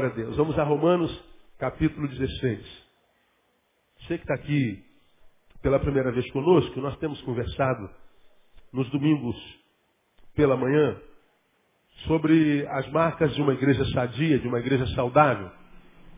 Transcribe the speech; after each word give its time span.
Glória 0.00 0.14
a 0.14 0.16
Deus. 0.16 0.36
Vamos 0.36 0.58
a 0.58 0.64
Romanos, 0.64 1.24
capítulo 1.58 2.08
16. 2.08 2.86
Você 3.98 4.16
que 4.16 4.24
está 4.24 4.32
aqui 4.32 4.82
pela 5.60 5.78
primeira 5.78 6.10
vez 6.10 6.26
conosco, 6.30 6.80
nós 6.80 6.96
temos 6.96 7.20
conversado 7.20 7.90
nos 8.72 8.88
domingos 8.88 9.36
pela 10.34 10.56
manhã 10.56 10.98
sobre 12.06 12.66
as 12.68 12.90
marcas 12.90 13.34
de 13.34 13.42
uma 13.42 13.52
igreja 13.52 13.84
sadia, 13.92 14.38
de 14.38 14.48
uma 14.48 14.58
igreja 14.58 14.86
saudável. 14.94 15.50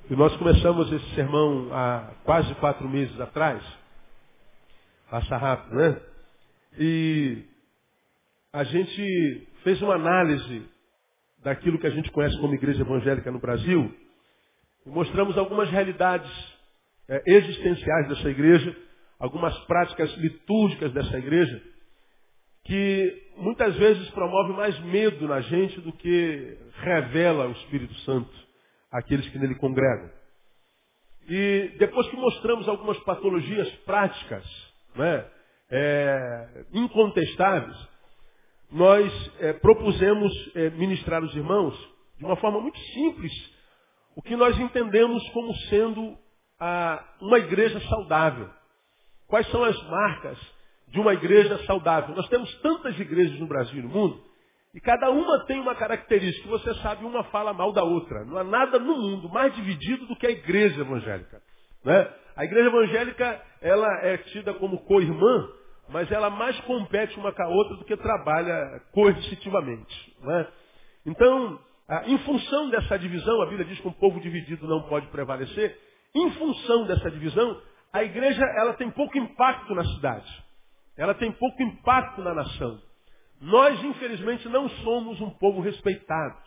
E 0.09 0.15
nós 0.15 0.37
começamos 0.37 0.93
esse 0.93 1.15
sermão 1.17 1.69
há 1.73 2.15
quase 2.23 2.55
quatro 2.57 2.89
meses 2.89 3.21
atrás. 3.21 3.65
Passa 5.11 5.37
rápido, 5.37 5.75
né? 5.75 6.01
E 6.79 7.45
a 8.53 8.63
gente 8.63 9.49
fez 9.65 9.83
uma 9.83 9.97
análise 9.97 10.71
daquilo 11.43 11.79
que 11.79 11.87
a 11.87 11.91
gente 11.91 12.11
conhece 12.11 12.39
como 12.39 12.55
igreja 12.55 12.83
evangélica 12.83 13.31
no 13.31 13.41
Brasil. 13.41 13.95
Mostramos 14.87 15.37
algumas 15.37 15.71
realidades 15.71 16.31
é, 17.09 17.23
existenciais 17.27 18.09
dessa 18.09 18.29
igreja, 18.31 18.77
algumas 19.19 19.57
práticas 19.67 20.11
litúrgicas 20.17 20.93
dessa 20.93 21.19
igreja, 21.19 21.63
que 22.65 23.33
muitas 23.37 23.77
vezes 23.77 24.09
promove 24.11 24.53
mais 24.53 24.79
medo 24.81 25.27
na 25.27 25.41
gente 25.41 25.81
do 25.81 25.93
que 25.93 26.59
revela 26.81 27.49
o 27.49 27.53
Espírito 27.53 27.95
Santo 28.01 28.31
àqueles 28.91 29.29
que 29.29 29.39
nele 29.39 29.55
congregam. 29.57 30.11
E 31.29 31.77
depois 31.79 32.09
que 32.09 32.17
mostramos 32.17 32.69
algumas 32.69 32.99
patologias 33.01 33.69
práticas, 33.85 34.45
né, 34.95 35.25
é, 35.71 36.65
incontestáveis, 36.73 37.92
nós 38.73 39.31
é, 39.39 39.53
propusemos 39.53 40.33
é, 40.55 40.71
ministrar 40.71 41.23
os 41.23 41.35
irmãos 41.35 41.77
de 42.19 42.25
uma 42.25 42.37
forma 42.37 42.61
muito 42.61 42.79
simples 42.79 43.33
o 44.17 44.23
que 44.23 44.37
nós 44.37 44.59
entendemos 44.59 45.27
como 45.31 45.55
sendo 45.69 46.17
a, 46.59 47.03
uma 47.21 47.39
igreja 47.39 47.81
saudável. 47.89 48.49
Quais 49.27 49.51
são 49.51 49.65
as 49.65 49.81
marcas 49.89 50.39
de 50.89 51.01
uma 51.01 51.15
igreja 51.15 51.59
saudável? 51.65 52.15
Nós 52.15 52.29
temos 52.29 52.53
tantas 52.61 52.99
igrejas 52.99 53.39
no 53.39 53.47
Brasil 53.47 53.79
e 53.79 53.83
no 53.83 53.89
mundo, 53.89 54.23
e 54.75 54.81
cada 54.81 55.11
uma 55.11 55.45
tem 55.47 55.61
uma 55.61 55.75
característica. 55.75 56.49
Você 56.49 56.75
sabe, 56.77 57.05
uma 57.05 57.25
fala 57.25 57.53
mal 57.53 57.73
da 57.73 57.83
outra. 57.83 58.25
Não 58.25 58.39
há 58.39 58.45
nada 58.45 58.79
no 58.79 58.97
mundo 58.97 59.29
mais 59.29 59.55
dividido 59.55 60.07
do 60.07 60.17
que 60.17 60.27
a 60.27 60.31
igreja 60.31 60.81
evangélica. 60.81 61.43
Né? 61.85 62.15
A 62.37 62.45
igreja 62.45 62.69
evangélica, 62.69 63.43
ela 63.61 63.89
é 64.03 64.17
tida 64.19 64.55
como 64.55 64.85
co-irmã, 64.85 65.49
mas 65.89 66.11
ela 66.11 66.31
mais 66.31 66.59
compete 66.61 67.19
uma 67.19 67.33
com 67.33 67.43
a 67.43 67.49
outra 67.49 67.77
do 67.77 67.85
que 67.85 67.97
trabalha 67.97 68.81
coercitivamente. 68.93 70.17
Né? 70.21 70.47
Então, 71.07 71.61
em 72.07 72.19
função 72.19 72.71
dessa 72.71 72.99
divisão, 72.99 73.43
a 73.43 73.47
Bíblia 73.47 73.67
diz 73.67 73.81
que 73.81 73.89
um 73.89 73.93
povo 73.93 74.21
dividido 74.21 74.67
não 74.67 74.83
pode 74.83 75.07
prevalecer. 75.09 75.79
Em 76.15 76.31
função 76.33 76.87
dessa 76.87 77.11
divisão, 77.11 77.61
a 77.93 78.03
igreja 78.03 78.43
ela 78.57 78.75
tem 78.75 78.91
pouco 78.91 79.19
impacto 79.19 79.75
na 79.75 79.85
cidade. 79.85 80.45
Ela 80.97 81.15
tem 81.15 81.33
pouco 81.33 81.63
impacto 81.63 82.23
na 82.23 82.35
nação. 82.35 82.81
Nós, 83.41 83.83
infelizmente, 83.83 84.49
não 84.49 84.69
somos 84.69 85.21
um 85.21 85.31
povo 85.31 85.61
respeitado. 85.61 86.39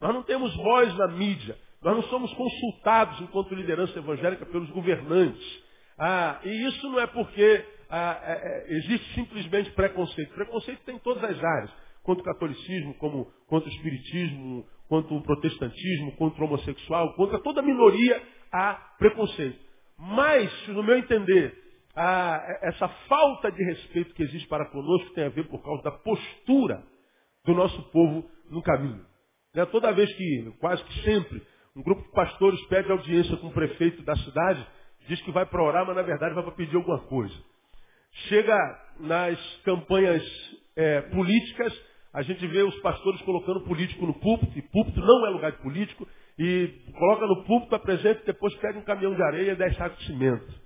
Nós 0.00 0.12
não 0.12 0.22
temos 0.22 0.54
voz 0.56 0.92
na 0.96 1.08
mídia. 1.08 1.56
Nós 1.80 1.96
não 1.96 2.02
somos 2.04 2.32
consultados 2.34 3.20
enquanto 3.20 3.54
liderança 3.54 3.98
evangélica 3.98 4.44
pelos 4.46 4.68
governantes. 4.70 5.62
Ah, 5.98 6.40
e 6.44 6.66
isso 6.66 6.88
não 6.88 6.98
é 6.98 7.06
porque 7.06 7.64
ah, 7.94 8.18
é, 8.24 8.32
é, 8.32 8.74
existe 8.74 9.14
simplesmente 9.14 9.70
preconceito. 9.72 10.32
Preconceito 10.32 10.82
tem 10.86 10.96
em 10.96 11.00
todas 11.00 11.22
as 11.22 11.44
áreas. 11.44 11.70
Contra 12.02 12.22
o 12.22 12.24
catolicismo, 12.24 12.94
como 12.94 13.26
contra 13.46 13.68
o 13.68 13.72
espiritismo, 13.72 14.66
contra 14.88 15.14
o 15.14 15.22
protestantismo, 15.22 16.16
contra 16.16 16.42
o 16.42 16.46
homossexual, 16.46 17.14
contra 17.16 17.38
toda 17.40 17.60
minoria 17.60 18.22
há 18.50 18.94
preconceito. 18.98 19.58
Mas, 19.98 20.50
no 20.68 20.82
meu 20.82 20.96
entender, 20.96 21.54
a, 21.94 22.42
essa 22.62 22.88
falta 22.88 23.52
de 23.52 23.62
respeito 23.62 24.14
que 24.14 24.22
existe 24.22 24.48
para 24.48 24.70
conosco 24.70 25.10
tem 25.10 25.24
a 25.24 25.28
ver 25.28 25.46
por 25.48 25.62
causa 25.62 25.82
da 25.82 25.90
postura 25.90 26.82
do 27.44 27.52
nosso 27.52 27.82
povo 27.90 28.26
no 28.50 28.62
caminho. 28.62 29.04
Né? 29.54 29.66
Toda 29.66 29.92
vez 29.92 30.10
que, 30.14 30.50
quase 30.60 30.82
que 30.82 31.02
sempre, 31.02 31.42
um 31.76 31.82
grupo 31.82 32.00
de 32.02 32.10
pastores 32.12 32.60
pede 32.68 32.90
audiência 32.90 33.36
com 33.36 33.48
o 33.48 33.52
prefeito 33.52 34.02
da 34.02 34.16
cidade, 34.16 34.66
diz 35.06 35.20
que 35.20 35.30
vai 35.30 35.44
para 35.44 35.62
orar, 35.62 35.86
mas 35.86 35.94
na 35.94 36.02
verdade 36.02 36.34
vai 36.34 36.42
para 36.42 36.54
pedir 36.54 36.76
alguma 36.76 37.00
coisa. 37.00 37.51
Chega 38.28 38.56
nas 39.00 39.38
campanhas 39.64 40.22
é, 40.76 41.00
políticas, 41.02 41.72
a 42.12 42.22
gente 42.22 42.46
vê 42.46 42.62
os 42.62 42.78
pastores 42.80 43.20
colocando 43.22 43.62
político 43.62 44.06
no 44.06 44.14
púlpito, 44.14 44.58
e 44.58 44.62
púlpito 44.62 45.00
não 45.00 45.26
é 45.26 45.30
lugar 45.30 45.52
de 45.52 45.58
político, 45.58 46.06
e 46.38 46.68
coloca 46.98 47.26
no 47.26 47.44
púlpito, 47.44 47.74
apresenta 47.74 48.22
depois 48.26 48.54
pega 48.56 48.78
um 48.78 48.84
caminhão 48.84 49.14
de 49.14 49.22
areia 49.22 49.52
e 49.52 49.56
10 49.56 49.76
sacos 49.76 49.98
de 49.98 50.06
cimento. 50.06 50.62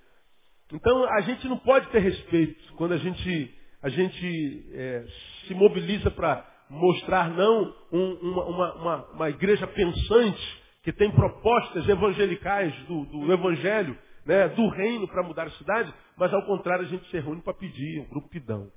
Então 0.73 1.05
a 1.05 1.21
gente 1.21 1.47
não 1.47 1.59
pode 1.59 1.89
ter 1.91 2.01
respeito 2.01 2.75
quando 2.75 2.93
a 2.93 2.97
gente, 2.97 3.55
a 3.83 3.89
gente 3.89 4.67
é, 4.73 5.05
se 5.47 5.55
mobiliza 5.55 6.11
para 6.11 6.45
mostrar 6.69 7.31
não 7.31 7.73
um, 7.93 8.13
uma, 8.15 8.75
uma, 8.75 9.07
uma, 9.13 9.31
igreja 9.31 9.67
pensante 9.69 10.63
que 10.83 10.93
tem 10.93 11.11
propostas 11.13 11.89
evangelicais 11.89 12.75
do, 12.87 13.05
do 13.07 13.33
evangelho, 13.33 13.97
né, 14.27 14.49
do 14.49 14.69
reino 14.69 15.07
para 15.07 15.23
mudar 15.23 15.45
a 15.45 15.51
cidade, 15.53 15.95
mas 16.17 16.33
ao 16.35 16.45
contrário 16.45 16.85
a 16.85 16.89
gente 16.89 17.09
se 17.11 17.19
reúne 17.21 17.41
para 17.41 17.55
pedir, 17.55 18.01
um 18.01 18.09
grupo 18.09 18.29
pidão. 18.29 18.69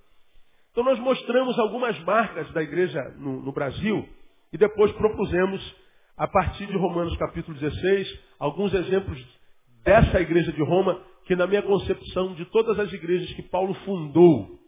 Então 0.72 0.84
nós 0.84 1.00
mostramos 1.00 1.58
algumas 1.58 2.00
marcas 2.04 2.50
da 2.52 2.62
igreja 2.62 3.02
no, 3.18 3.42
no 3.42 3.52
Brasil 3.52 4.08
e 4.54 4.58
depois 4.58 4.92
propusemos, 4.94 5.76
a 6.16 6.28
partir 6.28 6.68
de 6.68 6.78
Romanos 6.78 7.18
capítulo 7.18 7.58
16, 7.58 8.20
alguns 8.38 8.74
exemplos 8.74 9.20
dessa 9.84 10.22
igreja 10.22 10.52
de 10.52 10.64
Roma 10.64 11.02
que 11.26 11.36
na 11.36 11.48
minha 11.48 11.62
concepção 11.62 12.34
de 12.36 12.46
todas 12.46 12.80
as 12.80 12.92
igrejas 12.94 13.32
que 13.34 13.44
Paulo 13.44 13.74
fundou, 13.86 14.60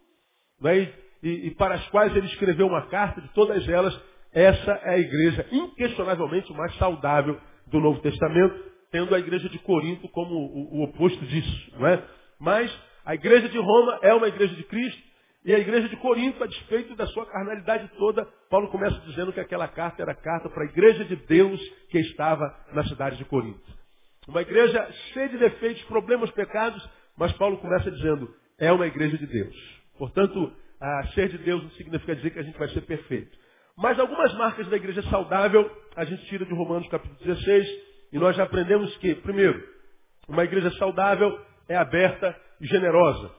né, 0.60 0.94
e, 1.24 1.48
e, 1.48 1.52
para 1.52 1.76
as 1.76 1.88
quais 1.90 2.16
ele 2.16 2.26
escreveu 2.28 2.66
uma 2.68 2.88
carta, 2.88 3.22
de 3.22 3.28
todas 3.34 3.68
elas, 3.68 4.00
essa 4.32 4.72
é 4.72 4.96
a 4.96 5.00
igreja 5.00 5.46
inquestionavelmente 5.52 6.52
mais 6.54 6.76
saudável 6.78 7.40
do 7.68 7.80
Novo 7.80 8.00
Testamento, 8.02 8.72
tendo 8.92 9.16
a 9.16 9.20
igreja 9.20 9.50
de 9.50 9.58
Corinto 9.60 10.08
como 10.10 10.36
o, 10.36 10.80
o 10.80 10.84
oposto 10.84 11.26
disso. 11.26 11.72
Não 11.80 11.88
é? 11.88 12.04
Mas 12.40 12.72
a 13.06 13.16
igreja 13.16 13.50
de 13.50 13.58
Roma 13.58 14.00
é 14.02 14.14
uma 14.14 14.28
igreja 14.28 14.54
de 14.56 14.64
Cristo, 14.64 15.12
e 15.44 15.56
a 15.56 15.60
igreja 15.60 15.90
de 15.90 15.96
Corinto, 15.98 16.44
a 16.44 16.48
despeito 16.48 16.96
da 16.96 17.08
sua 17.08 17.26
carnalidade 17.26 17.90
toda, 17.98 18.26
Paulo 18.48 18.68
começa 18.68 19.00
dizendo 19.08 19.34
que 19.34 19.40
aquela 19.40 19.68
carta 19.68 20.04
era 20.04 20.14
carta 20.14 20.48
para 20.50 20.64
a 20.64 20.68
igreja 20.68 21.04
de 21.04 21.16
Deus 21.16 21.60
que 21.90 21.98
estava 22.00 22.56
na 22.74 22.84
cidade 22.86 23.18
de 23.18 23.26
Corinto. 23.26 23.82
Uma 24.28 24.42
igreja 24.42 24.88
cheia 25.14 25.30
de 25.30 25.38
defeitos, 25.40 25.82
problemas, 25.86 26.30
pecados, 26.32 26.88
mas 27.18 27.32
Paulo 27.34 27.58
começa 27.58 27.90
dizendo, 27.90 28.32
é 28.60 28.72
uma 28.72 28.86
igreja 28.86 29.18
de 29.18 29.26
Deus. 29.26 29.56
Portanto, 29.98 30.54
a 30.80 31.08
ser 31.08 31.30
de 31.30 31.40
Deus 31.40 31.64
não 31.64 31.72
significa 31.72 32.16
dizer 32.16 32.30
que 32.32 32.40
a 32.40 32.44
gente 32.44 32.58
vai 32.58 32.70
ser 32.70 32.82
perfeito. 32.82 33.36
Mas 33.76 34.00
algumas 34.00 34.32
marcas 34.36 34.68
da 34.68 34.78
igreja 34.78 35.02
saudável 35.04 35.70
a 35.96 36.06
gente 36.06 36.24
tira 36.26 36.46
de 36.46 36.54
Romanos 36.54 36.88
capítulo 36.88 37.18
16 37.20 37.68
e 38.12 38.20
nós 38.20 38.36
já 38.36 38.44
aprendemos 38.44 38.96
que, 38.98 39.16
primeiro, 39.16 39.62
uma 40.28 40.44
igreja 40.44 40.72
saudável 40.72 41.40
é 41.68 41.76
aberta 41.76 42.36
e 42.60 42.68
generosa. 42.68 43.32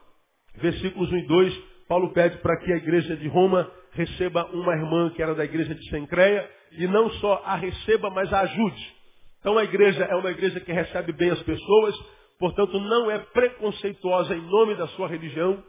Versículos 0.56 1.10
1 1.10 1.16
e 1.16 1.26
2, 1.26 1.62
Paulo 1.88 2.12
pede 2.12 2.38
para 2.38 2.56
que 2.58 2.72
a 2.72 2.76
igreja 2.76 3.16
de 3.16 3.28
Roma 3.28 3.70
receba 3.92 4.44
uma 4.52 4.72
irmã 4.74 5.10
que 5.10 5.22
era 5.22 5.34
da 5.34 5.44
igreja 5.44 5.74
de 5.74 5.88
Sencreia 5.90 6.48
e 6.72 6.86
não 6.86 7.10
só 7.12 7.42
a 7.44 7.54
receba, 7.56 8.10
mas 8.10 8.32
a 8.32 8.40
ajude. 8.40 8.94
Então 9.40 9.58
a 9.58 9.64
igreja 9.64 10.04
é 10.04 10.14
uma 10.14 10.30
igreja 10.30 10.60
que 10.60 10.72
recebe 10.72 11.12
bem 11.12 11.30
as 11.30 11.42
pessoas, 11.42 11.94
portanto 12.38 12.78
não 12.80 13.10
é 13.10 13.18
preconceituosa 13.18 14.34
em 14.34 14.40
nome 14.40 14.75
da 14.76 14.86
sua 14.88 15.08
religião. 15.08 15.62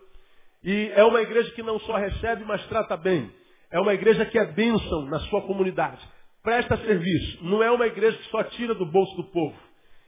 E 0.64 0.92
é 0.96 1.04
uma 1.04 1.22
igreja 1.22 1.52
que 1.52 1.64
não 1.64 1.80
só 1.80 1.98
recebe, 1.98 2.46
mas 2.46 2.66
trata 2.68 2.96
bem. 2.96 3.30
É 3.70 3.80
uma 3.80 3.94
igreja 3.94 4.26
que 4.26 4.38
é 4.40 4.46
bênção 4.46 5.06
na 5.06 5.20
sua 5.22 5.42
comunidade. 5.42 6.00
Presta 6.44 6.76
serviço. 6.78 7.44
Não 7.46 7.64
é 7.64 7.72
uma 7.72 7.88
igreja 7.88 8.18
que 8.18 8.30
só 8.30 8.44
tira 8.44 8.76
do 8.76 8.86
bolso 8.86 9.16
do 9.16 9.24
povo. 9.24 9.58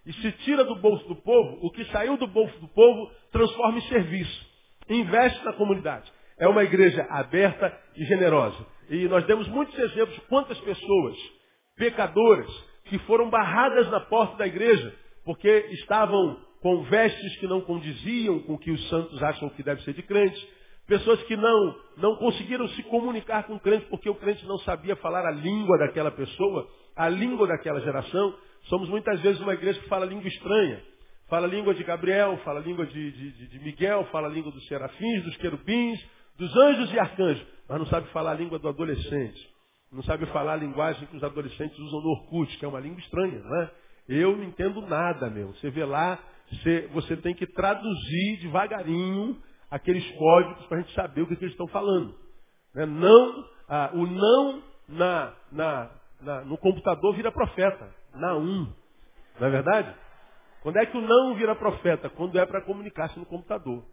E 0.05 0.13
se 0.13 0.31
tira 0.43 0.63
do 0.63 0.75
bolso 0.75 1.07
do 1.07 1.15
povo, 1.15 1.65
o 1.65 1.71
que 1.71 1.85
saiu 1.85 2.17
do 2.17 2.27
bolso 2.27 2.59
do 2.59 2.67
povo 2.67 3.09
transforma 3.31 3.79
em 3.79 3.87
serviço. 3.87 4.45
Investe 4.89 5.43
na 5.43 5.53
comunidade. 5.53 6.11
É 6.37 6.47
uma 6.47 6.63
igreja 6.63 7.07
aberta 7.09 7.75
e 7.95 8.05
generosa. 8.05 8.65
E 8.89 9.07
nós 9.07 9.25
demos 9.25 9.47
muitos 9.47 9.77
exemplos 9.79 10.13
de 10.13 10.21
quantas 10.27 10.59
pessoas, 10.59 11.17
pecadoras, 11.75 12.51
que 12.85 12.99
foram 12.99 13.29
barradas 13.29 13.89
na 13.89 13.99
porta 14.01 14.37
da 14.37 14.45
igreja, 14.45 14.93
porque 15.23 15.49
estavam 15.71 16.39
com 16.61 16.83
vestes 16.83 17.37
que 17.37 17.47
não 17.47 17.61
condiziam 17.61 18.39
com 18.39 18.53
o 18.53 18.59
que 18.59 18.71
os 18.71 18.89
santos 18.89 19.23
acham 19.23 19.49
que 19.49 19.63
deve 19.63 19.81
ser 19.83 19.93
de 19.93 20.03
crente. 20.03 20.49
Pessoas 20.87 21.21
que 21.23 21.35
não, 21.35 21.75
não 21.97 22.15
conseguiram 22.17 22.67
se 22.69 22.83
comunicar 22.83 23.43
com 23.43 23.55
o 23.55 23.59
crente 23.59 23.87
porque 23.89 24.09
o 24.09 24.15
crente 24.15 24.45
não 24.45 24.57
sabia 24.59 24.95
falar 24.97 25.25
a 25.25 25.31
língua 25.31 25.79
daquela 25.79 26.11
pessoa, 26.11 26.67
a 26.95 27.09
língua 27.09 27.47
daquela 27.47 27.81
geração. 27.81 28.35
Somos 28.65 28.87
muitas 28.89 29.19
vezes 29.21 29.41
uma 29.41 29.53
igreja 29.53 29.79
que 29.79 29.87
fala 29.87 30.05
língua 30.05 30.27
estranha. 30.27 30.81
Fala 31.27 31.47
língua 31.47 31.73
de 31.73 31.83
Gabriel, 31.83 32.37
fala 32.43 32.59
língua 32.59 32.85
de, 32.85 33.11
de, 33.11 33.47
de 33.47 33.59
Miguel, 33.59 34.07
fala 34.11 34.27
língua 34.27 34.51
dos 34.51 34.65
serafins, 34.67 35.23
dos 35.23 35.35
querubins, 35.37 35.99
dos 36.37 36.55
anjos 36.55 36.93
e 36.93 36.99
arcanjos, 36.99 37.45
mas 37.67 37.79
não 37.79 37.87
sabe 37.87 38.07
falar 38.09 38.31
a 38.31 38.35
língua 38.35 38.59
do 38.59 38.67
adolescente. 38.67 39.55
Não 39.91 40.03
sabe 40.03 40.25
falar 40.27 40.53
a 40.53 40.57
linguagem 40.57 41.07
que 41.07 41.15
os 41.15 41.23
adolescentes 41.23 41.79
usam 41.79 42.01
no 42.01 42.09
Orkut, 42.09 42.57
que 42.57 42.65
é 42.65 42.67
uma 42.67 42.79
língua 42.79 42.99
estranha, 42.99 43.39
não 43.39 43.61
é? 43.61 43.71
Eu 44.07 44.35
não 44.35 44.43
entendo 44.43 44.81
nada, 44.81 45.29
meu. 45.29 45.47
Você 45.53 45.71
vê 45.71 45.83
lá, 45.83 46.19
você, 46.51 46.89
você 46.93 47.17
tem 47.17 47.33
que 47.33 47.47
traduzir 47.47 48.41
devagarinho 48.41 49.41
aqueles 49.69 50.09
códigos 50.11 50.65
para 50.67 50.77
a 50.77 50.81
gente 50.81 50.93
saber 50.93 51.21
o 51.21 51.27
que, 51.27 51.35
que 51.35 51.43
eles 51.43 51.53
estão 51.53 51.67
falando. 51.67 52.15
Né? 52.73 52.85
Não, 52.85 53.45
ah, 53.67 53.91
o 53.93 54.05
não 54.05 54.63
na, 54.87 55.33
na, 55.51 55.91
na, 56.21 56.41
no 56.45 56.57
computador 56.57 57.15
vira 57.15 57.31
profeta. 57.31 57.89
Na 58.13 58.35
um. 58.35 58.71
Não 59.39 59.47
é 59.47 59.49
verdade? 59.49 59.95
Quando 60.61 60.77
é 60.77 60.85
que 60.85 60.97
o 60.97 61.01
não 61.01 61.35
vira 61.35 61.55
profeta? 61.55 62.09
Quando 62.09 62.39
é 62.39 62.45
para 62.45 62.61
comunicar-se 62.61 63.19
no 63.19 63.25
computador. 63.25 63.83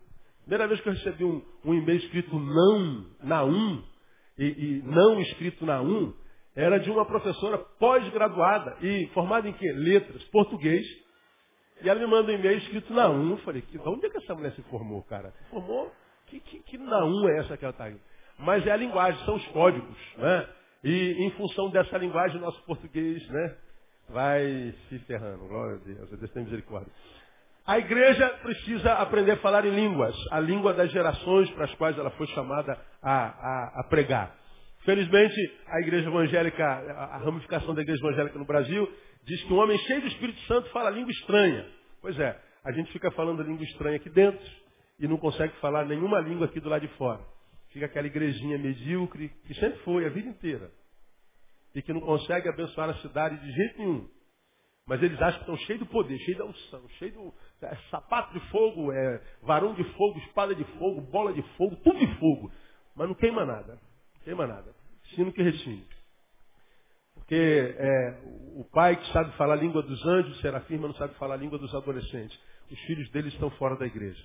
Primeira 0.42 0.66
vez 0.66 0.80
que 0.80 0.88
eu 0.88 0.92
recebi 0.92 1.24
um, 1.24 1.42
um 1.64 1.74
e-mail 1.74 1.98
escrito 1.98 2.36
não 2.38 3.06
na 3.22 3.44
um, 3.44 3.82
e, 4.38 4.46
e, 4.46 4.82
não 4.84 5.20
escrito 5.20 5.64
na 5.64 5.80
um, 5.80 6.12
era 6.54 6.78
de 6.78 6.90
uma 6.90 7.06
professora 7.06 7.58
pós-graduada 7.58 8.76
e 8.80 9.06
formada 9.14 9.48
em 9.48 9.52
quê? 9.52 9.72
Letras, 9.72 10.22
português. 10.24 10.84
E 11.82 11.88
ela 11.88 11.98
me 11.98 12.06
manda 12.06 12.30
um 12.30 12.34
e-mail 12.34 12.58
escrito 12.58 12.92
na 12.92 13.08
um. 13.08 13.30
Eu 13.30 13.38
falei, 13.38 13.62
que, 13.62 13.78
onde 13.78 14.06
é 14.06 14.10
que 14.10 14.18
essa 14.18 14.34
mulher 14.34 14.52
se 14.52 14.62
formou, 14.62 15.02
cara? 15.02 15.30
Se 15.30 15.50
formou? 15.50 15.92
Que, 16.26 16.40
que, 16.40 16.60
que 16.60 16.76
é 16.76 17.38
essa 17.38 17.56
que 17.56 17.64
ela 17.64 17.72
está 17.72 17.84
aí? 17.84 17.96
Mas 18.38 18.66
é 18.66 18.70
a 18.70 18.76
linguagem, 18.76 19.24
são 19.24 19.36
os 19.36 19.46
códigos, 19.48 19.96
né? 20.16 20.48
E 20.84 21.26
em 21.26 21.30
função 21.32 21.70
dessa 21.70 21.98
linguagem, 21.98 22.38
o 22.38 22.40
nosso 22.40 22.62
português, 22.64 23.26
né? 23.28 23.56
Vai 24.08 24.74
se 24.88 24.98
ferrando. 25.00 25.46
Glória 25.46 25.76
a 25.76 25.78
Deus. 25.78 26.10
Deus 26.10 26.30
tem 26.32 26.44
misericórdia. 26.44 26.92
A 27.64 27.78
igreja 27.78 28.28
precisa 28.42 28.94
aprender 28.94 29.32
a 29.32 29.36
falar 29.36 29.64
em 29.64 29.70
línguas, 29.70 30.14
a 30.32 30.40
língua 30.40 30.74
das 30.74 30.90
gerações 30.90 31.48
para 31.50 31.64
as 31.64 31.74
quais 31.76 31.96
ela 31.96 32.10
foi 32.10 32.26
chamada 32.28 32.76
a, 33.00 33.12
a, 33.12 33.80
a 33.80 33.84
pregar. 33.84 34.34
Felizmente, 34.84 35.36
a 35.68 35.80
igreja 35.80 36.08
evangélica, 36.08 36.64
a 36.64 37.18
ramificação 37.18 37.72
da 37.72 37.82
igreja 37.82 38.04
evangélica 38.04 38.36
no 38.36 38.44
Brasil, 38.44 38.92
diz 39.24 39.42
que 39.44 39.52
um 39.52 39.58
homem 39.58 39.78
cheio 39.78 40.00
do 40.00 40.08
Espírito 40.08 40.40
Santo 40.42 40.68
fala 40.70 40.90
língua 40.90 41.10
estranha. 41.10 41.66
Pois 42.00 42.18
é, 42.18 42.40
a 42.64 42.72
gente 42.72 42.92
fica 42.92 43.10
falando 43.12 43.42
língua 43.42 43.64
estranha 43.64 43.96
aqui 43.96 44.10
dentro 44.10 44.44
e 44.98 45.08
não 45.08 45.16
consegue 45.16 45.54
falar 45.60 45.84
nenhuma 45.84 46.20
língua 46.20 46.46
aqui 46.46 46.60
do 46.60 46.68
lado 46.68 46.86
de 46.86 46.94
fora. 46.96 47.20
Fica 47.70 47.86
aquela 47.86 48.06
igrejinha 48.06 48.58
medíocre, 48.58 49.30
que 49.46 49.54
sempre 49.54 49.78
foi 49.80 50.04
a 50.04 50.10
vida 50.10 50.28
inteira. 50.28 50.70
E 51.74 51.80
que 51.80 51.92
não 51.92 52.00
consegue 52.00 52.48
abençoar 52.48 52.90
a 52.90 52.94
cidade 52.96 53.38
de 53.40 53.50
jeito 53.50 53.78
nenhum. 53.78 54.08
Mas 54.86 55.02
eles 55.02 55.20
acham 55.20 55.34
que 55.34 55.50
estão 55.50 55.56
cheios 55.66 55.80
do 55.80 55.86
poder, 55.86 56.18
cheios 56.18 56.38
da 56.38 56.44
unção, 56.44 56.88
cheios 56.98 57.14
do 57.14 57.32
é, 57.62 57.74
sapato 57.90 58.38
de 58.38 58.40
fogo, 58.50 58.92
é, 58.92 59.22
varão 59.42 59.74
de 59.74 59.84
fogo, 59.92 60.18
espada 60.18 60.54
de 60.54 60.64
fogo, 60.78 61.00
bola 61.00 61.32
de 61.32 61.42
fogo, 61.56 61.76
tudo 61.76 61.98
de 61.98 62.18
fogo. 62.18 62.52
Mas 62.94 63.08
não 63.08 63.14
queima 63.14 63.46
nada. 63.46 63.74
Não 64.14 64.20
queima 64.22 64.46
nada. 64.46 64.74
Sino 65.14 65.32
que 65.32 65.42
retine. 65.42 65.86
Porque 67.22 67.76
é, 67.78 68.20
o 68.56 68.64
pai 68.72 68.96
que 68.96 69.12
sabe 69.12 69.34
falar 69.36 69.54
a 69.54 69.56
língua 69.56 69.82
dos 69.82 70.04
anjos, 70.04 70.40
serafim, 70.40 70.74
mas 70.74 70.90
não 70.90 70.94
sabe 70.94 71.14
falar 71.14 71.34
a 71.34 71.38
língua 71.38 71.58
dos 71.58 71.72
adolescentes. 71.74 72.38
Os 72.70 72.78
filhos 72.80 73.08
deles 73.10 73.32
estão 73.32 73.50
fora 73.52 73.76
da 73.76 73.86
igreja. 73.86 74.22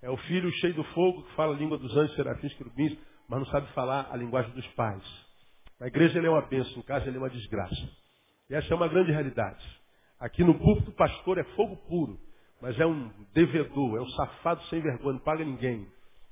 É 0.00 0.08
o 0.08 0.16
filho 0.16 0.50
cheio 0.52 0.74
do 0.74 0.84
fogo 0.84 1.24
que 1.24 1.34
fala 1.34 1.54
a 1.54 1.58
língua 1.58 1.76
dos 1.76 1.94
anjos, 1.96 2.14
serafins, 2.14 2.54
querubins, 2.54 2.96
mas 3.28 3.40
não 3.40 3.46
sabe 3.46 3.70
falar 3.72 4.08
a 4.10 4.16
linguagem 4.16 4.52
dos 4.52 4.66
pais. 4.68 5.02
Na 5.78 5.88
igreja 5.88 6.18
ele 6.18 6.26
é 6.26 6.30
uma 6.30 6.42
bênção, 6.42 6.78
em 6.78 6.82
casa 6.82 7.06
ele 7.06 7.16
é 7.16 7.20
uma 7.20 7.28
desgraça. 7.28 7.88
E 8.48 8.54
essa 8.54 8.72
é 8.72 8.76
uma 8.76 8.88
grande 8.88 9.10
realidade. 9.10 9.64
Aqui 10.18 10.44
no 10.44 10.54
púlpito 10.54 10.90
o 10.90 10.94
pastor 10.94 11.38
é 11.38 11.44
fogo 11.54 11.76
puro, 11.88 12.18
mas 12.62 12.78
é 12.78 12.86
um 12.86 13.10
devedor, 13.34 13.98
é 13.98 14.00
um 14.00 14.08
safado 14.10 14.62
sem 14.64 14.80
vergonha, 14.80 15.14
não 15.14 15.20
paga 15.20 15.44
ninguém. 15.44 15.86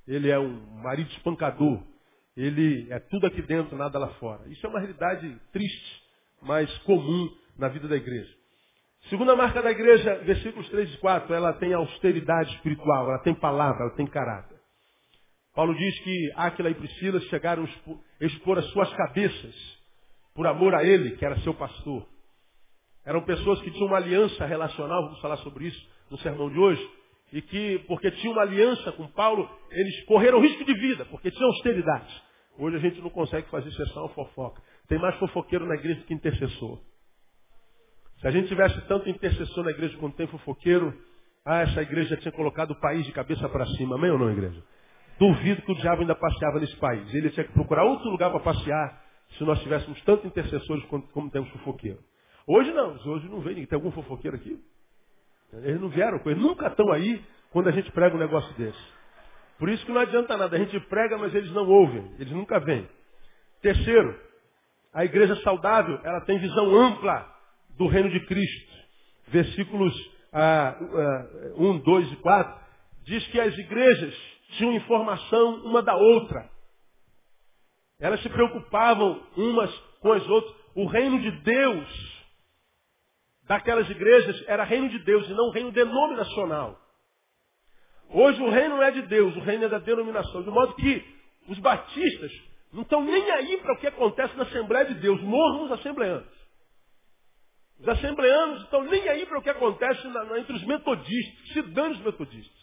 Ele 0.07 0.31
é 0.31 0.39
um 0.39 0.61
marido 0.83 1.11
espancador. 1.11 1.83
Ele 2.39 2.87
é 2.93 3.01
tudo 3.01 3.27
aqui 3.27 3.43
dentro, 3.43 3.77
nada 3.77 3.99
lá 3.99 4.11
fora. 4.15 4.49
Isso 4.49 4.65
é 4.65 4.69
uma 4.71 4.79
realidade 4.79 5.37
triste, 5.53 6.03
mas 6.41 6.73
comum 6.85 7.29
na 7.59 7.67
vida 7.67 7.89
da 7.89 7.97
igreja. 7.97 8.33
Segunda 9.11 9.35
marca 9.35 9.61
da 9.61 9.73
igreja, 9.73 10.15
versículos 10.19 10.69
3 10.69 10.95
e 10.95 10.99
4, 10.99 11.35
ela 11.35 11.53
tem 11.55 11.75
austeridade 11.75 12.55
espiritual, 12.55 13.09
ela 13.09 13.19
tem 13.25 13.35
palavra, 13.35 13.87
ela 13.87 13.97
tem 13.97 14.07
caráter. 14.07 14.57
Paulo 15.53 15.75
diz 15.75 15.99
que 16.05 16.33
Áquila 16.37 16.71
e 16.71 16.75
Priscila 16.77 17.21
chegaram 17.23 17.65
a 17.65 18.25
expor 18.25 18.57
as 18.57 18.67
suas 18.67 18.93
cabeças 18.95 19.57
por 20.33 20.47
amor 20.47 20.77
a 20.77 20.85
ele, 20.85 21.17
que 21.17 21.25
era 21.25 21.41
seu 21.41 21.55
pastor. 21.55 22.07
Eram 23.05 23.25
pessoas 23.25 23.61
que 23.63 23.71
tinham 23.73 23.89
uma 23.89 23.97
aliança 23.97 24.47
relacional, 24.47 25.03
vamos 25.03 25.21
falar 25.21 25.39
sobre 25.39 25.67
isso 25.67 25.89
no 26.09 26.19
sermão 26.19 26.49
de 26.49 26.59
hoje, 26.59 26.91
e 27.33 27.43
que, 27.43 27.81
porque 27.89 28.13
tinham 28.13 28.35
uma 28.35 28.43
aliança 28.43 28.93
com 28.93 29.09
Paulo, 29.09 29.51
eles 29.73 30.05
correram 30.05 30.41
risco 30.41 30.65
de 30.65 30.75
vida, 30.75 31.05
porque 31.07 31.33
tinham 31.33 31.51
austeridade. 31.51 32.28
Hoje 32.59 32.77
a 32.77 32.81
gente 32.81 33.01
não 33.01 33.11
consegue 33.11 33.49
fazer 33.49 33.71
à 33.83 34.09
fofoca. 34.09 34.61
Tem 34.89 34.99
mais 34.99 35.15
fofoqueiro 35.17 35.65
na 35.65 35.77
igreja 35.77 36.03
que 36.03 36.13
intercessor. 36.13 36.81
Se 38.21 38.27
a 38.27 38.31
gente 38.33 38.49
tivesse 38.49 38.81
tanto 38.89 39.09
intercessor 39.09 39.65
na 39.65 39.71
igreja 39.71 39.97
quanto 39.99 40.17
tem 40.17 40.27
fofoqueiro, 40.27 40.93
ah, 41.45 41.61
essa 41.61 41.81
igreja 41.83 42.17
tinha 42.17 42.33
colocado 42.33 42.73
o 42.73 42.81
país 42.81 43.07
de 43.07 43.13
cabeça 43.13 43.49
para 43.49 43.65
cima. 43.77 43.95
Amém 43.95 44.11
ou 44.11 44.19
não, 44.19 44.31
igreja? 44.31 44.61
Duvido 45.21 45.63
que 45.63 45.73
o 45.73 45.77
diabo 45.77 46.01
ainda 46.01 46.17
passeava 46.17 46.59
nesse 46.59 46.77
país. 46.77 47.15
Ele 47.15 47.31
tinha 47.31 47.45
que 47.45 47.53
procurar 47.53 47.85
outro 47.85 48.11
lugar 48.11 48.31
para 48.31 48.41
passear 48.41 49.05
se 49.37 49.45
nós 49.45 49.61
tivéssemos 49.63 50.01
tanto 50.03 50.27
intercessores 50.27 50.85
como 50.87 51.31
temos 51.31 51.49
fofoqueiro. 51.51 52.01
Hoje 52.47 52.73
não, 52.73 52.97
hoje 53.07 53.29
não 53.29 53.41
vem. 53.41 53.67
Tem 53.67 53.77
algum 53.77 53.93
fofoqueiro 53.93 54.37
aqui? 54.37 54.59
Eles 55.53 55.81
não 55.81 55.89
vieram, 55.89 56.21
eles 56.27 56.43
nunca 56.43 56.67
estão 56.67 56.91
aí 56.91 57.23
quando 57.51 57.69
a 57.69 57.73
gente 57.73 57.91
prega 57.93 58.17
um 58.17 58.19
negócio 58.19 58.53
desse. 58.57 58.98
Por 59.59 59.69
isso 59.69 59.85
que 59.85 59.93
não 59.93 60.01
adianta 60.01 60.37
nada. 60.37 60.57
A 60.57 60.59
gente 60.59 60.79
prega, 60.81 61.19
mas 61.19 61.35
eles 61.35 61.51
não 61.53 61.69
ouvem. 61.69 62.15
Eles 62.19 62.33
nunca 62.33 62.61
vêm. 62.61 62.89
Terceiro, 63.61 64.19
a 64.93 65.05
igreja 65.05 65.35
saudável, 65.43 66.01
ela 66.05 66.21
tem 66.23 66.39
visão 66.39 66.75
ampla 66.75 67.27
do 67.77 67.87
reino 67.87 68.11
de 68.11 68.21
Cristo. 68.27 68.73
Versículos 69.29 69.95
ah, 70.33 70.77
ah, 70.79 71.27
1, 71.57 71.79
2 71.79 72.13
e 72.13 72.17
4, 72.17 72.61
diz 73.05 73.27
que 73.29 73.41
as 73.41 73.57
igrejas 73.59 74.15
tinham 74.57 74.75
informação 74.75 75.57
uma 75.65 75.83
da 75.83 75.97
outra. 75.97 76.49
Elas 78.01 78.23
se 78.23 78.29
preocupavam 78.29 79.21
umas 79.37 79.75
com 80.01 80.13
as 80.13 80.27
outras. 80.29 80.55
O 80.77 80.87
reino 80.87 81.21
de 81.21 81.31
Deus 81.43 82.19
daquelas 83.43 83.91
igrejas 83.91 84.45
era 84.47 84.63
reino 84.63 84.89
de 84.89 85.01
Deus 85.01 85.29
e 85.29 85.33
não 85.33 85.51
reino 85.51 85.73
denominacional. 85.73 86.79
Hoje 88.11 88.43
o 88.43 88.51
reino 88.51 88.77
não 88.77 88.83
é 88.83 88.91
de 88.91 89.03
Deus, 89.03 89.37
o 89.37 89.41
reino 89.41 89.65
é 89.65 89.69
da 89.69 89.79
denominação. 89.79 90.43
De 90.43 90.51
modo 90.51 90.75
que 90.75 91.05
os 91.49 91.59
batistas 91.59 92.33
não 92.73 92.83
estão 92.83 93.03
nem 93.03 93.31
aí 93.33 93.59
para 93.59 93.75
o 93.75 93.79
que 93.79 93.87
acontece 93.87 94.35
na 94.37 94.45
Assembleia 94.45 94.87
de 94.87 94.95
Deus, 94.95 95.21
morram 95.23 95.65
os 95.65 95.73
assembleanos. 95.73 96.39
Os 97.81 97.89
assembleanos 97.89 98.63
estão 98.63 98.83
nem 98.85 99.09
aí 99.09 99.25
para 99.27 99.39
o 99.39 99.43
que 99.43 99.51
acontece 99.51 100.07
na, 100.09 100.25
na, 100.25 100.39
entre 100.39 100.53
os 100.55 100.65
metodistas, 100.65 101.49
se 101.53 101.63
dando 101.63 101.93
os 101.93 102.01
metodistas. 102.01 102.59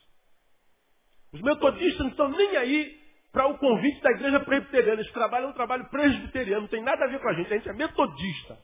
Os 1.31 1.41
metodistas 1.41 1.99
não 1.99 2.09
estão 2.09 2.29
nem 2.29 2.57
aí 2.57 2.99
para 3.31 3.47
o 3.47 3.57
convite 3.57 4.01
da 4.01 4.11
igreja 4.11 4.39
presbiteriana. 4.41 5.01
Esse 5.01 5.11
trabalho 5.11 5.45
é 5.45 5.49
um 5.49 5.53
trabalho 5.53 5.89
presbiteriano, 5.89 6.61
não 6.61 6.67
tem 6.67 6.81
nada 6.81 7.05
a 7.05 7.07
ver 7.07 7.19
com 7.19 7.29
a 7.29 7.33
gente, 7.33 7.53
a 7.53 7.57
gente 7.57 7.69
é 7.69 7.73
metodista. 7.73 8.57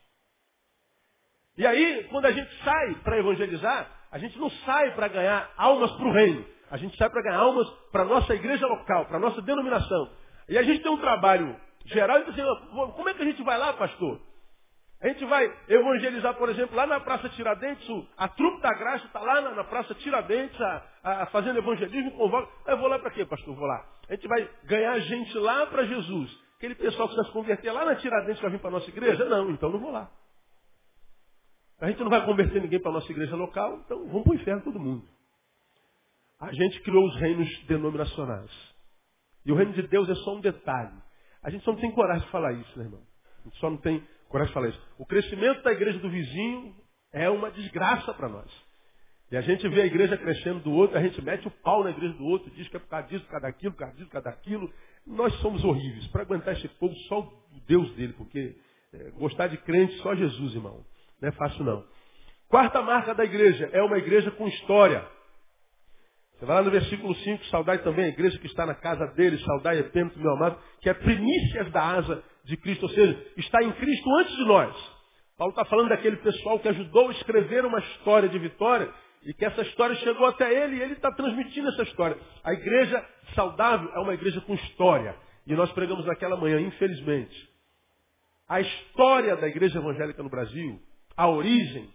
E 1.57 1.65
aí, 1.65 2.07
quando 2.09 2.25
a 2.25 2.31
gente 2.31 2.51
sai 2.63 2.95
para 3.03 3.19
evangelizar, 3.19 4.07
a 4.11 4.17
gente 4.17 4.37
não 4.37 4.49
sai 4.49 4.95
para 4.95 5.07
ganhar 5.07 5.53
almas 5.57 5.91
para 5.91 6.07
o 6.07 6.11
reino. 6.11 6.45
A 6.71 6.77
gente 6.77 6.97
sai 6.97 7.09
para 7.09 7.21
ganhar 7.21 7.37
almas 7.37 7.69
para 7.91 8.03
a 8.03 8.05
nossa 8.05 8.33
igreja 8.33 8.65
local, 8.65 9.05
para 9.05 9.17
a 9.17 9.19
nossa 9.19 9.41
denominação. 9.41 10.09
E 10.47 10.57
a 10.57 10.63
gente 10.63 10.81
tem 10.81 10.91
um 10.91 10.97
trabalho 10.97 11.53
geral 11.85 12.19
e 12.19 12.31
diz 12.31 12.39
assim, 12.39 12.91
como 12.93 13.09
é 13.09 13.13
que 13.13 13.21
a 13.21 13.25
gente 13.25 13.43
vai 13.43 13.57
lá, 13.57 13.73
pastor? 13.73 14.21
A 15.01 15.07
gente 15.07 15.25
vai 15.25 15.51
evangelizar, 15.67 16.33
por 16.35 16.47
exemplo, 16.47 16.75
lá 16.75 16.87
na 16.87 16.99
Praça 16.99 17.27
Tiradentes, 17.29 17.85
a 18.15 18.27
trupe 18.29 18.61
da 18.61 18.71
graça 18.73 19.05
está 19.05 19.19
lá 19.19 19.41
na, 19.41 19.63
Praça 19.65 19.93
Tiradentes, 19.95 20.61
a, 20.61 20.83
a, 21.03 21.25
fazendo 21.25 21.57
evangelismo, 21.57 22.11
convoca. 22.11 22.47
Eu 22.67 22.77
vou 22.77 22.87
lá 22.87 22.99
para 22.99 23.11
quê, 23.11 23.25
pastor? 23.25 23.53
Vou 23.53 23.65
lá. 23.65 23.83
A 24.07 24.13
gente 24.13 24.27
vai 24.27 24.49
ganhar 24.63 24.97
gente 24.99 25.37
lá 25.39 25.65
para 25.65 25.83
Jesus. 25.83 26.31
Aquele 26.55 26.75
pessoal 26.75 27.09
que 27.09 27.15
vai 27.15 27.25
se 27.25 27.31
converter 27.31 27.71
lá 27.71 27.83
na 27.83 27.95
Tiradentes 27.95 28.41
vai 28.41 28.51
vir 28.51 28.59
para 28.59 28.69
a 28.69 28.73
nossa 28.73 28.89
igreja? 28.89 29.25
Não, 29.25 29.49
então 29.49 29.69
não 29.69 29.79
vou 29.79 29.91
lá. 29.91 30.09
A 31.81 31.87
gente 31.87 32.01
não 32.01 32.09
vai 32.09 32.23
converter 32.23 32.61
ninguém 32.61 32.79
para 32.79 32.91
a 32.91 32.93
nossa 32.93 33.11
igreja 33.11 33.35
local, 33.35 33.81
então 33.83 34.07
vamos 34.07 34.23
para 34.23 34.31
o 34.31 34.35
inferno 34.35 34.61
todo 34.61 34.79
mundo. 34.79 35.03
A 36.41 36.51
gente 36.51 36.81
criou 36.81 37.05
os 37.05 37.15
reinos 37.17 37.47
denominacionais. 37.67 38.51
E 39.45 39.51
o 39.51 39.55
reino 39.55 39.73
de 39.73 39.83
Deus 39.83 40.09
é 40.09 40.15
só 40.15 40.35
um 40.35 40.41
detalhe. 40.41 40.97
A 41.43 41.49
gente 41.51 41.63
só 41.63 41.71
não 41.71 41.79
tem 41.79 41.91
coragem 41.91 42.25
de 42.25 42.31
falar 42.31 42.51
isso, 42.53 42.79
né, 42.79 42.85
irmão? 42.85 43.01
A 43.39 43.43
gente 43.43 43.57
só 43.59 43.69
não 43.69 43.77
tem 43.77 44.03
coragem 44.27 44.49
de 44.49 44.53
falar 44.53 44.69
isso. 44.69 44.87
O 44.97 45.05
crescimento 45.05 45.61
da 45.61 45.71
igreja 45.71 45.99
do 45.99 46.09
vizinho 46.09 46.75
é 47.13 47.29
uma 47.29 47.51
desgraça 47.51 48.11
para 48.13 48.27
nós. 48.27 48.51
E 49.31 49.37
a 49.37 49.41
gente 49.41 49.67
vê 49.69 49.83
a 49.83 49.85
igreja 49.85 50.17
crescendo 50.17 50.59
do 50.59 50.71
outro, 50.71 50.97
a 50.97 51.01
gente 51.01 51.21
mete 51.21 51.47
o 51.47 51.51
pau 51.51 51.83
na 51.83 51.91
igreja 51.91 52.13
do 52.15 52.25
outro, 52.25 52.51
diz 52.51 52.67
que 52.67 52.75
é 52.75 52.79
por 52.79 52.89
causa 52.89 53.07
disso, 53.07 53.23
por 53.23 53.31
causa 53.31 53.47
daquilo, 53.47 53.71
por 53.73 53.79
causa 53.79 53.93
disso, 53.95 54.07
por 54.07 54.13
causa 54.13 54.29
daquilo. 54.29 54.73
Nós 55.07 55.33
somos 55.35 55.63
horríveis. 55.63 56.07
Para 56.07 56.23
aguentar 56.23 56.53
esse 56.55 56.67
povo, 56.67 56.93
só 57.07 57.19
o 57.19 57.31
Deus 57.65 57.89
dele, 57.95 58.13
porque 58.13 58.55
é, 58.93 59.11
gostar 59.11 59.47
de 59.47 59.57
crente, 59.57 59.93
só 59.99 60.15
Jesus, 60.15 60.53
irmão. 60.53 60.83
Não 61.21 61.29
é 61.29 61.31
fácil 61.31 61.63
não. 61.63 61.85
Quarta 62.49 62.81
marca 62.81 63.15
da 63.15 63.23
igreja 63.23 63.69
é 63.71 63.81
uma 63.81 63.97
igreja 63.97 64.31
com 64.31 64.47
história. 64.47 65.07
Vai 66.41 66.55
lá 66.55 66.63
no 66.63 66.71
versículo 66.71 67.13
5, 67.13 67.45
saudai 67.45 67.77
também 67.83 68.05
a 68.05 68.09
igreja 68.09 68.37
que 68.39 68.47
está 68.47 68.65
na 68.65 68.73
casa 68.73 69.05
dele, 69.15 69.37
saudai 69.39 69.77
Epêmetro, 69.79 70.19
meu 70.19 70.31
amado, 70.31 70.57
que 70.81 70.89
é 70.89 70.93
primícias 70.93 71.71
da 71.71 71.83
asa 71.83 72.23
de 72.43 72.57
Cristo, 72.57 72.83
ou 72.83 72.89
seja, 72.89 73.15
está 73.37 73.63
em 73.63 73.71
Cristo 73.73 74.09
antes 74.17 74.35
de 74.35 74.45
nós. 74.45 74.75
Paulo 75.37 75.51
está 75.51 75.65
falando 75.65 75.89
daquele 75.89 76.17
pessoal 76.17 76.59
que 76.59 76.67
ajudou 76.67 77.09
a 77.09 77.11
escrever 77.11 77.65
uma 77.65 77.79
história 77.79 78.27
de 78.27 78.39
vitória 78.39 78.91
e 79.23 79.33
que 79.33 79.45
essa 79.45 79.61
história 79.61 79.95
chegou 79.97 80.25
até 80.25 80.51
ele 80.63 80.77
e 80.77 80.81
ele 80.81 80.93
está 80.93 81.11
transmitindo 81.11 81.69
essa 81.69 81.83
história. 81.83 82.17
A 82.43 82.53
igreja 82.53 83.05
saudável 83.35 83.91
é 83.93 83.99
uma 83.99 84.13
igreja 84.13 84.41
com 84.41 84.53
história. 84.55 85.15
E 85.45 85.55
nós 85.55 85.71
pregamos 85.73 86.05
naquela 86.05 86.37
manhã, 86.37 86.59
infelizmente. 86.59 87.35
A 88.47 88.61
história 88.61 89.35
da 89.35 89.47
igreja 89.47 89.79
evangélica 89.79 90.21
no 90.21 90.29
Brasil, 90.29 90.79
a 91.15 91.27
origem 91.27 91.89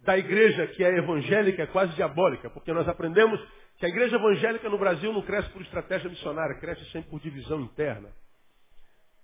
da 0.00 0.16
igreja 0.16 0.66
que 0.68 0.84
é 0.84 0.96
evangélica 0.96 1.62
é 1.62 1.66
quase 1.66 1.94
diabólica, 1.94 2.48
porque 2.50 2.72
nós 2.72 2.88
aprendemos 2.88 3.40
que 3.78 3.86
a 3.86 3.88
igreja 3.88 4.16
evangélica 4.16 4.68
no 4.68 4.78
Brasil 4.78 5.12
não 5.12 5.22
cresce 5.22 5.48
por 5.50 5.62
estratégia 5.62 6.10
missionária, 6.10 6.58
cresce 6.58 6.84
sempre 6.90 7.10
por 7.10 7.20
divisão 7.20 7.60
interna. 7.60 8.08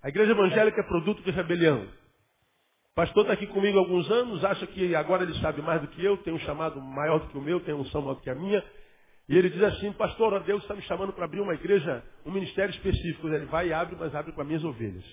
A 0.01 0.09
igreja 0.09 0.31
evangélica 0.31 0.81
é 0.81 0.83
produto 0.83 1.23
de 1.23 1.31
rebelião. 1.31 1.87
O 2.91 2.95
pastor 2.95 3.23
está 3.23 3.33
aqui 3.33 3.47
comigo 3.47 3.77
há 3.77 3.81
alguns 3.81 4.09
anos, 4.09 4.45
acha 4.45 4.65
que 4.67 4.95
agora 4.95 5.23
ele 5.23 5.33
sabe 5.41 5.61
mais 5.61 5.81
do 5.81 5.87
que 5.87 6.03
eu, 6.03 6.17
tem 6.17 6.33
um 6.33 6.39
chamado 6.39 6.79
maior 6.79 7.19
do 7.19 7.27
que 7.27 7.37
o 7.37 7.41
meu, 7.41 7.59
tem 7.59 7.73
uma 7.73 7.83
unção 7.83 8.01
maior 8.01 8.15
do 8.15 8.21
que 8.21 8.29
a 8.29 8.35
minha. 8.35 8.63
E 9.27 9.35
ele 9.35 9.49
diz 9.49 9.61
assim, 9.63 9.91
pastor, 9.93 10.39
Deus 10.43 10.61
está 10.61 10.75
me 10.75 10.81
chamando 10.83 11.11
para 11.11 11.25
abrir 11.25 11.41
uma 11.41 11.53
igreja, 11.53 12.03
um 12.25 12.31
ministério 12.31 12.73
específico. 12.73 13.27
Ele 13.27 13.45
vai 13.45 13.69
e 13.69 13.73
abre, 13.73 13.95
mas 13.95 14.13
abre 14.13 14.31
com 14.31 14.41
as 14.41 14.47
minhas 14.47 14.63
ovelhas. 14.63 15.03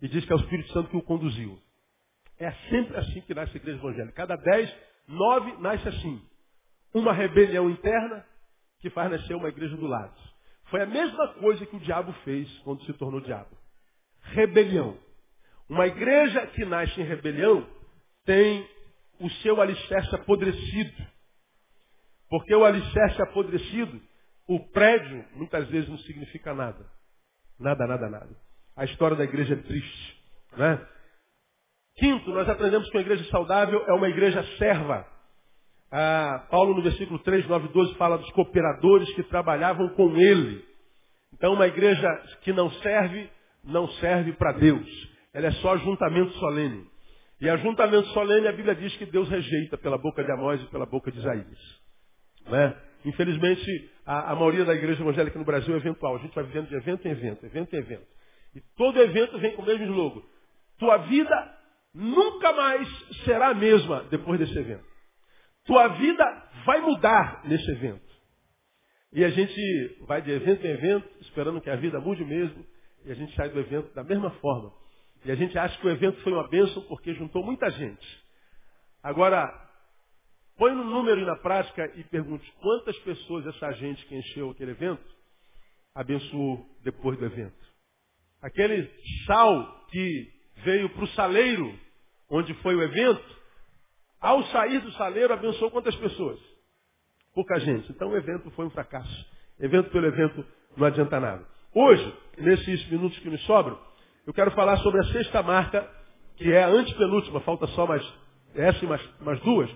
E 0.00 0.08
diz 0.08 0.24
que 0.24 0.32
é 0.32 0.36
o 0.36 0.40
Espírito 0.40 0.72
Santo 0.72 0.88
que 0.88 0.96
o 0.96 1.02
conduziu. 1.02 1.60
É 2.40 2.50
sempre 2.70 2.96
assim 2.96 3.20
que 3.20 3.34
nasce 3.34 3.52
a 3.52 3.56
igreja 3.60 3.78
evangélica. 3.78 4.14
Cada 4.14 4.34
dez, 4.34 4.74
nove 5.06 5.52
nasce 5.60 5.86
assim. 5.86 6.22
Uma 6.94 7.12
rebelião 7.12 7.68
interna 7.68 8.24
que 8.80 8.88
faz 8.88 9.10
nascer 9.10 9.34
uma 9.34 9.50
igreja 9.50 9.76
do 9.76 9.86
lado. 9.86 10.16
Foi 10.70 10.80
a 10.80 10.86
mesma 10.86 11.34
coisa 11.34 11.66
que 11.66 11.76
o 11.76 11.80
diabo 11.80 12.12
fez 12.24 12.50
quando 12.60 12.82
se 12.84 12.92
tornou 12.94 13.20
diabo. 13.20 13.54
Rebelião. 14.22 14.96
Uma 15.68 15.86
igreja 15.86 16.46
que 16.48 16.64
nasce 16.64 16.98
em 16.98 17.04
rebelião 17.04 17.68
tem 18.24 18.66
o 19.20 19.28
seu 19.42 19.60
alicerce 19.60 20.14
apodrecido. 20.14 21.06
Porque 22.30 22.54
o 22.54 22.64
alicerce 22.64 23.20
apodrecido, 23.20 24.00
o 24.48 24.60
prédio, 24.70 25.26
muitas 25.34 25.68
vezes 25.68 25.90
não 25.90 25.98
significa 25.98 26.54
nada. 26.54 26.86
Nada, 27.58 27.86
nada, 27.86 28.08
nada. 28.08 28.36
A 28.74 28.84
história 28.86 29.16
da 29.16 29.24
igreja 29.24 29.52
é 29.52 29.58
triste. 29.58 30.22
Né? 30.56 30.88
Quinto, 32.00 32.30
nós 32.30 32.48
aprendemos 32.48 32.88
que 32.88 32.96
uma 32.96 33.02
igreja 33.02 33.24
saudável 33.24 33.84
é 33.86 33.92
uma 33.92 34.08
igreja 34.08 34.42
serva. 34.56 35.06
Ah, 35.92 36.46
Paulo, 36.50 36.74
no 36.74 36.82
versículo 36.82 37.18
3, 37.18 37.46
9 37.46 37.66
e 37.66 37.72
12, 37.72 37.94
fala 37.96 38.16
dos 38.16 38.30
cooperadores 38.32 39.12
que 39.12 39.22
trabalhavam 39.24 39.86
com 39.90 40.16
ele. 40.16 40.64
Então, 41.34 41.52
uma 41.52 41.66
igreja 41.66 42.08
que 42.40 42.54
não 42.54 42.70
serve, 42.70 43.28
não 43.62 43.86
serve 43.98 44.32
para 44.32 44.52
Deus. 44.52 44.88
Ela 45.34 45.48
é 45.48 45.52
só 45.52 45.74
ajuntamento 45.74 46.32
solene. 46.38 46.86
E 47.38 47.50
ajuntamento 47.50 48.08
solene, 48.08 48.48
a 48.48 48.52
Bíblia 48.52 48.74
diz 48.74 48.96
que 48.96 49.04
Deus 49.04 49.28
rejeita 49.28 49.76
pela 49.76 49.98
boca 49.98 50.24
de 50.24 50.32
Amós 50.32 50.58
e 50.62 50.66
pela 50.68 50.86
boca 50.86 51.12
de 51.12 51.18
Isaías. 51.18 51.80
Né? 52.46 52.76
Infelizmente, 53.04 53.90
a, 54.06 54.32
a, 54.32 54.34
maioria 54.34 54.64
da 54.64 54.74
igreja 54.74 55.02
evangélica 55.02 55.38
no 55.38 55.44
Brasil 55.44 55.74
é 55.74 55.76
eventual. 55.76 56.16
A 56.16 56.18
gente 56.20 56.34
vai 56.34 56.44
vivendo 56.44 56.68
de 56.68 56.76
evento 56.76 57.06
em 57.06 57.10
evento, 57.10 57.44
evento 57.44 57.74
em 57.74 57.78
evento. 57.78 58.06
E 58.54 58.60
todo 58.74 58.98
evento 59.02 59.38
vem 59.38 59.54
com 59.54 59.62
o 59.62 59.66
mesmo 59.66 59.84
slogan. 59.84 60.22
Tua 60.78 60.96
vida 60.96 61.59
nunca 61.94 62.52
mais 62.52 62.88
será 63.24 63.48
a 63.48 63.54
mesma 63.54 64.04
depois 64.04 64.38
desse 64.38 64.56
evento. 64.58 64.84
Tua 65.64 65.88
vida 65.88 66.24
vai 66.64 66.80
mudar 66.80 67.42
nesse 67.44 67.70
evento. 67.70 68.10
E 69.12 69.24
a 69.24 69.30
gente 69.30 70.04
vai 70.06 70.22
de 70.22 70.30
evento 70.30 70.64
em 70.64 70.70
evento, 70.70 71.08
esperando 71.20 71.60
que 71.60 71.70
a 71.70 71.76
vida 71.76 72.00
mude 72.00 72.24
mesmo, 72.24 72.64
e 73.04 73.10
a 73.10 73.14
gente 73.14 73.34
sai 73.34 73.48
do 73.48 73.58
evento 73.58 73.92
da 73.94 74.04
mesma 74.04 74.30
forma. 74.32 74.72
E 75.24 75.30
a 75.30 75.34
gente 75.34 75.58
acha 75.58 75.78
que 75.78 75.86
o 75.86 75.90
evento 75.90 76.20
foi 76.22 76.32
uma 76.32 76.48
bênção 76.48 76.82
porque 76.82 77.14
juntou 77.14 77.44
muita 77.44 77.70
gente. 77.70 78.24
Agora, 79.02 79.52
põe 80.56 80.74
no 80.74 80.84
número 80.84 81.20
e 81.20 81.24
na 81.24 81.36
prática 81.36 81.90
e 81.96 82.04
pergunte 82.04 82.50
quantas 82.60 82.96
pessoas 83.00 83.46
essa 83.46 83.72
gente 83.72 84.04
que 84.06 84.14
encheu 84.14 84.50
aquele 84.50 84.70
evento 84.72 85.20
abençoou 85.94 86.66
depois 86.82 87.18
do 87.18 87.26
evento. 87.26 87.58
Aquele 88.40 88.88
sal 89.26 89.86
que 89.90 90.39
veio 90.62 90.88
para 90.90 91.04
o 91.04 91.08
saleiro, 91.08 91.74
onde 92.30 92.54
foi 92.54 92.74
o 92.74 92.82
evento, 92.82 93.40
ao 94.20 94.42
sair 94.46 94.80
do 94.80 94.92
saleiro, 94.92 95.32
abençoou 95.32 95.70
quantas 95.70 95.96
pessoas? 95.96 96.38
Pouca 97.34 97.58
gente. 97.60 97.90
Então 97.90 98.10
o 98.10 98.16
evento 98.16 98.50
foi 98.52 98.66
um 98.66 98.70
fracasso. 98.70 99.26
Evento 99.58 99.90
pelo 99.90 100.06
evento 100.06 100.44
não 100.76 100.86
adianta 100.86 101.18
nada. 101.18 101.44
Hoje, 101.74 102.14
nesses 102.38 102.88
minutos 102.90 103.18
que 103.20 103.30
nos 103.30 103.42
sobram, 103.44 103.78
eu 104.26 104.34
quero 104.34 104.50
falar 104.52 104.76
sobre 104.78 105.00
a 105.00 105.04
sexta 105.12 105.42
marca, 105.42 105.88
que 106.36 106.52
é 106.52 106.64
a 106.64 106.68
antepenúltima, 106.68 107.40
falta 107.40 107.66
só 107.68 107.86
mais 107.86 108.02
essa 108.54 108.84
e 108.84 108.88
mais, 108.88 109.20
mais 109.20 109.40
duas, 109.40 109.70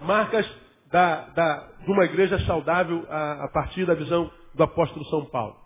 marcas 0.00 0.48
da, 0.90 1.28
da, 1.28 1.68
de 1.84 1.90
uma 1.90 2.04
igreja 2.04 2.38
saudável 2.46 3.04
a, 3.08 3.44
a 3.44 3.48
partir 3.48 3.84
da 3.84 3.94
visão 3.94 4.30
do 4.54 4.62
apóstolo 4.62 5.04
São 5.06 5.26
Paulo. 5.26 5.56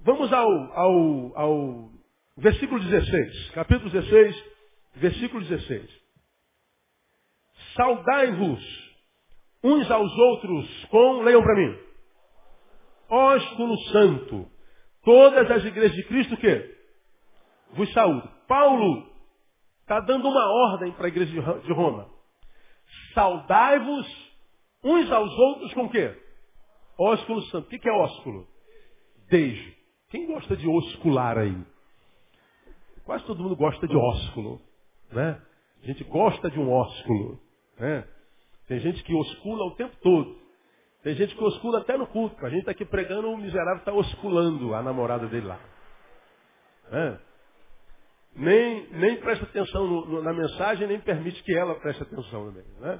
Vamos 0.00 0.32
ao, 0.32 0.50
ao, 0.74 1.38
ao 1.38 1.90
Versículo 2.36 2.82
16, 2.82 3.50
capítulo 3.50 3.90
16, 3.90 4.44
versículo 4.96 5.44
16. 5.44 5.88
Saudai-vos 7.76 8.94
uns 9.62 9.90
aos 9.90 10.12
outros 10.18 10.84
com, 10.86 11.22
leiam 11.22 11.42
para 11.42 11.54
mim, 11.54 11.78
ósculo 13.08 13.78
santo. 13.92 14.50
Todas 15.04 15.48
as 15.50 15.64
igrejas 15.64 15.94
de 15.94 16.04
Cristo 16.04 16.36
que 16.36 16.74
vos 17.74 17.92
saúdam. 17.92 18.28
Paulo 18.48 19.08
está 19.82 20.00
dando 20.00 20.28
uma 20.28 20.72
ordem 20.72 20.92
para 20.92 21.06
a 21.06 21.08
igreja 21.08 21.32
de 21.60 21.72
Roma. 21.72 22.10
Saudai-vos 23.12 24.34
uns 24.82 25.10
aos 25.12 25.30
outros 25.30 25.72
com 25.74 25.84
o 25.84 25.90
quê? 25.90 26.20
Ósculo 26.98 27.42
santo. 27.42 27.66
O 27.66 27.68
que 27.78 27.88
é 27.88 27.92
ósculo? 27.92 28.48
Beijo. 29.30 29.72
Quem 30.10 30.26
gosta 30.26 30.56
de 30.56 30.66
oscular 30.66 31.38
aí? 31.38 31.73
Quase 33.14 33.26
todo 33.26 33.44
mundo 33.44 33.54
gosta 33.54 33.86
de 33.86 33.96
ósculo. 33.96 34.60
Né? 35.12 35.40
A 35.84 35.86
gente 35.86 36.02
gosta 36.02 36.50
de 36.50 36.58
um 36.58 36.68
ósculo. 36.68 37.38
Né? 37.78 38.04
Tem 38.66 38.80
gente 38.80 39.04
que 39.04 39.14
oscula 39.14 39.66
o 39.66 39.76
tempo 39.76 39.94
todo. 40.02 40.36
Tem 41.04 41.14
gente 41.14 41.32
que 41.32 41.44
oscula 41.44 41.78
até 41.78 41.96
no 41.96 42.08
culto. 42.08 42.44
A 42.44 42.48
gente 42.48 42.60
está 42.60 42.72
aqui 42.72 42.84
pregando, 42.84 43.30
o 43.30 43.36
miserável 43.38 43.76
está 43.76 43.92
osculando 43.92 44.74
a 44.74 44.82
namorada 44.82 45.28
dele 45.28 45.46
lá. 45.46 45.60
Né? 46.90 47.20
Nem, 48.34 48.88
nem 48.90 49.16
presta 49.20 49.44
atenção 49.44 49.86
no, 49.86 50.06
no, 50.06 50.20
na 50.20 50.32
mensagem, 50.32 50.88
nem 50.88 50.98
permite 50.98 51.40
que 51.44 51.56
ela 51.56 51.76
preste 51.76 52.02
atenção 52.02 52.46
também. 52.46 52.64
Né? 52.80 52.98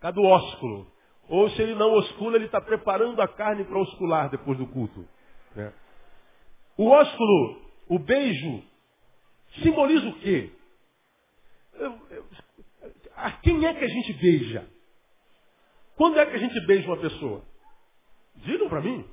Cada 0.00 0.20
ósculo. 0.20 0.90
Ou 1.28 1.48
se 1.50 1.62
ele 1.62 1.76
não 1.76 1.92
oscula, 1.92 2.34
ele 2.34 2.46
está 2.46 2.60
preparando 2.60 3.22
a 3.22 3.28
carne 3.28 3.62
para 3.62 3.78
oscular 3.78 4.28
depois 4.28 4.58
do 4.58 4.66
culto. 4.66 5.06
Né? 5.54 5.72
O 6.76 6.88
ósculo, 6.88 7.60
o 7.88 7.98
beijo, 8.00 8.74
Simboliza 9.62 10.08
o 10.08 10.18
quê? 10.20 10.50
A 13.16 13.32
quem 13.32 13.64
é 13.66 13.74
que 13.74 13.84
a 13.84 13.88
gente 13.88 14.12
beija? 14.14 14.66
Quando 15.96 16.18
é 16.18 16.26
que 16.26 16.36
a 16.36 16.38
gente 16.38 16.60
beija 16.66 16.86
uma 16.86 16.98
pessoa? 16.98 17.42
Digam 18.36 18.68
para 18.68 18.82
mim. 18.82 19.08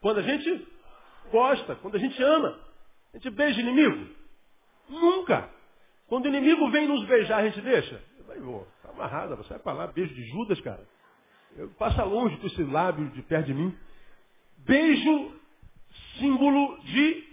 Quando 0.00 0.18
a 0.18 0.22
gente 0.22 0.68
gosta, 1.30 1.74
quando 1.76 1.96
a 1.96 1.98
gente 1.98 2.22
ama. 2.22 2.58
A 3.12 3.16
gente 3.16 3.30
beija 3.30 3.60
inimigo? 3.60 4.14
Nunca. 4.88 5.48
Quando 6.06 6.26
o 6.26 6.28
inimigo 6.28 6.70
vem 6.70 6.86
nos 6.86 7.06
beijar, 7.06 7.38
a 7.38 7.44
gente 7.48 7.60
deixa? 7.62 8.02
Vai, 8.26 8.38
vou, 8.38 8.66
tá 8.82 8.90
amarrada, 8.90 9.36
você 9.36 9.50
vai 9.50 9.58
para 9.58 9.72
lá, 9.72 9.86
beijo 9.86 10.14
de 10.14 10.22
Judas, 10.26 10.60
cara. 10.60 10.86
Eu, 11.56 11.70
passa 11.70 12.04
longe 12.04 12.36
com 12.36 12.46
esse 12.46 12.62
lábio 12.62 13.08
de 13.10 13.22
perto 13.22 13.46
de 13.46 13.54
mim. 13.54 13.76
Beijo, 14.58 15.40
símbolo 16.18 16.78
de 16.82 17.24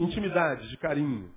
intimidade, 0.00 0.68
de 0.68 0.76
carinho. 0.78 1.30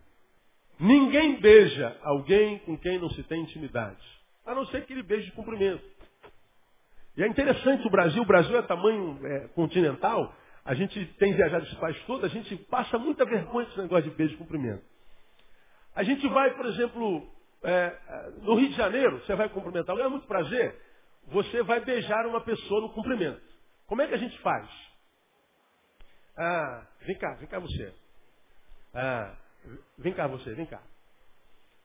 Ninguém 0.79 1.39
beija 1.41 1.97
alguém 2.03 2.59
com 2.59 2.77
quem 2.77 2.97
não 2.99 3.09
se 3.09 3.21
tem 3.23 3.41
intimidade. 3.41 4.01
A 4.45 4.55
não 4.55 4.65
ser 4.67 4.85
que 4.85 4.93
ele 4.93 5.03
beije 5.03 5.25
de 5.25 5.31
cumprimento. 5.33 5.83
E 7.17 7.23
é 7.23 7.27
interessante 7.27 7.85
o 7.85 7.89
Brasil, 7.89 8.21
o 8.21 8.25
Brasil 8.25 8.57
é 8.57 8.61
tamanho 8.61 9.19
é, 9.25 9.47
continental, 9.49 10.33
a 10.63 10.73
gente 10.73 11.05
tem 11.17 11.33
viajado 11.33 11.65
esse 11.65 11.75
país 11.75 12.01
todo, 12.05 12.25
a 12.25 12.29
gente 12.29 12.55
passa 12.55 12.97
muita 12.97 13.25
vergonha 13.25 13.67
esse 13.67 13.77
negócio 13.77 14.09
de 14.09 14.15
beijo 14.15 14.33
de 14.33 14.37
cumprimento. 14.37 14.83
A 15.93 16.03
gente 16.03 16.25
vai, 16.29 16.53
por 16.55 16.65
exemplo, 16.67 17.29
é, 17.63 18.31
no 18.41 18.55
Rio 18.55 18.69
de 18.69 18.75
Janeiro, 18.75 19.19
você 19.19 19.35
vai 19.35 19.49
cumprimentar 19.49 19.89
alguém, 19.89 20.05
é 20.05 20.09
muito 20.09 20.27
prazer, 20.27 20.75
você 21.27 21.61
vai 21.63 21.81
beijar 21.81 22.25
uma 22.25 22.39
pessoa 22.39 22.81
no 22.81 22.93
cumprimento. 22.93 23.41
Como 23.85 24.01
é 24.01 24.07
que 24.07 24.13
a 24.13 24.17
gente 24.17 24.39
faz? 24.39 24.69
Ah, 26.37 26.87
vem 27.01 27.17
cá, 27.17 27.33
vem 27.33 27.47
cá 27.47 27.59
você. 27.59 27.93
Ah, 28.93 29.35
Vem 29.97 30.13
cá 30.13 30.27
você, 30.27 30.53
vem 30.53 30.65
cá. 30.65 30.81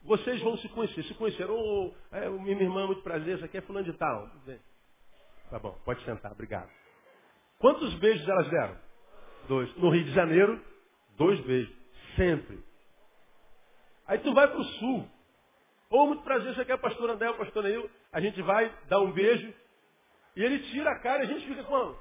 Vocês 0.02 0.40
vão 0.42 0.56
se 0.58 0.68
conhecer. 0.68 1.02
Se 1.04 1.14
conheceram, 1.14 1.54
oh, 1.56 1.92
é, 2.12 2.28
minha 2.28 2.60
irmã, 2.60 2.86
muito 2.86 3.02
prazer, 3.02 3.36
essa 3.36 3.46
aqui 3.46 3.56
é 3.56 3.62
fulano 3.62 3.90
de 3.90 3.96
tal. 3.98 4.30
Tá 5.50 5.58
bom, 5.58 5.78
pode 5.84 6.04
sentar, 6.04 6.32
obrigado. 6.32 6.70
Quantos 7.58 7.94
beijos 7.94 8.28
elas 8.28 8.48
deram? 8.50 8.76
Dois. 9.48 9.74
No 9.76 9.90
Rio 9.90 10.04
de 10.04 10.12
Janeiro, 10.12 10.62
dois 11.16 11.40
beijos. 11.40 11.74
Sempre. 12.16 12.62
Aí 14.06 14.18
tu 14.18 14.34
vai 14.34 14.46
para 14.46 14.60
o 14.60 14.64
sul. 14.64 15.08
Ô, 15.90 16.06
muito 16.06 16.22
prazer, 16.22 16.54
você 16.54 16.64
quer 16.64 16.78
pastor 16.78 17.10
André, 17.10 17.32
pastor 17.34 17.62
Neil? 17.62 17.90
A 18.12 18.20
gente 18.20 18.40
vai 18.42 18.70
dar 18.88 19.00
um 19.00 19.12
beijo 19.12 19.54
e 20.36 20.42
ele 20.42 20.58
tira 20.70 20.90
a 20.90 20.98
cara 20.98 21.24
e 21.24 21.26
a 21.26 21.32
gente 21.32 21.46
fica 21.46 21.62
com, 21.64 21.96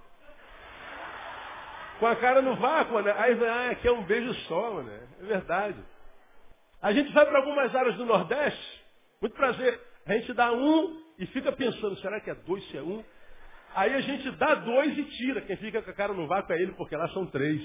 com 2.03 2.07
a 2.07 2.17
cara 2.17 2.41
no 2.41 2.57
vácuo, 2.57 2.99
né? 2.99 3.15
Aí, 3.17 3.47
ah, 3.47 3.69
aqui 3.71 3.87
é 3.87 3.91
um 3.93 4.03
beijo 4.03 4.33
só, 4.49 4.83
né? 4.83 5.07
É 5.21 5.23
verdade. 5.23 5.77
A 6.81 6.91
gente 6.91 7.13
vai 7.13 7.25
para 7.25 7.37
algumas 7.37 7.73
áreas 7.73 7.95
do 7.95 8.05
Nordeste, 8.05 8.83
muito 9.21 9.33
prazer. 9.37 9.79
A 10.05 10.11
gente 10.11 10.33
dá 10.33 10.51
um 10.51 11.01
e 11.17 11.25
fica 11.27 11.49
pensando, 11.53 11.95
será 11.99 12.19
que 12.19 12.29
é 12.29 12.35
dois, 12.35 12.61
se 12.69 12.77
é 12.77 12.81
um? 12.81 13.01
Aí 13.73 13.93
a 13.93 14.01
gente 14.01 14.29
dá 14.31 14.53
dois 14.55 14.97
e 14.97 15.03
tira. 15.05 15.39
Quem 15.43 15.55
fica 15.55 15.81
com 15.81 15.91
a 15.91 15.93
cara 15.93 16.11
no 16.11 16.27
vácuo 16.27 16.51
é 16.51 16.61
ele, 16.61 16.73
porque 16.73 16.93
lá 16.93 17.07
são 17.13 17.25
três. 17.27 17.61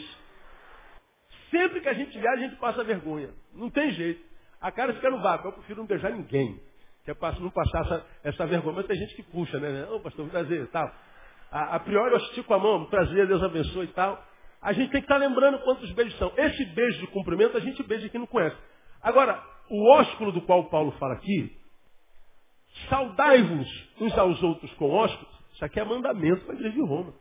Sempre 1.51 1.81
que 1.81 1.89
a 1.89 1.95
gente 1.95 2.17
viaja, 2.17 2.37
a 2.37 2.49
gente 2.49 2.61
passa 2.61 2.85
vergonha. 2.85 3.31
Não 3.53 3.69
tem 3.69 3.91
jeito. 3.91 4.25
A 4.61 4.71
cara 4.71 4.95
fica 4.95 5.11
no 5.11 5.21
vácuo. 5.21 5.49
Eu 5.49 5.53
prefiro 5.55 5.81
não 5.81 5.87
beijar 5.89 6.13
ninguém. 6.13 6.61
Que 7.05 7.11
é 7.11 7.17
não 7.41 7.51
passar 7.51 7.81
essa, 7.81 8.07
essa 8.23 8.47
vergonha. 8.47 8.77
Mas 8.77 8.87
tem 8.87 8.99
gente 8.99 9.17
que 9.17 9.23
puxa, 9.25 9.59
né? 9.59 9.89
Ô, 9.91 9.99
pastor, 9.99 10.27
um 10.27 10.29
prazer 10.29 10.63
e 10.63 10.67
tal. 10.69 10.89
A, 11.51 11.75
a, 11.75 11.81
priori 11.81 12.13
eu 12.13 12.19
estico 12.19 12.55
a 12.55 12.59
mão, 12.59 12.85
prazer, 12.85 13.27
Deus 13.27 13.43
abençoe 13.43 13.87
e 13.87 13.89
tal. 13.89 14.28
A 14.61 14.73
gente 14.73 14.91
tem 14.91 15.01
que 15.01 15.07
estar 15.07 15.17
lembrando 15.17 15.61
quantos 15.61 15.91
beijos 15.93 16.19
são. 16.19 16.33
Esse 16.37 16.65
beijo 16.67 17.01
de 17.01 17.07
cumprimento 17.09 17.57
a 17.57 17.61
gente 17.61 17.83
beija 17.83 18.09
quem 18.09 18.21
não 18.21 18.27
conhece. 18.27 18.57
Agora, 19.01 19.43
o 19.71 19.91
ósculo 19.93 20.33
do 20.33 20.43
qual 20.43 20.65
Paulo 20.65 20.93
fala 20.93 21.15
aqui, 21.15 21.57
saudai-vos 22.89 23.89
uns 24.01 24.19
aos 24.19 24.43
outros 24.43 24.73
com 24.75 24.91
ósculos, 24.91 25.39
isso 25.55 25.65
aqui 25.65 25.79
é 25.79 25.85
mandamento 25.85 26.45
para 26.45 26.55
a 26.55 26.57
igreja 26.57 26.75
de 26.75 26.83
Roma. 26.83 27.15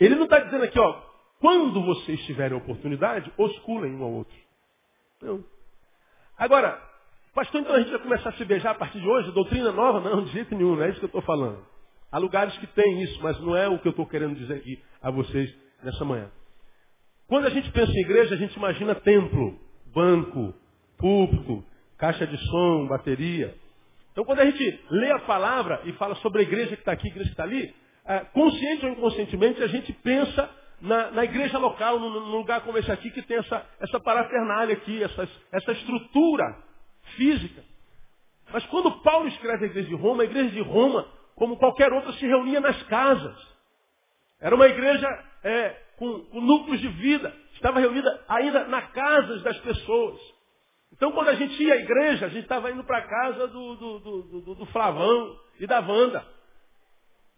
Ele 0.00 0.14
não 0.14 0.24
está 0.24 0.38
dizendo 0.40 0.64
aqui, 0.64 0.78
ó, 0.78 1.02
quando 1.38 1.82
vocês 1.82 2.20
tiverem 2.24 2.56
oportunidade, 2.56 3.32
osculem 3.36 3.94
um 3.94 4.04
ao 4.04 4.12
outro. 4.12 4.36
Não. 5.20 5.44
Agora, 6.38 6.80
pastor, 7.34 7.60
então 7.60 7.74
a 7.74 7.80
gente 7.80 7.90
vai 7.90 8.00
começar 8.00 8.30
a 8.30 8.32
se 8.32 8.44
beijar 8.44 8.70
a 8.70 8.74
partir 8.74 9.00
de 9.00 9.08
hoje? 9.08 9.30
Doutrina 9.32 9.70
nova? 9.70 10.00
Não, 10.00 10.24
de 10.24 10.32
jeito 10.32 10.54
nenhum, 10.54 10.76
não 10.76 10.82
é 10.82 10.88
isso 10.88 10.98
que 10.98 11.04
eu 11.04 11.08
estou 11.08 11.22
falando. 11.22 11.64
Há 12.10 12.18
lugares 12.18 12.56
que 12.58 12.66
tem 12.68 13.02
isso, 13.02 13.22
mas 13.22 13.38
não 13.40 13.56
é 13.56 13.68
o 13.68 13.78
que 13.78 13.88
eu 13.88 13.90
estou 13.90 14.06
querendo 14.06 14.36
dizer 14.36 14.54
aqui 14.54 14.82
a 15.00 15.10
vocês 15.10 15.61
nessa 15.82 16.04
manhã. 16.04 16.30
Quando 17.26 17.46
a 17.46 17.50
gente 17.50 17.70
pensa 17.70 17.92
em 17.92 18.00
igreja, 18.00 18.34
a 18.34 18.38
gente 18.38 18.54
imagina 18.54 18.94
templo, 18.94 19.58
banco, 19.94 20.54
púlpito, 20.98 21.64
caixa 21.98 22.26
de 22.26 22.36
som, 22.46 22.86
bateria. 22.86 23.54
Então 24.12 24.24
quando 24.24 24.40
a 24.40 24.44
gente 24.44 24.80
lê 24.90 25.10
a 25.10 25.20
palavra 25.20 25.80
e 25.84 25.92
fala 25.94 26.14
sobre 26.16 26.40
a 26.40 26.42
igreja 26.42 26.76
que 26.76 26.82
está 26.82 26.92
aqui, 26.92 27.06
a 27.06 27.10
igreja 27.10 27.28
que 27.28 27.32
está 27.32 27.44
ali, 27.44 27.74
é, 28.04 28.18
consciente 28.26 28.84
ou 28.84 28.92
inconscientemente 28.92 29.62
a 29.62 29.68
gente 29.68 29.92
pensa 29.92 30.50
na, 30.82 31.12
na 31.12 31.24
igreja 31.24 31.58
local, 31.58 31.98
num, 31.98 32.08
lugar 32.08 32.62
como 32.62 32.76
esse 32.76 32.90
aqui, 32.90 33.10
que 33.10 33.22
tem 33.22 33.38
essa, 33.38 33.64
essa 33.80 34.00
parafernália 34.00 34.74
aqui, 34.74 35.02
essa, 35.02 35.28
essa 35.52 35.72
estrutura 35.72 36.44
física. 37.16 37.62
Mas 38.52 38.66
quando 38.66 38.90
Paulo 39.02 39.28
escreve 39.28 39.64
a 39.64 39.68
igreja 39.68 39.88
de 39.88 39.94
Roma, 39.94 40.24
a 40.24 40.26
igreja 40.26 40.50
de 40.50 40.60
Roma, 40.60 41.06
como 41.36 41.56
qualquer 41.56 41.92
outra, 41.92 42.12
se 42.14 42.26
reunia 42.26 42.60
nas 42.60 42.82
casas. 42.84 43.36
Era 44.40 44.54
uma 44.54 44.66
igreja 44.66 45.08
é, 45.42 45.70
com, 45.96 46.20
com 46.26 46.40
núcleos 46.40 46.80
de 46.80 46.88
vida. 46.88 47.34
Estava 47.54 47.80
reunida 47.80 48.24
ainda 48.28 48.66
na 48.66 48.82
casas 48.82 49.42
das 49.42 49.58
pessoas. 49.58 50.20
Então, 50.92 51.12
quando 51.12 51.28
a 51.28 51.34
gente 51.34 51.62
ia 51.62 51.74
à 51.74 51.76
igreja, 51.76 52.26
a 52.26 52.28
gente 52.28 52.42
estava 52.42 52.70
indo 52.70 52.84
para 52.84 52.98
a 52.98 53.08
casa 53.08 53.48
do, 53.48 53.76
do, 53.76 53.98
do, 53.98 54.54
do, 54.54 54.66
Flavão 54.66 55.38
e 55.58 55.66
da 55.66 55.80
Wanda. 55.80 56.24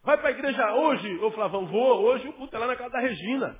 Vai 0.02 0.18
para 0.18 0.28
a 0.28 0.32
igreja 0.32 0.74
hoje, 0.74 1.18
ô 1.18 1.30
Flavão, 1.30 1.66
vou. 1.66 2.02
Hoje 2.02 2.28
o 2.28 2.32
culto 2.32 2.54
é 2.54 2.58
lá 2.58 2.66
na 2.66 2.76
casa 2.76 2.90
da 2.90 3.00
Regina. 3.00 3.58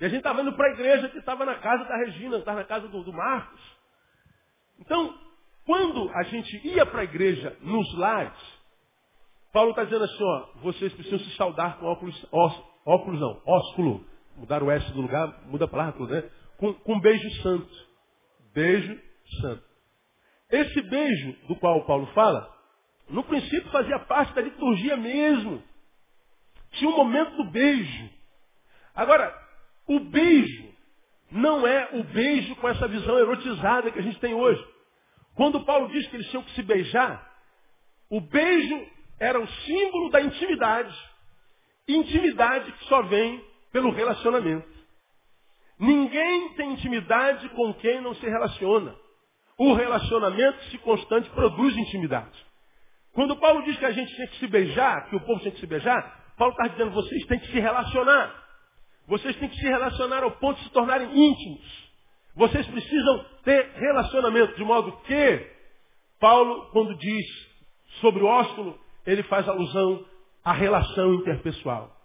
E 0.00 0.04
a 0.04 0.08
gente 0.08 0.18
estava 0.18 0.42
indo 0.42 0.52
para 0.54 0.68
a 0.68 0.72
igreja 0.72 1.08
que 1.08 1.18
estava 1.18 1.44
na 1.44 1.54
casa 1.56 1.84
da 1.84 1.96
Regina, 1.96 2.38
estava 2.38 2.58
na 2.58 2.64
casa 2.64 2.88
do, 2.88 3.02
do 3.02 3.12
Marcos. 3.12 3.60
Então, 4.80 5.14
quando 5.64 6.10
a 6.14 6.22
gente 6.24 6.66
ia 6.66 6.84
para 6.84 7.02
a 7.02 7.04
igreja 7.04 7.56
nos 7.60 7.94
lares, 7.96 8.60
Paulo 9.52 9.70
está 9.70 9.84
dizendo 9.84 10.04
assim, 10.04 10.22
ó, 10.24 10.46
vocês 10.62 10.92
precisam 10.92 11.18
se 11.18 11.36
saudar 11.36 11.78
com 11.78 11.86
óculos, 11.86 12.26
óculos 12.84 13.20
não, 13.20 13.40
ósculo. 13.46 14.04
Mudar 14.36 14.62
o 14.62 14.70
S 14.70 14.90
do 14.92 15.02
lugar, 15.02 15.42
muda 15.46 15.66
a 15.66 15.68
palavra, 15.68 16.06
né? 16.06 16.30
Com, 16.56 16.72
com 16.74 17.00
beijo 17.00 17.30
santo. 17.42 17.70
Beijo 18.54 18.98
santo. 19.40 19.64
Esse 20.50 20.80
beijo 20.82 21.32
do 21.46 21.56
qual 21.56 21.84
Paulo 21.84 22.06
fala, 22.08 22.48
no 23.08 23.22
princípio 23.24 23.70
fazia 23.70 23.98
parte 24.00 24.34
da 24.34 24.40
liturgia 24.40 24.96
mesmo. 24.96 25.62
Tinha 26.72 26.90
um 26.90 26.96
momento 26.96 27.36
do 27.36 27.50
beijo. 27.50 28.10
Agora, 28.94 29.34
o 29.86 30.00
beijo 30.00 30.70
não 31.30 31.66
é 31.66 31.90
o 31.92 32.04
beijo 32.04 32.54
com 32.56 32.68
essa 32.68 32.88
visão 32.88 33.18
erotizada 33.18 33.90
que 33.90 33.98
a 33.98 34.02
gente 34.02 34.18
tem 34.18 34.34
hoje. 34.34 34.64
Quando 35.34 35.64
Paulo 35.64 35.88
diz 35.88 36.06
que 36.08 36.16
eles 36.16 36.28
tinham 36.28 36.42
que 36.42 36.54
se 36.54 36.62
beijar, 36.62 37.30
o 38.08 38.20
beijo 38.20 38.86
era 39.18 39.40
o 39.40 39.46
símbolo 39.46 40.10
da 40.10 40.20
intimidade. 40.20 40.96
Intimidade 41.94 42.72
que 42.72 42.84
só 42.86 43.02
vem 43.02 43.44
pelo 43.72 43.90
relacionamento. 43.90 44.68
Ninguém 45.78 46.54
tem 46.54 46.72
intimidade 46.72 47.48
com 47.50 47.72
quem 47.74 48.00
não 48.00 48.14
se 48.14 48.26
relaciona. 48.26 48.94
O 49.58 49.72
relacionamento 49.74 50.62
se 50.64 50.78
constante 50.78 51.28
produz 51.30 51.76
intimidade. 51.76 52.46
Quando 53.12 53.36
Paulo 53.36 53.62
diz 53.64 53.76
que 53.78 53.84
a 53.84 53.92
gente 53.92 54.14
tem 54.16 54.26
que 54.28 54.38
se 54.38 54.46
beijar, 54.46 55.08
que 55.08 55.16
o 55.16 55.20
povo 55.20 55.40
tem 55.40 55.52
que 55.52 55.60
se 55.60 55.66
beijar, 55.66 56.34
Paulo 56.36 56.52
está 56.52 56.68
dizendo, 56.68 56.92
vocês 56.92 57.26
têm 57.26 57.38
que 57.38 57.48
se 57.48 57.58
relacionar. 57.58 58.34
Vocês 59.06 59.36
têm 59.36 59.48
que 59.48 59.56
se 59.56 59.66
relacionar 59.66 60.22
ao 60.22 60.30
ponto 60.32 60.58
de 60.58 60.64
se 60.64 60.70
tornarem 60.70 61.10
íntimos. 61.18 61.90
Vocês 62.34 62.66
precisam 62.66 63.26
ter 63.42 63.72
relacionamento, 63.74 64.54
de 64.54 64.64
modo 64.64 64.92
que, 65.02 65.46
Paulo, 66.20 66.70
quando 66.72 66.94
diz 66.96 67.26
sobre 68.00 68.22
o 68.22 68.26
ósculo, 68.26 68.78
ele 69.04 69.22
faz 69.24 69.48
alusão 69.48 70.06
à 70.44 70.52
relação 70.52 71.14
interpessoal. 71.14 71.96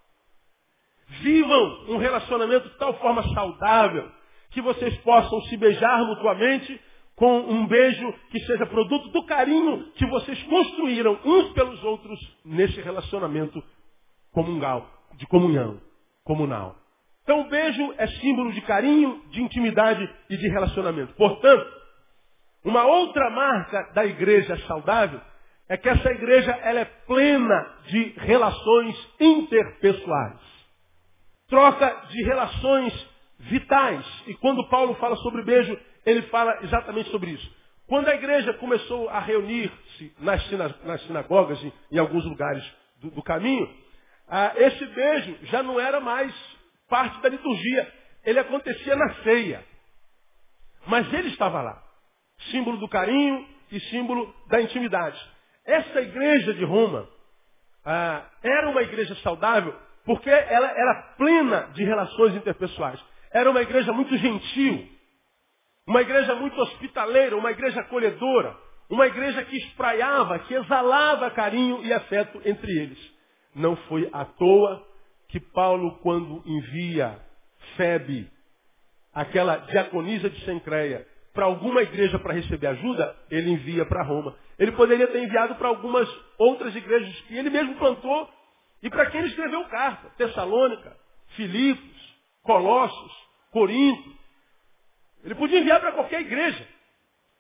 Vivam 1.22 1.86
um 1.90 1.98
relacionamento 1.98 2.70
de 2.70 2.78
tal 2.78 2.94
forma 2.96 3.24
saudável 3.34 4.12
que 4.52 4.62
vocês 4.62 4.96
possam 5.00 5.42
se 5.44 5.58
beijar 5.58 6.04
mutuamente 6.06 6.82
com 7.16 7.40
um 7.40 7.66
beijo 7.68 8.14
que 8.30 8.40
seja 8.42 8.66
produto 8.66 9.10
do 9.10 9.26
carinho 9.26 9.92
que 9.94 10.06
vocês 10.08 10.42
construíram 10.44 11.20
uns 11.24 11.54
pelos 11.54 11.82
outros 11.84 12.20
nesse 12.44 12.82
relacionamento 12.82 13.64
comungal, 14.32 14.90
de 15.16 15.26
comunhão, 15.28 15.80
comunal. 16.24 16.76
Então 17.24 17.42
o 17.42 17.50
beijo 17.50 17.94
é 17.98 18.08
símbolo 18.08 18.52
de 18.52 18.62
carinho, 18.62 19.22
de 19.30 19.42
intimidade 19.42 20.08
e 20.30 20.38
de 20.38 20.48
relacionamento. 20.50 21.14
Portanto, 21.14 21.66
uma 22.64 22.86
outra 22.86 23.30
marca 23.30 23.94
da 23.94 24.06
igreja 24.06 24.58
saudável 24.68 25.22
é 25.68 25.78
que 25.78 25.90
essa 25.90 26.10
igreja 26.12 26.52
ela 26.64 26.82
é 26.82 26.86
plena 26.86 27.78
de 27.88 28.14
relações 28.18 28.96
interpessoais. 29.20 30.40
Troca 31.48 32.08
de 32.10 32.24
relações 32.24 33.08
vitais. 33.40 34.06
E 34.28 34.34
quando 34.36 34.68
Paulo 34.70 34.96
fala 34.96 35.16
sobre 35.18 35.44
beijo, 35.44 35.78
ele 36.06 36.24
fala 36.24 36.60
exatamente 36.64 37.10
sobre 37.10 37.32
isso. 37.32 37.56
Quando 37.88 38.08
a 38.08 38.16
igreja 38.16 38.54
começou 38.56 39.10
a 39.10 39.20
reunir-se 39.20 40.16
nas, 40.20 40.84
nas, 40.84 41.02
sinagogas, 41.04 41.64
em, 41.64 41.74
em 41.92 41.98
alguns 42.00 42.26
lugares 42.26 42.64
do, 43.00 43.12
do 43.12 43.24
caminho, 43.24 43.68
ah, 44.28 44.54
esse 44.56 44.86
beijo 44.88 45.38
já 45.44 45.62
não 45.62 45.80
era 45.80 46.00
mais 46.00 46.34
parte 46.90 47.22
da 47.22 47.30
liturgia. 47.30 47.94
Ele 48.24 48.40
acontecia 48.40 48.96
na 48.96 49.14
ceia. 49.24 49.64
Mas 50.88 51.12
ele 51.14 51.30
estava 51.30 51.62
lá. 51.62 51.82
Símbolo 52.52 52.78
do 52.78 52.90
carinho 52.90 53.48
e 53.72 53.80
símbolo 53.82 54.34
da 54.48 54.62
intimidade. 54.62 55.20
Essa 55.66 56.02
igreja 56.02 56.54
de 56.54 56.64
Roma 56.64 57.08
ah, 57.84 58.24
era 58.44 58.70
uma 58.70 58.82
igreja 58.82 59.16
saudável 59.16 59.76
porque 60.06 60.30
ela 60.30 60.68
era 60.68 61.16
plena 61.18 61.70
de 61.74 61.84
relações 61.84 62.36
interpessoais. 62.36 63.00
Era 63.34 63.50
uma 63.50 63.62
igreja 63.62 63.92
muito 63.92 64.16
gentil. 64.18 64.88
Uma 65.88 66.02
igreja 66.02 66.36
muito 66.36 66.60
hospitaleira, 66.60 67.36
uma 67.36 67.52
igreja 67.52 67.82
acolhedora, 67.82 68.56
uma 68.90 69.08
igreja 69.08 69.44
que 69.44 69.58
espraiava, 69.58 70.40
que 70.40 70.54
exalava 70.54 71.30
carinho 71.32 71.84
e 71.84 71.92
afeto 71.92 72.42
entre 72.46 72.72
eles. 72.72 73.00
Não 73.54 73.76
foi 73.88 74.10
à 74.12 74.26
toa 74.26 74.86
que 75.30 75.40
Paulo, 75.40 76.00
quando 76.00 76.44
envia 76.46 77.20
Febe, 77.76 78.30
aquela 79.14 79.58
diaconisa 79.58 80.30
de 80.30 80.44
Sencreia, 80.46 81.06
para 81.36 81.46
alguma 81.46 81.82
igreja 81.84 82.18
para 82.18 82.34
receber 82.34 82.68
ajuda, 82.68 83.16
ele 83.30 83.52
envia 83.52 83.86
para 83.86 84.02
Roma. 84.04 84.36
Ele 84.58 84.72
poderia 84.72 85.06
ter 85.08 85.22
enviado 85.22 85.56
para 85.56 85.68
algumas 85.68 86.10
outras 86.40 86.74
igrejas 86.74 87.14
que 87.28 87.38
ele 87.38 87.50
mesmo 87.50 87.76
plantou 87.76 88.30
e 88.82 88.90
para 88.90 89.06
quem 89.08 89.20
ele 89.20 89.30
escreveu 89.30 89.66
carta. 89.66 90.10
Tessalônica, 90.18 90.96
Filipos, 91.36 92.16
Colossos, 92.42 93.12
Corinto. 93.52 94.16
Ele 95.26 95.36
podia 95.36 95.60
enviar 95.60 95.82
para 95.82 95.92
qualquer 95.92 96.22
igreja. 96.22 96.66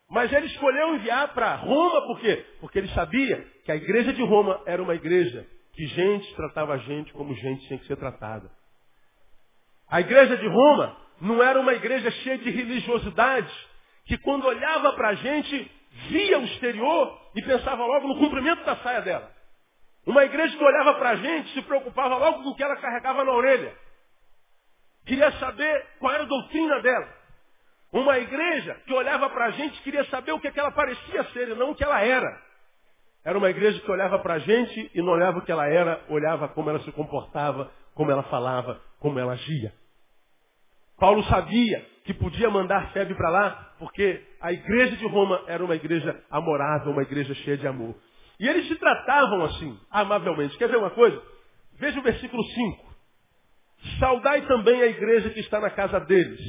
Mas 0.09 0.31
ele 0.31 0.47
escolheu 0.47 0.95
enviar 0.95 1.33
para 1.33 1.55
Roma 1.55 2.01
por 2.05 2.19
quê? 2.19 2.45
Porque 2.59 2.77
ele 2.77 2.89
sabia 2.89 3.41
que 3.63 3.71
a 3.71 3.75
igreja 3.77 4.11
de 4.11 4.21
Roma 4.21 4.61
era 4.65 4.83
uma 4.83 4.93
igreja 4.93 5.47
que 5.73 5.87
gente 5.87 6.35
tratava 6.35 6.73
a 6.73 6.77
gente 6.77 7.13
como 7.13 7.33
gente 7.33 7.65
tinha 7.67 7.79
que 7.79 7.87
ser 7.87 7.95
tratada. 7.95 8.51
A 9.89 10.01
igreja 10.01 10.35
de 10.35 10.47
Roma 10.47 10.97
não 11.21 11.41
era 11.41 11.59
uma 11.59 11.73
igreja 11.73 12.11
cheia 12.11 12.37
de 12.37 12.49
religiosidade, 12.49 13.51
que 14.05 14.17
quando 14.19 14.45
olhava 14.45 14.93
para 14.93 15.09
a 15.09 15.15
gente, 15.15 15.71
via 16.09 16.39
o 16.39 16.45
exterior 16.45 17.21
e 17.35 17.41
pensava 17.41 17.85
logo 17.85 18.07
no 18.07 18.17
cumprimento 18.17 18.63
da 18.63 18.75
saia 18.77 19.01
dela. 19.01 19.31
Uma 20.05 20.23
igreja 20.23 20.55
que 20.55 20.63
olhava 20.63 20.93
para 20.95 21.09
a 21.11 21.15
gente, 21.15 21.53
se 21.53 21.61
preocupava 21.63 22.15
logo 22.17 22.43
com 22.43 22.49
o 22.49 22.55
que 22.55 22.63
ela 22.63 22.75
carregava 22.75 23.23
na 23.23 23.31
orelha. 23.31 23.75
Queria 25.05 25.31
saber 25.33 25.87
qual 25.99 26.13
era 26.13 26.23
a 26.23 26.27
doutrina 26.27 26.81
dela. 26.81 27.07
Uma 27.91 28.19
igreja 28.19 28.75
que 28.85 28.93
olhava 28.93 29.29
para 29.29 29.45
a 29.45 29.51
gente, 29.51 29.81
queria 29.81 30.03
saber 30.05 30.33
o 30.33 30.39
que, 30.39 30.47
é 30.47 30.51
que 30.51 30.59
ela 30.59 30.71
parecia 30.71 31.23
ser 31.31 31.49
e 31.49 31.55
não 31.55 31.71
o 31.71 31.75
que 31.75 31.83
ela 31.83 32.01
era. 32.01 32.45
Era 33.23 33.37
uma 33.37 33.49
igreja 33.49 33.79
que 33.79 33.89
olhava 33.89 34.19
para 34.19 34.35
a 34.35 34.39
gente 34.39 34.91
e 34.93 35.01
não 35.01 35.13
olhava 35.13 35.39
o 35.39 35.41
que 35.41 35.51
ela 35.51 35.67
era, 35.67 36.03
olhava 36.09 36.47
como 36.49 36.69
ela 36.69 36.79
se 36.81 36.91
comportava, 36.91 37.71
como 37.95 38.11
ela 38.11 38.23
falava, 38.23 38.79
como 38.99 39.17
ela 39.17 39.33
agia. 39.33 39.73
Paulo 40.99 41.23
sabia 41.23 41.94
que 42.05 42.13
podia 42.13 42.49
mandar 42.49 42.93
febre 42.93 43.15
para 43.15 43.29
lá, 43.29 43.73
porque 43.77 44.23
a 44.39 44.53
igreja 44.53 44.95
de 44.95 45.05
Roma 45.07 45.43
era 45.47 45.63
uma 45.63 45.75
igreja 45.75 46.23
amorável, 46.29 46.91
uma 46.91 47.01
igreja 47.01 47.33
cheia 47.35 47.57
de 47.57 47.67
amor. 47.67 47.95
E 48.39 48.47
eles 48.47 48.67
se 48.67 48.75
tratavam 48.75 49.43
assim, 49.45 49.77
amavelmente. 49.91 50.57
Quer 50.57 50.69
ver 50.69 50.77
uma 50.77 50.91
coisa? 50.91 51.21
Veja 51.77 51.99
o 51.99 52.03
versículo 52.03 52.43
5. 52.43 52.95
Saudai 53.99 54.45
também 54.47 54.81
a 54.81 54.87
igreja 54.87 55.29
que 55.31 55.39
está 55.39 55.59
na 55.59 55.69
casa 55.69 55.99
deles. 55.99 56.39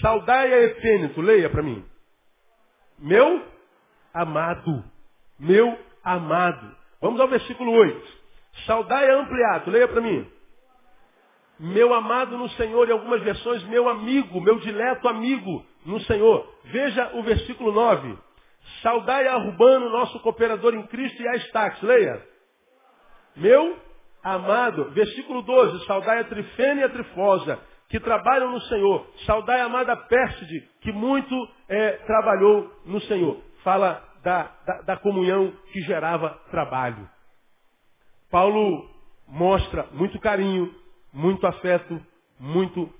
Saudai 0.00 0.52
a 0.52 0.62
Epênito, 0.64 1.20
leia 1.20 1.50
para 1.50 1.62
mim. 1.62 1.84
Meu 2.98 3.44
amado 4.14 4.92
meu 5.42 5.76
amado. 6.04 6.76
Vamos 7.00 7.20
ao 7.20 7.28
versículo 7.28 7.72
8. 7.72 8.22
Saudai 8.66 9.06
é 9.06 9.12
ampliado, 9.12 9.70
leia 9.70 9.88
para 9.88 10.00
mim. 10.00 10.30
Meu 11.62 11.94
amado 11.94 12.36
no 12.36 12.48
Senhor, 12.50 12.88
em 12.88 12.92
algumas 12.92 13.22
versões, 13.22 13.62
meu 13.68 13.88
amigo, 13.88 14.40
meu 14.40 14.58
dileto 14.58 15.06
amigo 15.06 15.64
no 15.86 16.00
Senhor. 16.00 16.44
Veja 16.64 17.12
o 17.14 17.22
versículo 17.22 17.70
9. 17.70 18.18
Saudai 18.82 19.28
a 19.28 19.36
Urbano, 19.36 19.88
nosso 19.90 20.18
cooperador 20.18 20.74
em 20.74 20.84
Cristo, 20.88 21.22
e 21.22 21.28
a 21.28 21.36
Estax, 21.36 21.80
leia. 21.82 22.20
Meu 23.36 23.78
amado. 24.24 24.90
Versículo 24.90 25.40
12. 25.42 25.86
Saudai 25.86 26.18
a 26.18 26.24
Trifena 26.24 26.80
e 26.80 26.84
a 26.84 26.88
Trifosa, 26.88 27.60
que 27.88 28.00
trabalham 28.00 28.50
no 28.50 28.60
Senhor. 28.62 29.06
Saudai 29.24 29.60
a 29.60 29.66
amada 29.66 29.96
Pérside, 29.96 30.68
que 30.80 30.90
muito 30.90 31.48
é, 31.68 31.92
trabalhou 31.98 32.72
no 32.86 33.00
Senhor. 33.02 33.40
Fala 33.62 34.02
da, 34.24 34.50
da, 34.66 34.80
da 34.82 34.96
comunhão 34.96 35.52
que 35.72 35.80
gerava 35.82 36.30
trabalho. 36.50 37.08
Paulo 38.32 38.90
mostra 39.28 39.86
muito 39.92 40.18
carinho, 40.18 40.81
muito 41.12 41.46
afeto, 41.46 42.00
muito 42.38 42.92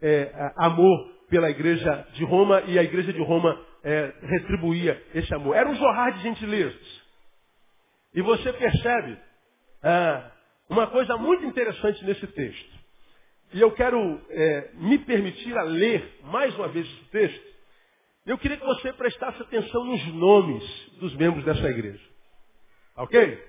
é, 0.00 0.32
amor 0.56 1.16
pela 1.28 1.50
igreja 1.50 2.06
de 2.12 2.24
Roma 2.24 2.62
e 2.62 2.78
a 2.78 2.82
igreja 2.82 3.12
de 3.12 3.22
Roma 3.22 3.60
é, 3.82 4.12
retribuía 4.22 5.02
esse 5.14 5.32
amor. 5.34 5.56
Era 5.56 5.68
um 5.68 5.74
jorrar 5.74 6.10
de 6.12 6.22
gentilezas. 6.22 7.04
E 8.14 8.22
você 8.22 8.52
percebe 8.52 9.18
ah, 9.82 10.30
uma 10.68 10.86
coisa 10.86 11.16
muito 11.16 11.44
interessante 11.44 12.04
nesse 12.04 12.26
texto. 12.28 12.76
E 13.52 13.60
eu 13.60 13.70
quero 13.72 14.20
é, 14.30 14.70
me 14.74 14.98
permitir 14.98 15.56
a 15.56 15.62
ler 15.62 16.18
mais 16.24 16.54
uma 16.56 16.68
vez 16.68 16.86
esse 16.86 17.04
texto, 17.10 17.56
eu 18.26 18.36
queria 18.38 18.56
que 18.56 18.66
você 18.66 18.92
prestasse 18.92 19.40
atenção 19.40 19.84
nos 19.84 20.04
nomes 20.14 20.90
dos 20.98 21.14
membros 21.14 21.44
dessa 21.44 21.68
igreja. 21.68 22.04
Ok? 22.96 23.44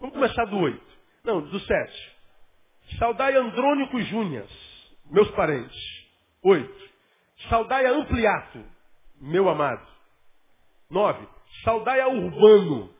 Vamos 0.00 0.14
começar 0.14 0.44
do 0.44 0.58
8. 0.58 0.82
Não, 1.24 1.40
do 1.40 1.58
7. 1.58 2.15
Saudai 2.98 3.36
Andrônico 3.36 4.00
Júnias, 4.02 4.50
meus 5.10 5.30
parentes. 5.32 5.76
8. 6.42 6.90
Saudai 7.48 7.84
a 7.84 7.90
Ampliato, 7.90 8.64
meu 9.20 9.48
amado. 9.48 9.86
9. 10.88 11.28
Saudai 11.64 12.00
a 12.00 12.08
Urbano 12.08 12.94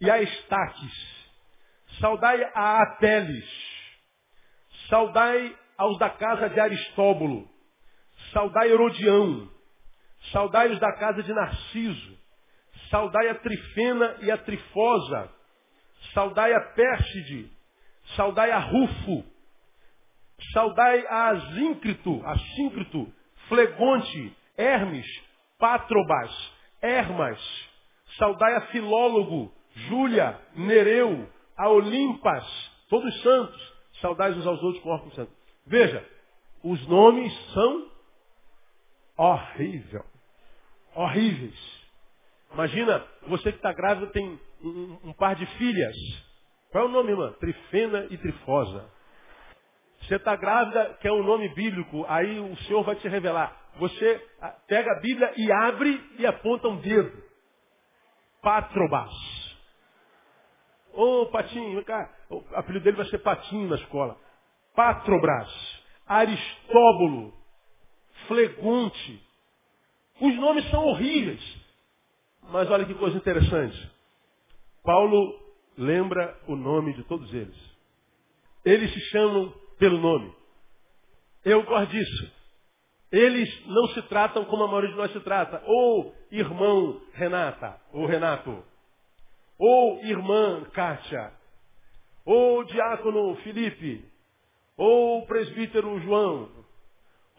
e 0.00 0.10
a 0.10 0.22
Estaques. 0.22 1.26
Saudai 2.00 2.42
a 2.54 2.82
Ateles. 2.82 3.44
Saudai 4.88 5.56
aos 5.76 5.98
da 5.98 6.10
casa 6.10 6.48
de 6.48 6.58
Aristóbulo. 6.58 7.48
Saudai 8.32 8.70
Herodião. 8.70 9.50
Saudai-os 10.32 10.78
da 10.80 10.92
casa 10.94 11.22
de 11.22 11.32
Narciso. 11.32 12.18
Saudai 12.90 13.28
a 13.28 13.34
Trifena 13.36 14.16
e 14.22 14.30
a 14.30 14.38
Trifosa. 14.38 15.30
Saudai 16.12 16.52
a 16.52 16.60
Pérside. 16.60 17.50
Saudai 18.16 18.50
a 18.50 18.58
Rufo. 18.58 19.24
Saudai 20.52 21.06
a 21.06 21.30
Asíncrito, 21.30 23.12
Flegonte, 23.48 24.36
Hermes, 24.56 25.06
Patrobas, 25.58 26.52
Hermas. 26.80 27.40
Saudai 28.18 28.54
a 28.56 28.60
Filólogo, 28.68 29.52
Júlia, 29.88 30.40
Nereu, 30.54 31.28
a 31.56 31.68
Olimpas, 31.68 32.44
todos 32.88 33.22
santos. 33.22 33.72
Saudai 34.00 34.32
uns 34.32 34.46
aos 34.46 34.62
outros 34.62 34.82
com 34.82 34.90
órgão 34.90 35.10
santo. 35.12 35.32
Veja, 35.66 36.04
os 36.62 36.86
nomes 36.88 37.32
são 37.52 37.90
horrível 39.16 40.04
horríveis. 40.94 41.80
Imagina, 42.52 43.06
você 43.28 43.52
que 43.52 43.58
está 43.58 43.72
grávida 43.72 44.08
tem 44.08 44.40
um, 44.62 44.98
um, 45.04 45.12
par 45.12 45.34
de 45.36 45.46
filhas. 45.56 45.96
Qual 46.70 46.84
é 46.84 46.86
o 46.86 46.90
nome, 46.90 47.10
irmã? 47.10 47.32
Trifena 47.40 48.06
e 48.10 48.18
Trifosa. 48.18 48.88
Você 50.02 50.16
está 50.16 50.36
grávida, 50.36 50.96
quer 51.00 51.12
um 51.12 51.22
nome 51.22 51.48
bíblico, 51.54 52.04
aí 52.08 52.38
o 52.38 52.56
Senhor 52.64 52.82
vai 52.82 52.96
te 52.96 53.08
revelar. 53.08 53.56
Você 53.78 54.28
ah, 54.40 54.54
pega 54.66 54.90
a 54.92 55.00
Bíblia 55.00 55.32
e 55.36 55.52
abre 55.52 56.02
e 56.18 56.26
aponta 56.26 56.68
um 56.68 56.76
dedo. 56.76 57.22
Patrobas. 58.40 59.12
Ô, 60.92 61.22
oh, 61.22 61.26
Patinho, 61.26 61.84
cá. 61.84 62.10
O 62.28 62.42
apelido 62.54 62.84
dele 62.84 62.96
vai 62.96 63.06
ser 63.06 63.18
Patinho 63.18 63.68
na 63.68 63.76
escola. 63.76 64.16
Patrobras. 64.74 65.82
Aristóbulo. 66.06 67.34
Flegonte. 68.26 69.22
Os 70.20 70.36
nomes 70.36 70.68
são 70.70 70.84
horríveis. 70.86 71.60
Mas 72.50 72.70
olha 72.70 72.84
que 72.84 72.94
coisa 72.94 73.16
interessante. 73.16 73.90
Paulo 74.82 75.49
lembra 75.80 76.38
o 76.46 76.54
nome 76.54 76.92
de 76.92 77.02
todos 77.04 77.32
eles. 77.32 77.56
Eles 78.64 78.92
se 78.92 79.00
chamam 79.10 79.52
pelo 79.78 79.98
nome. 79.98 80.32
Eu 81.44 81.62
gosto 81.64 81.90
disso. 81.90 82.32
Eles 83.10 83.66
não 83.66 83.88
se 83.88 84.02
tratam 84.02 84.44
como 84.44 84.62
a 84.62 84.66
maioria 84.68 84.90
de 84.90 84.96
nós 84.96 85.12
se 85.12 85.20
trata. 85.20 85.62
Ou 85.64 86.14
irmão 86.30 87.00
Renata, 87.14 87.80
ou 87.92 88.04
Renato. 88.06 88.62
Ou 89.58 90.04
irmã 90.04 90.64
Kátia. 90.72 91.32
Ou 92.26 92.62
diácono 92.64 93.34
Felipe. 93.36 94.04
Ou 94.76 95.26
presbítero 95.26 95.98
João 96.00 96.60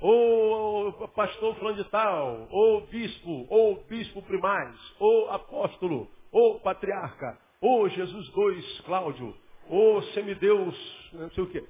ou 0.01 1.07
pastor 1.09 1.55
fulano 1.57 1.77
de 1.77 1.89
tal, 1.91 2.47
ou 2.49 2.87
bispo, 2.87 3.45
ou 3.49 3.83
bispo 3.83 4.21
primaz, 4.23 4.75
ou 4.99 5.29
apóstolo, 5.29 6.09
ou 6.31 6.59
patriarca, 6.59 7.37
ou 7.61 7.87
Jesus 7.87 8.27
II 8.35 8.81
Cláudio, 8.83 9.37
ou 9.69 10.01
semideus, 10.13 10.75
não 11.13 11.29
sei 11.31 11.43
o 11.43 11.47
quê. 11.47 11.63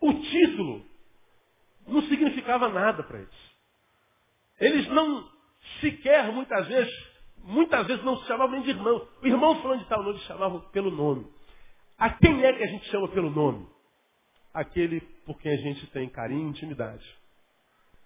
O 0.00 0.14
título 0.14 0.82
não 1.86 2.02
significava 2.02 2.68
nada 2.68 3.02
para 3.02 3.18
eles. 3.18 3.50
Eles 4.58 4.88
não 4.88 5.28
sequer, 5.80 6.32
muitas 6.32 6.66
vezes, 6.68 6.92
muitas 7.38 7.86
vezes 7.86 8.04
não 8.04 8.16
se 8.18 8.26
chamavam 8.26 8.52
nem 8.52 8.62
de 8.62 8.70
irmão. 8.70 9.08
O 9.22 9.26
irmão 9.26 9.60
fulano 9.60 9.82
de 9.82 9.88
tal, 9.88 10.02
não, 10.02 10.10
eles 10.10 10.22
chamavam 10.22 10.60
pelo 10.70 10.90
nome. 10.90 11.26
A 11.98 12.10
quem 12.10 12.42
é 12.44 12.52
que 12.52 12.62
a 12.62 12.66
gente 12.68 12.86
chama 12.86 13.08
pelo 13.08 13.30
nome? 13.30 13.66
Aquele 14.54 15.00
por 15.26 15.38
quem 15.38 15.52
a 15.52 15.56
gente 15.56 15.86
tem 15.88 16.08
carinho 16.08 16.46
e 16.46 16.50
intimidade. 16.50 17.04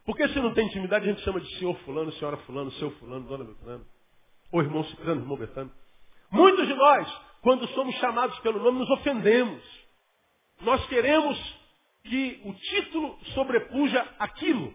Porque 0.05 0.29
se 0.29 0.41
não 0.41 0.53
tem 0.53 0.67
intimidade, 0.67 1.09
a 1.09 1.13
gente 1.13 1.23
chama 1.23 1.41
de 1.41 1.59
senhor 1.59 1.77
fulano, 1.81 2.13
senhora 2.13 2.37
fulano, 2.39 2.71
seu 2.73 2.91
fulano, 2.93 3.27
dona 3.27 3.45
Beltrano. 3.45 3.87
Ou 4.53 4.61
irmão 4.61 4.85
ciclano, 4.85 5.23
irmão 5.23 5.37
Betano. 5.37 5.71
Muitos 6.31 6.64
de 6.75 6.81
nós, 6.81 7.21
quando 7.43 7.67
somos 7.69 7.95
chamados 7.97 8.39
pelo 8.41 8.59
nome, 8.59 8.81
nos 8.81 8.91
ofendemos. 8.91 9.63
Nós 10.61 10.85
queremos 10.87 11.39
que 12.05 12.41
o 12.45 12.53
título 12.53 13.19
sobrepuja 13.35 14.07
aquilo. 14.19 14.75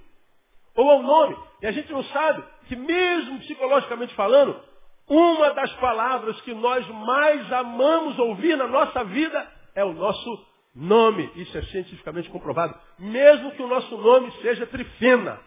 Ou 0.75 0.89
ao 0.89 1.03
nome. 1.03 1.37
E 1.61 1.67
a 1.67 1.71
gente 1.71 1.91
não 1.91 2.03
sabe 2.05 2.43
que 2.67 2.75
mesmo 2.75 3.39
psicologicamente 3.39 4.13
falando, 4.15 4.59
uma 5.07 5.53
das 5.53 5.71
palavras 5.73 6.39
que 6.41 6.53
nós 6.53 6.87
mais 6.87 7.51
amamos 7.51 8.17
ouvir 8.19 8.55
na 8.55 8.67
nossa 8.67 9.03
vida 9.03 9.51
é 9.75 9.83
o 9.83 9.93
nosso 9.93 10.45
nome. 10.75 11.31
Isso 11.35 11.57
é 11.57 11.61
cientificamente 11.63 12.29
comprovado. 12.29 12.79
Mesmo 12.99 13.51
que 13.51 13.61
o 13.61 13.67
nosso 13.67 13.97
nome 13.97 14.31
seja 14.41 14.65
trifena, 14.67 15.39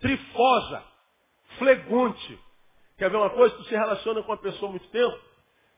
trifosa, 0.00 0.82
flegonte. 1.58 2.38
Quer 2.98 3.10
ver 3.10 3.16
uma 3.16 3.30
coisa? 3.30 3.54
Tu 3.56 3.64
se 3.64 3.74
relaciona 3.74 4.22
com 4.22 4.32
uma 4.32 4.38
pessoa 4.38 4.68
há 4.68 4.72
muito 4.72 4.88
tempo, 4.88 5.18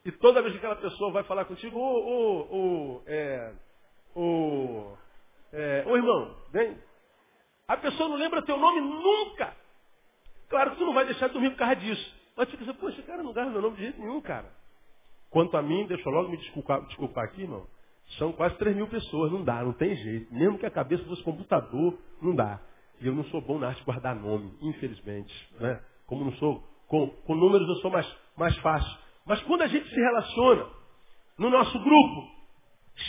E 0.04 0.12
toda 0.12 0.42
vez 0.42 0.52
que 0.52 0.58
aquela 0.58 0.76
pessoa 0.76 1.12
vai 1.12 1.24
falar 1.24 1.46
contigo, 1.46 1.78
ô, 1.78 1.82
ô, 1.82 2.56
ô, 2.56 3.02
é, 3.06 3.52
ô, 4.14 4.92
é, 5.52 5.84
ô 5.86 5.96
irmão, 5.96 6.36
vem. 6.52 6.76
A 7.66 7.76
pessoa 7.78 8.08
não 8.10 8.16
lembra 8.16 8.44
teu 8.44 8.58
nome 8.58 8.80
nunca. 8.80 9.56
Claro 10.48 10.72
que 10.72 10.76
tu 10.76 10.84
não 10.84 10.92
vai 10.92 11.06
deixar 11.06 11.28
de 11.28 11.32
dormir 11.32 11.50
por 11.50 11.58
causa 11.58 11.76
disso. 11.76 12.14
Mas 12.36 12.50
fica 12.50 12.64
assim, 12.64 12.74
pô, 12.74 12.88
esse 12.90 13.02
cara 13.02 13.22
não 13.22 13.32
garra 13.32 13.50
meu 13.50 13.62
nome 13.62 13.76
de 13.76 13.82
jeito 13.82 13.98
nenhum, 13.98 14.20
cara. 14.20 14.52
Quanto 15.30 15.56
a 15.56 15.62
mim, 15.62 15.86
deixa 15.86 16.06
eu 16.06 16.12
logo 16.12 16.28
me 16.28 16.36
desculpar, 16.36 16.84
desculpar 16.86 17.24
aqui, 17.24 17.42
irmão. 17.42 17.66
São 18.18 18.32
quase 18.32 18.56
3 18.56 18.76
mil 18.76 18.86
pessoas, 18.88 19.32
não 19.32 19.42
dá, 19.42 19.64
não 19.64 19.72
tem 19.72 19.96
jeito. 19.96 20.32
Mesmo 20.34 20.58
que 20.58 20.66
a 20.66 20.70
cabeça 20.70 21.02
fosse 21.04 21.22
computador, 21.22 21.98
não 22.20 22.34
dá. 22.34 22.60
E 23.00 23.06
eu 23.06 23.14
não 23.14 23.24
sou 23.24 23.40
bom 23.40 23.58
na 23.58 23.68
arte 23.68 23.78
de 23.78 23.84
guardar 23.84 24.14
nome, 24.14 24.52
infelizmente. 24.60 25.32
Né? 25.58 25.82
Como 26.06 26.24
não 26.24 26.32
sou, 26.34 26.62
com, 26.86 27.08
com 27.08 27.34
números 27.34 27.66
eu 27.68 27.76
sou 27.76 27.90
mais, 27.90 28.06
mais 28.36 28.56
fácil. 28.58 29.03
Mas 29.26 29.40
quando 29.42 29.62
a 29.62 29.66
gente 29.66 29.88
se 29.88 29.94
relaciona 29.94 30.66
no 31.38 31.50
nosso 31.50 31.78
grupo, 31.78 32.28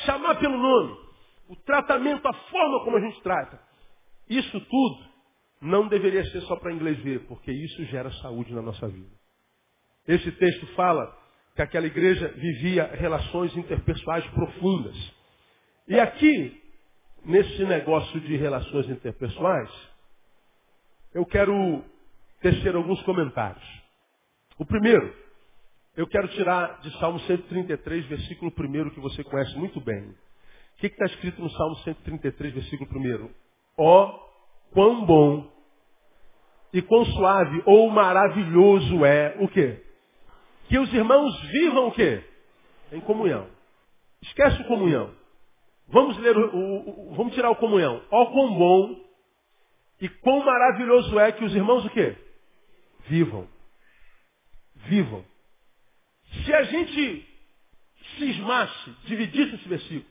chamar 0.05 0.35
pelo 0.35 0.57
nome, 0.57 0.97
o 1.49 1.55
tratamento, 1.57 2.27
a 2.27 2.33
forma 2.33 2.83
como 2.83 2.97
a 2.97 3.01
gente 3.01 3.21
trata, 3.21 3.61
isso 4.29 4.59
tudo 4.59 5.05
não 5.61 5.87
deveria 5.87 6.23
ser 6.25 6.41
só 6.41 6.55
para 6.55 6.73
inglês 6.73 6.97
ver, 6.99 7.25
porque 7.27 7.51
isso 7.51 7.85
gera 7.85 8.11
saúde 8.21 8.53
na 8.53 8.61
nossa 8.61 8.87
vida. 8.87 9.13
Esse 10.07 10.31
texto 10.33 10.67
fala 10.75 11.15
que 11.55 11.61
aquela 11.61 11.87
igreja 11.87 12.27
vivia 12.29 12.85
relações 12.87 13.55
interpessoais 13.55 14.25
profundas. 14.27 14.95
E 15.87 15.99
aqui, 15.99 16.61
nesse 17.23 17.63
negócio 17.65 18.19
de 18.21 18.35
relações 18.35 18.89
interpessoais, 18.89 19.69
eu 21.13 21.25
quero 21.25 21.83
tecer 22.41 22.75
alguns 22.75 23.01
comentários. 23.03 23.63
O 24.59 24.65
primeiro, 24.65 25.24
eu 25.95 26.07
quero 26.07 26.27
tirar 26.29 26.81
de 26.81 26.91
Salmo 26.99 27.19
133, 27.21 28.05
versículo 28.05 28.51
1, 28.51 28.89
que 28.89 28.99
você 28.99 29.23
conhece 29.23 29.55
muito 29.57 29.79
bem. 29.79 30.09
O 30.09 30.77
que 30.77 30.87
está 30.87 31.05
escrito 31.05 31.41
no 31.41 31.49
Salmo 31.51 31.75
133, 31.77 32.53
versículo 32.53 32.89
1? 32.93 33.29
Ó, 33.77 34.05
oh, 34.05 34.73
quão 34.73 35.05
bom 35.05 35.49
e 36.73 36.81
quão 36.81 37.05
suave 37.05 37.63
ou 37.65 37.89
maravilhoso 37.89 39.05
é 39.05 39.37
o 39.39 39.47
quê? 39.47 39.81
Que 40.67 40.77
os 40.77 40.93
irmãos 40.93 41.39
vivam 41.49 41.87
o 41.87 41.91
quê? 41.91 42.21
Em 42.91 42.99
comunhão. 42.99 43.47
Esquece 44.21 44.61
o 44.63 44.67
comunhão. 44.67 45.13
Vamos 45.87 46.17
ler 46.17 46.35
o, 46.35 46.55
o, 46.55 47.11
o, 47.11 47.15
vamos 47.15 47.33
tirar 47.33 47.51
o 47.51 47.55
comunhão. 47.55 48.01
Ó 48.11 48.25
quão 48.25 48.53
bom 48.53 49.05
e 50.01 50.09
quão 50.09 50.43
maravilhoso 50.43 51.17
é 51.19 51.31
que 51.31 51.45
os 51.45 51.55
irmãos 51.55 51.85
o 51.85 51.89
quê? 51.89 52.17
Vivam. 53.07 53.47
Vivam. 54.87 55.23
Se 56.43 56.53
a 56.53 56.63
gente 56.63 57.27
cismasse, 58.17 58.91
dividisse 59.05 59.55
esse 59.55 59.67
versículo, 59.67 60.05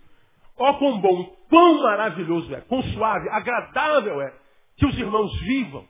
ó 0.56 0.74
quão 0.74 1.00
bom, 1.00 1.24
quão 1.48 1.82
maravilhoso 1.82 2.54
é, 2.54 2.60
quão 2.62 2.82
suave, 2.82 3.28
agradável 3.30 4.20
é 4.22 4.32
que 4.76 4.86
os 4.86 4.98
irmãos 4.98 5.32
vivam. 5.40 5.86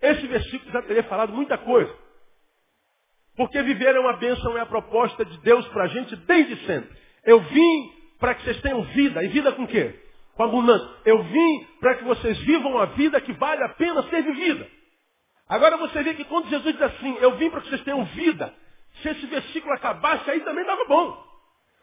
Esse 0.00 0.26
versículo 0.26 0.70
já 0.72 0.82
teria 0.82 1.04
falado 1.04 1.32
muita 1.32 1.56
coisa. 1.58 1.94
Porque 3.36 3.62
viver 3.62 3.94
é 3.94 4.00
uma 4.00 4.16
bênção, 4.16 4.56
é 4.56 4.60
a 4.60 4.66
proposta 4.66 5.24
de 5.24 5.38
Deus 5.40 5.66
para 5.68 5.84
a 5.84 5.88
gente 5.88 6.16
desde 6.16 6.66
sempre. 6.66 6.96
Eu 7.24 7.40
vim 7.40 7.92
para 8.18 8.34
que 8.34 8.44
vocês 8.44 8.60
tenham 8.62 8.82
vida. 8.82 9.22
E 9.22 9.28
vida 9.28 9.52
com 9.52 9.66
quê? 9.66 9.94
Com 10.34 10.44
abundância. 10.44 10.88
Eu 11.04 11.22
vim 11.22 11.66
para 11.80 11.96
que 11.96 12.04
vocês 12.04 12.38
vivam 12.40 12.78
a 12.78 12.86
vida 12.86 13.20
que 13.20 13.32
vale 13.34 13.62
a 13.62 13.68
pena 13.70 14.02
ser 14.04 14.22
vivida. 14.22 14.66
Agora 15.48 15.76
você 15.76 16.02
vê 16.02 16.14
que 16.14 16.24
quando 16.24 16.48
Jesus 16.48 16.72
diz 16.74 16.82
assim, 16.82 17.16
eu 17.20 17.36
vim 17.36 17.50
para 17.50 17.60
que 17.60 17.68
vocês 17.68 17.84
tenham 17.84 18.04
vida, 18.06 18.52
se 19.02 19.08
esse 19.08 19.26
versículo 19.26 19.72
acabasse, 19.74 20.30
aí 20.30 20.40
também 20.40 20.64
dava 20.64 20.84
bom. 20.86 21.24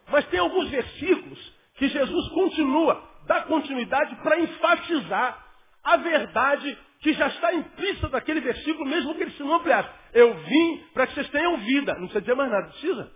Mas 0.09 0.25
tem 0.27 0.39
alguns 0.39 0.69
versículos 0.69 1.53
que 1.75 1.87
Jesus 1.87 2.29
continua, 2.29 3.03
dá 3.25 3.41
continuidade 3.41 4.15
para 4.17 4.39
enfatizar 4.39 5.43
a 5.83 5.97
verdade 5.97 6.77
que 6.99 7.13
já 7.13 7.27
está 7.27 7.53
implícita 7.53 8.07
naquele 8.09 8.39
versículo, 8.39 8.85
mesmo 8.85 9.13
que 9.15 9.23
ele 9.23 9.31
se 9.31 9.43
não 9.43 9.55
ampliasse. 9.55 9.89
Eu 10.13 10.33
vim 10.35 10.77
para 10.93 11.07
que 11.07 11.15
vocês 11.15 11.29
tenham 11.29 11.57
vida. 11.57 11.93
Não 11.93 12.07
precisa 12.07 12.21
dizer 12.21 12.35
mais 12.35 12.49
nada. 12.49 12.67
Precisa? 12.67 13.11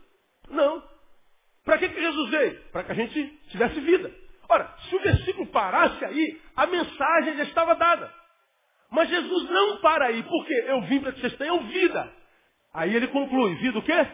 Não. 0.49 0.83
Para 1.63 1.77
que, 1.77 1.89
que 1.89 2.01
Jesus 2.01 2.29
veio? 2.29 2.61
Para 2.71 2.83
que 2.83 2.91
a 2.91 2.95
gente 2.95 3.23
tivesse 3.49 3.79
vida. 3.79 4.13
Ora, 4.49 4.73
se 4.89 4.95
o 4.95 4.99
versículo 4.99 5.47
parasse 5.47 6.03
aí, 6.03 6.41
a 6.55 6.65
mensagem 6.67 7.37
já 7.37 7.43
estava 7.43 7.75
dada. 7.75 8.13
Mas 8.89 9.09
Jesus 9.09 9.49
não 9.49 9.77
para 9.77 10.05
aí. 10.05 10.23
Por 10.23 10.45
quê? 10.45 10.65
Eu 10.67 10.81
vim 10.83 10.99
para 10.99 11.11
que 11.13 11.21
vocês 11.21 11.35
tenham 11.37 11.59
vida. 11.67 12.13
Aí 12.77 12.95
ele 12.95 13.07
conclui, 13.07 13.55
vida 13.55 13.79
o 13.79 13.81
quê? 13.81 14.07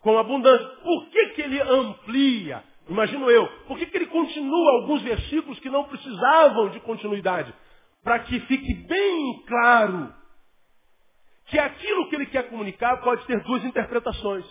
Com 0.00 0.18
abundância. 0.18 0.66
Por 0.82 1.10
que, 1.10 1.26
que 1.30 1.42
ele 1.42 1.60
amplia? 1.60 2.64
Imagino 2.88 3.30
eu. 3.30 3.46
Por 3.66 3.76
que, 3.76 3.86
que 3.86 3.96
ele 3.96 4.06
continua 4.06 4.72
alguns 4.80 5.02
versículos 5.02 5.58
que 5.58 5.68
não 5.68 5.84
precisavam 5.84 6.70
de 6.70 6.80
continuidade? 6.80 7.52
para 8.02 8.20
que 8.20 8.40
fique 8.40 8.74
bem 8.86 9.42
claro 9.46 10.14
que 11.46 11.58
aquilo 11.58 12.08
que 12.08 12.16
ele 12.16 12.26
quer 12.26 12.48
comunicar 12.48 13.02
pode 13.02 13.26
ter 13.26 13.42
duas 13.42 13.64
interpretações. 13.64 14.46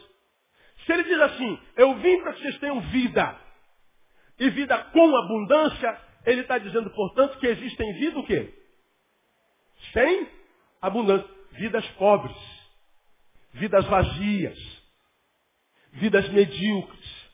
Se 0.85 0.93
ele 0.93 1.03
diz 1.03 1.19
assim, 1.19 1.59
eu 1.75 1.95
vim 1.95 2.21
para 2.21 2.33
que 2.33 2.41
vocês 2.41 2.59
tenham 2.59 2.79
vida, 2.81 3.35
e 4.39 4.49
vida 4.51 4.77
com 4.77 5.15
abundância, 5.15 6.01
ele 6.25 6.41
está 6.41 6.57
dizendo, 6.57 6.89
portanto, 6.91 7.39
que 7.39 7.47
existem 7.47 7.93
vida 7.93 8.19
o 8.19 8.25
quê? 8.25 8.53
Sem 9.91 10.27
abundância. 10.81 11.37
Vidas 11.53 11.87
pobres, 11.91 12.37
vidas 13.57 13.85
vazias, 13.85 14.57
vidas 15.93 16.27
medíocres, 16.29 17.29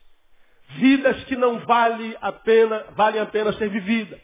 vidas 0.69 1.23
que 1.25 1.35
não 1.35 1.59
vale 1.59 2.17
a 2.21 2.31
pena, 2.31 2.85
valem 2.95 3.21
a 3.21 3.25
pena 3.25 3.53
ser 3.53 3.69
vividas 3.69 4.19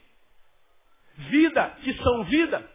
vida 1.28 1.76
que 1.84 1.94
são 1.96 2.24
vida, 2.24 2.66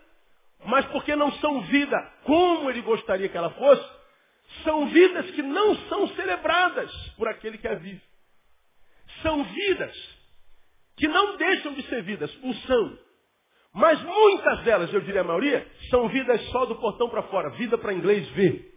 mas 0.66 0.84
porque 0.87 1.16
não 1.16 1.32
são 1.32 1.62
vida 1.62 2.12
como 2.24 2.68
ele 2.70 2.82
gostaria 2.82 3.28
que 3.28 3.37
ela 3.37 3.50
fosse, 3.50 3.90
são 4.62 4.87
vidas 4.88 5.30
que 5.30 5.42
não 5.42 5.74
são 5.88 6.08
celebradas 6.08 6.92
por 7.16 7.26
aquele 7.28 7.56
que 7.56 7.66
a 7.66 7.74
vive. 7.74 8.02
São 9.22 9.42
vidas 9.44 10.18
que 10.96 11.08
não 11.08 11.37
deixam 11.37 11.72
de 11.72 11.82
ser 11.88 12.02
vidas, 12.02 12.34
o 12.42 12.54
são. 12.54 12.98
Mas 13.72 14.00
muitas 14.02 14.60
delas, 14.60 14.92
eu 14.92 15.00
diria 15.00 15.22
a 15.22 15.24
maioria, 15.24 15.66
são 15.90 16.08
vidas 16.08 16.40
só 16.50 16.66
do 16.66 16.76
portão 16.76 17.08
para 17.08 17.22
fora, 17.24 17.50
vida 17.50 17.76
para 17.78 17.94
inglês 17.94 18.28
ver. 18.30 18.72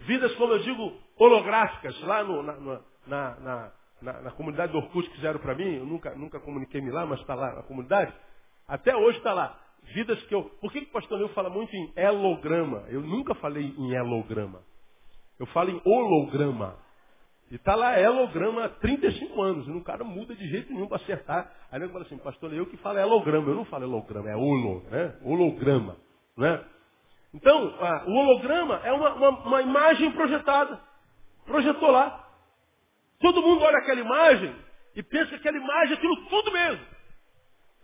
Vidas, 0.00 0.34
como 0.36 0.52
eu 0.52 0.58
digo, 0.60 0.92
holográficas, 1.18 2.00
lá 2.02 2.24
no, 2.24 2.42
na, 2.42 2.80
na, 3.06 3.72
na, 4.00 4.22
na, 4.22 4.30
comunidade 4.32 4.72
do 4.72 4.78
Orkut 4.78 5.08
que 5.08 5.16
fizeram 5.16 5.38
para 5.38 5.54
mim, 5.54 5.76
eu 5.76 5.84
nunca, 5.84 6.14
nunca 6.14 6.40
comuniquei-me 6.40 6.90
lá, 6.90 7.04
mas 7.04 7.20
está 7.20 7.34
lá 7.34 7.54
na 7.54 7.62
comunidade. 7.62 8.12
Até 8.66 8.96
hoje 8.96 9.18
está 9.18 9.32
lá. 9.34 9.58
Vidas 9.94 10.22
que 10.24 10.34
eu. 10.34 10.44
Por 10.60 10.72
que, 10.72 10.82
que 10.82 10.88
o 10.88 10.92
pastor 10.92 11.18
Neu 11.18 11.28
fala 11.30 11.50
muito 11.50 11.74
em 11.74 11.92
elograma? 11.96 12.84
Eu 12.88 13.00
nunca 13.00 13.34
falei 13.34 13.74
em 13.76 13.92
elograma. 13.92 14.60
Eu 15.38 15.46
falo 15.46 15.70
em 15.70 15.80
holograma. 15.84 16.76
E 17.50 17.56
está 17.56 17.74
lá 17.74 17.98
elograma 17.98 18.66
há 18.66 18.68
35 18.68 19.42
anos. 19.42 19.66
E 19.66 19.70
o 19.72 19.82
cara 19.82 20.04
muda 20.04 20.34
de 20.36 20.48
jeito 20.48 20.72
nenhum 20.72 20.86
para 20.86 20.98
acertar. 21.02 21.52
Aí 21.70 21.80
ele 21.80 21.90
fala 21.90 22.04
assim, 22.04 22.18
pastor, 22.18 22.52
eu 22.52 22.66
que 22.66 22.76
falo 22.76 22.98
elograma. 22.98 23.48
Eu 23.48 23.56
não 23.56 23.64
falo 23.64 23.84
elograma, 23.84 24.30
é 24.30 24.36
holo, 24.36 24.84
né? 24.90 25.18
Holograma. 25.22 25.96
Né? 26.36 26.64
Então, 27.32 27.74
a, 27.80 28.04
o 28.06 28.12
holograma 28.12 28.80
é 28.84 28.92
uma, 28.92 29.14
uma, 29.14 29.28
uma 29.28 29.62
imagem 29.62 30.10
projetada. 30.12 30.80
Projetou 31.44 31.90
lá. 31.90 32.28
Todo 33.20 33.42
mundo 33.42 33.62
olha 33.62 33.78
aquela 33.78 34.00
imagem 34.00 34.54
e 34.94 35.02
pensa 35.02 35.28
que 35.28 35.36
aquela 35.36 35.56
imagem 35.56 35.94
é 35.94 35.98
aquilo 35.98 36.16
tudo 36.28 36.52
mesmo. 36.52 36.84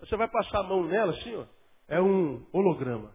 Você 0.00 0.16
vai 0.16 0.28
passar 0.28 0.60
a 0.60 0.62
mão 0.62 0.84
nela 0.84 1.12
assim, 1.12 1.36
ó. 1.36 1.44
É 1.88 2.00
um 2.00 2.44
holograma. 2.52 3.14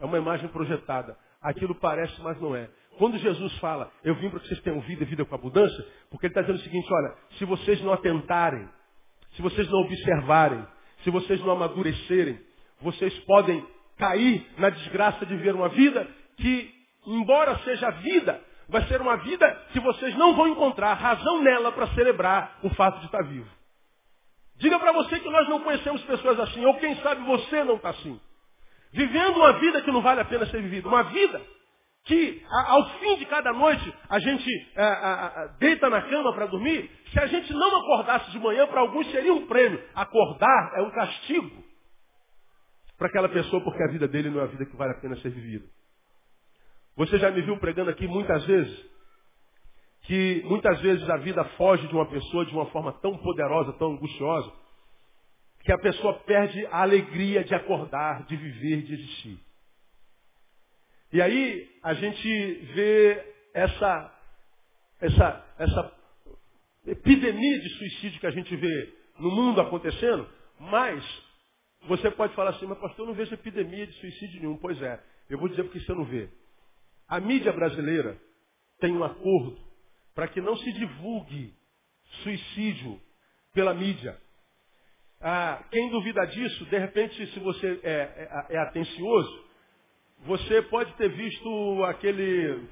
É 0.00 0.04
uma 0.04 0.18
imagem 0.18 0.48
projetada. 0.48 1.16
Aquilo 1.40 1.74
parece, 1.74 2.20
mas 2.22 2.40
não 2.40 2.54
é. 2.54 2.70
Quando 2.98 3.18
Jesus 3.18 3.52
fala, 3.58 3.90
eu 4.04 4.14
vim 4.16 4.30
para 4.30 4.40
que 4.40 4.48
vocês 4.48 4.60
tenham 4.60 4.80
vida 4.80 5.02
e 5.02 5.06
vida 5.06 5.24
com 5.24 5.34
abundância, 5.34 5.86
porque 6.10 6.26
ele 6.26 6.32
está 6.32 6.42
dizendo 6.42 6.58
o 6.58 6.62
seguinte, 6.62 6.92
olha, 6.92 7.16
se 7.38 7.44
vocês 7.44 7.80
não 7.82 7.92
atentarem, 7.92 8.68
se 9.32 9.42
vocês 9.42 9.68
não 9.70 9.80
observarem, 9.80 10.66
se 11.02 11.10
vocês 11.10 11.40
não 11.40 11.52
amadurecerem, 11.52 12.40
vocês 12.80 13.18
podem 13.20 13.66
cair 14.00 14.46
na 14.56 14.70
desgraça 14.70 15.24
de 15.26 15.36
viver 15.36 15.54
uma 15.54 15.68
vida 15.68 16.08
que, 16.38 16.74
embora 17.06 17.58
seja 17.58 17.90
vida, 17.90 18.40
vai 18.68 18.82
ser 18.86 19.00
uma 19.00 19.16
vida 19.18 19.66
que 19.72 19.80
vocês 19.80 20.16
não 20.16 20.34
vão 20.34 20.48
encontrar 20.48 20.94
razão 20.94 21.42
nela 21.42 21.70
para 21.70 21.86
celebrar 21.88 22.58
o 22.62 22.70
fato 22.70 22.98
de 23.00 23.06
estar 23.06 23.22
vivo. 23.22 23.48
Diga 24.56 24.78
para 24.78 24.92
você 24.92 25.20
que 25.20 25.28
nós 25.30 25.48
não 25.48 25.60
conhecemos 25.60 26.02
pessoas 26.02 26.40
assim, 26.40 26.64
ou 26.64 26.74
quem 26.78 26.96
sabe 26.96 27.22
você 27.24 27.62
não 27.62 27.76
está 27.76 27.90
assim. 27.90 28.18
Vivendo 28.92 29.36
uma 29.36 29.52
vida 29.60 29.82
que 29.82 29.90
não 29.90 30.02
vale 30.02 30.20
a 30.20 30.24
pena 30.24 30.46
ser 30.46 30.60
vivida. 30.62 30.88
Uma 30.88 31.04
vida 31.04 31.40
que 32.04 32.42
ao 32.48 32.90
fim 32.98 33.16
de 33.16 33.26
cada 33.26 33.52
noite 33.52 33.94
a 34.08 34.18
gente 34.18 34.50
é, 34.74 34.82
a, 34.82 35.26
a, 35.26 35.46
deita 35.58 35.88
na 35.88 36.02
cama 36.02 36.32
para 36.34 36.46
dormir. 36.46 36.90
Se 37.12 37.20
a 37.20 37.26
gente 37.26 37.52
não 37.52 37.80
acordasse 37.80 38.30
de 38.32 38.38
manhã, 38.38 38.66
para 38.66 38.80
alguns 38.80 39.10
seria 39.10 39.32
um 39.32 39.46
prêmio. 39.46 39.82
Acordar 39.94 40.72
é 40.76 40.82
um 40.82 40.90
castigo 40.90 41.69
para 43.00 43.08
aquela 43.08 43.30
pessoa, 43.30 43.64
porque 43.64 43.82
a 43.82 43.90
vida 43.90 44.06
dele 44.06 44.28
não 44.28 44.40
é 44.40 44.42
a 44.42 44.46
vida 44.46 44.66
que 44.66 44.76
vale 44.76 44.92
a 44.92 45.00
pena 45.00 45.16
ser 45.22 45.30
vivida. 45.30 45.64
Você 46.96 47.18
já 47.18 47.30
me 47.30 47.40
viu 47.40 47.58
pregando 47.58 47.88
aqui 47.88 48.06
muitas 48.06 48.44
vezes 48.44 48.90
que 50.02 50.42
muitas 50.44 50.78
vezes 50.82 51.08
a 51.08 51.16
vida 51.16 51.42
foge 51.56 51.88
de 51.88 51.94
uma 51.94 52.04
pessoa 52.04 52.44
de 52.44 52.52
uma 52.52 52.66
forma 52.66 52.92
tão 53.00 53.16
poderosa, 53.16 53.72
tão 53.78 53.92
angustiosa, 53.92 54.52
que 55.64 55.72
a 55.72 55.78
pessoa 55.78 56.12
perde 56.24 56.66
a 56.66 56.82
alegria 56.82 57.42
de 57.42 57.54
acordar, 57.54 58.26
de 58.26 58.36
viver, 58.36 58.82
de 58.82 58.92
existir. 58.92 59.38
E 61.10 61.22
aí 61.22 61.70
a 61.82 61.94
gente 61.94 62.52
vê 62.74 63.34
essa, 63.54 64.14
essa, 65.00 65.46
essa 65.58 65.92
epidemia 66.86 67.60
de 67.60 67.68
suicídio 67.78 68.20
que 68.20 68.26
a 68.26 68.30
gente 68.30 68.54
vê 68.54 68.94
no 69.18 69.30
mundo 69.30 69.58
acontecendo, 69.58 70.28
mas 70.58 71.29
você 71.86 72.10
pode 72.10 72.34
falar 72.34 72.50
assim, 72.50 72.66
mas 72.66 72.78
pastor, 72.78 73.00
eu 73.00 73.06
não 73.06 73.14
vejo 73.14 73.34
epidemia 73.34 73.86
de 73.86 73.92
suicídio 73.94 74.40
nenhum. 74.40 74.56
Pois 74.56 74.80
é, 74.82 75.02
eu 75.28 75.38
vou 75.38 75.48
dizer 75.48 75.64
porque 75.64 75.80
você 75.80 75.92
não 75.92 76.04
vê. 76.04 76.28
A 77.08 77.18
mídia 77.20 77.52
brasileira 77.52 78.16
tem 78.78 78.96
um 78.96 79.02
acordo 79.02 79.58
para 80.14 80.28
que 80.28 80.40
não 80.40 80.56
se 80.56 80.72
divulgue 80.72 81.54
suicídio 82.22 83.00
pela 83.52 83.74
mídia. 83.74 84.18
Ah, 85.20 85.62
quem 85.70 85.90
duvida 85.90 86.24
disso, 86.26 86.64
de 86.66 86.78
repente, 86.78 87.26
se 87.32 87.40
você 87.40 87.80
é, 87.82 87.90
é, 87.90 88.46
é 88.50 88.58
atencioso, 88.58 89.44
você 90.20 90.62
pode 90.62 90.92
ter 90.94 91.08
visto 91.10 91.84
aquele 91.84 92.68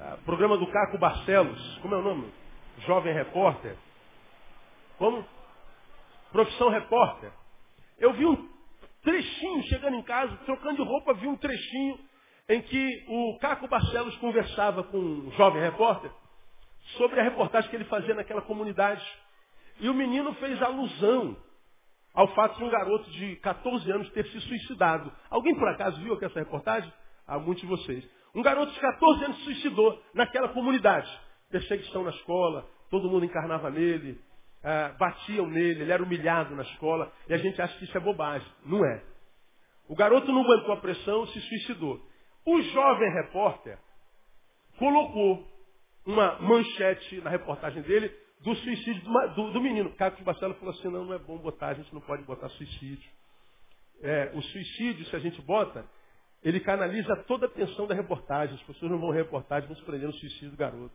ah, 0.00 0.18
programa 0.24 0.56
do 0.56 0.66
Caco 0.66 0.98
Barcelos. 0.98 1.78
Como 1.78 1.94
é 1.94 1.98
o 1.98 2.02
nome? 2.02 2.32
Jovem 2.86 3.12
Repórter. 3.12 3.76
Como? 4.98 5.26
Profissão 6.30 6.68
Repórter. 6.68 7.30
Eu 7.98 8.12
vi 8.12 8.26
um 8.26 8.48
trechinho 9.02 9.62
chegando 9.64 9.96
em 9.96 10.02
casa, 10.02 10.36
trocando 10.44 10.76
de 10.76 10.88
roupa, 10.88 11.14
vi 11.14 11.28
um 11.28 11.36
trechinho 11.36 11.98
em 12.48 12.60
que 12.62 13.04
o 13.08 13.38
Caco 13.38 13.68
Barcelos 13.68 14.16
conversava 14.16 14.82
com 14.84 14.98
um 14.98 15.30
jovem 15.32 15.62
repórter 15.62 16.10
sobre 16.96 17.20
a 17.20 17.24
reportagem 17.24 17.70
que 17.70 17.76
ele 17.76 17.84
fazia 17.84 18.14
naquela 18.14 18.42
comunidade. 18.42 19.04
E 19.80 19.88
o 19.88 19.94
menino 19.94 20.34
fez 20.34 20.60
alusão 20.60 21.36
ao 22.14 22.28
fato 22.34 22.58
de 22.58 22.64
um 22.64 22.68
garoto 22.68 23.10
de 23.10 23.36
14 23.36 23.90
anos 23.90 24.10
ter 24.10 24.26
se 24.26 24.40
suicidado. 24.40 25.12
Alguém 25.30 25.54
por 25.54 25.68
acaso 25.68 26.00
viu 26.00 26.18
essa 26.22 26.38
reportagem? 26.38 26.92
Alguns 27.26 27.58
de 27.58 27.66
vocês. 27.66 28.04
Um 28.34 28.42
garoto 28.42 28.72
de 28.72 28.80
14 28.80 29.24
anos 29.24 29.36
se 29.38 29.44
suicidou 29.44 30.02
naquela 30.14 30.48
comunidade. 30.48 31.10
Perseguição 31.50 32.02
na 32.02 32.10
escola, 32.10 32.68
todo 32.90 33.08
mundo 33.08 33.24
encarnava 33.24 33.70
nele, 33.70 34.20
ah, 34.62 34.94
batiam 34.98 35.46
nele, 35.46 35.82
ele 35.82 35.92
era 35.92 36.02
humilhado 36.02 36.54
na 36.54 36.62
escola, 36.62 37.12
e 37.28 37.34
a 37.34 37.38
gente 37.38 37.60
acha 37.60 37.76
que 37.78 37.84
isso 37.84 37.96
é 37.96 38.00
bobagem. 38.00 38.46
Não 38.64 38.84
é. 38.84 39.02
O 39.88 39.96
garoto 39.96 40.30
não 40.32 40.42
aguentou 40.42 40.72
a 40.72 40.80
pressão, 40.80 41.26
se 41.26 41.40
suicidou. 41.40 42.00
O 42.46 42.60
jovem 42.62 43.12
repórter 43.12 43.78
colocou 44.78 45.46
uma 46.06 46.40
manchete 46.40 47.20
na 47.20 47.30
reportagem 47.30 47.82
dele 47.82 48.12
do 48.40 48.54
suicídio 48.56 49.02
do, 49.02 49.28
do, 49.34 49.52
do 49.52 49.60
menino. 49.60 49.92
Carlos 49.94 50.20
Barcelo 50.22 50.54
falou 50.54 50.74
assim, 50.74 50.88
não, 50.88 51.04
não 51.04 51.14
é 51.14 51.18
bom 51.18 51.38
botar, 51.38 51.68
a 51.68 51.74
gente 51.74 51.92
não 51.94 52.00
pode 52.00 52.22
botar 52.24 52.48
suicídio. 52.50 53.10
É, 54.02 54.32
o 54.34 54.42
suicídio, 54.42 55.06
se 55.06 55.14
a 55.14 55.20
gente 55.20 55.40
bota, 55.42 55.84
ele 56.42 56.58
canaliza 56.58 57.14
toda 57.28 57.46
a 57.46 57.48
atenção 57.48 57.86
da 57.86 57.94
reportagem. 57.94 58.56
As 58.56 58.62
pessoas 58.62 58.90
não 58.90 58.98
vão 58.98 59.10
reportagem, 59.10 59.68
vão 59.68 59.76
se 59.76 59.84
prender 59.84 60.08
no 60.08 60.14
suicídio 60.14 60.50
do 60.50 60.56
garoto. 60.56 60.94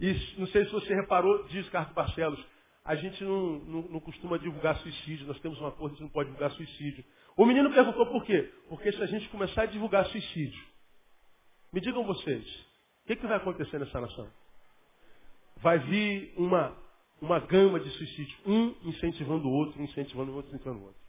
E 0.00 0.14
não 0.38 0.46
sei 0.48 0.64
se 0.64 0.70
você 0.70 0.94
reparou, 0.94 1.44
diz 1.48 1.68
Carlos 1.70 1.92
Barcelos, 1.92 2.44
a 2.84 2.94
gente 2.94 3.22
não, 3.22 3.58
não, 3.58 3.82
não, 3.82 4.00
costuma 4.00 4.38
divulgar 4.38 4.76
suicídio, 4.78 5.26
nós 5.26 5.38
temos 5.40 5.60
um 5.60 5.66
acordo, 5.66 5.88
a 5.88 5.90
gente 5.90 6.02
não 6.02 6.08
pode 6.08 6.30
divulgar 6.30 6.50
suicídio. 6.52 7.04
O 7.36 7.44
menino 7.44 7.70
perguntou 7.72 8.06
por 8.06 8.24
quê? 8.24 8.50
Porque 8.68 8.92
se 8.92 9.02
a 9.02 9.06
gente 9.06 9.28
começar 9.28 9.62
a 9.62 9.66
divulgar 9.66 10.06
suicídio, 10.06 10.64
me 11.72 11.80
digam 11.80 12.04
vocês, 12.04 12.46
o 13.04 13.08
que, 13.08 13.16
que 13.16 13.26
vai 13.26 13.36
acontecer 13.36 13.78
nessa 13.78 14.00
nação? 14.00 14.30
Vai 15.58 15.78
vir 15.80 16.32
uma, 16.36 16.74
uma 17.20 17.40
gama 17.40 17.80
de 17.80 17.90
suicídio, 17.90 18.38
um 18.46 18.74
incentivando 18.84 19.48
o 19.48 19.52
outro, 19.52 19.82
incentivando 19.82 20.32
o 20.32 20.36
outro, 20.36 20.50
incentivando 20.50 20.80
o 20.80 20.86
outro. 20.86 21.00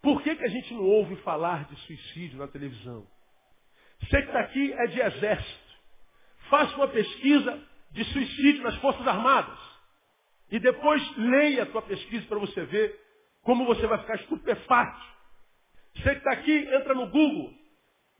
Por 0.00 0.22
que, 0.22 0.34
que 0.34 0.44
a 0.44 0.48
gente 0.48 0.72
não 0.72 0.84
ouve 0.84 1.16
falar 1.16 1.64
de 1.68 1.76
suicídio 1.80 2.38
na 2.38 2.48
televisão? 2.48 3.06
Você 4.00 4.22
que 4.22 4.28
está 4.28 4.40
aqui 4.40 4.72
é 4.72 4.86
de 4.86 5.00
exército. 5.00 5.72
Faça 6.48 6.74
uma 6.76 6.88
pesquisa 6.88 7.71
de 7.92 8.04
suicídio 8.04 8.62
nas 8.62 8.76
Forças 8.76 9.06
Armadas. 9.06 9.58
E 10.50 10.58
depois 10.58 11.16
leia 11.16 11.62
a 11.62 11.66
tua 11.66 11.82
pesquisa 11.82 12.26
para 12.26 12.38
você 12.38 12.64
ver 12.64 12.98
como 13.42 13.64
você 13.64 13.86
vai 13.86 13.98
ficar 13.98 14.16
estupefato. 14.16 15.02
Você 15.96 16.10
que 16.10 16.18
está 16.18 16.32
aqui, 16.32 16.58
entra 16.74 16.94
no 16.94 17.08
Google 17.08 17.52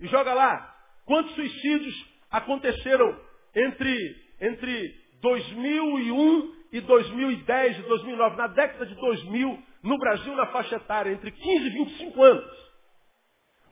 e 0.01 0.07
joga 0.07 0.35
lá 0.35 0.77
quantos 1.05 1.35
suicídios 1.35 2.07
aconteceram 2.31 3.21
entre, 3.55 4.17
entre 4.41 4.95
2001 5.21 6.63
e 6.73 6.81
2010 6.81 7.79
e 7.79 7.83
2009, 7.83 8.37
na 8.37 8.47
década 8.49 8.87
de 8.87 8.95
2000, 8.95 9.63
no 9.83 9.99
Brasil, 9.99 10.35
na 10.35 10.47
faixa 10.47 10.77
etária, 10.77 11.11
entre 11.11 11.31
15 11.31 11.67
e 11.67 11.71
25 11.71 12.23
anos. 12.23 12.73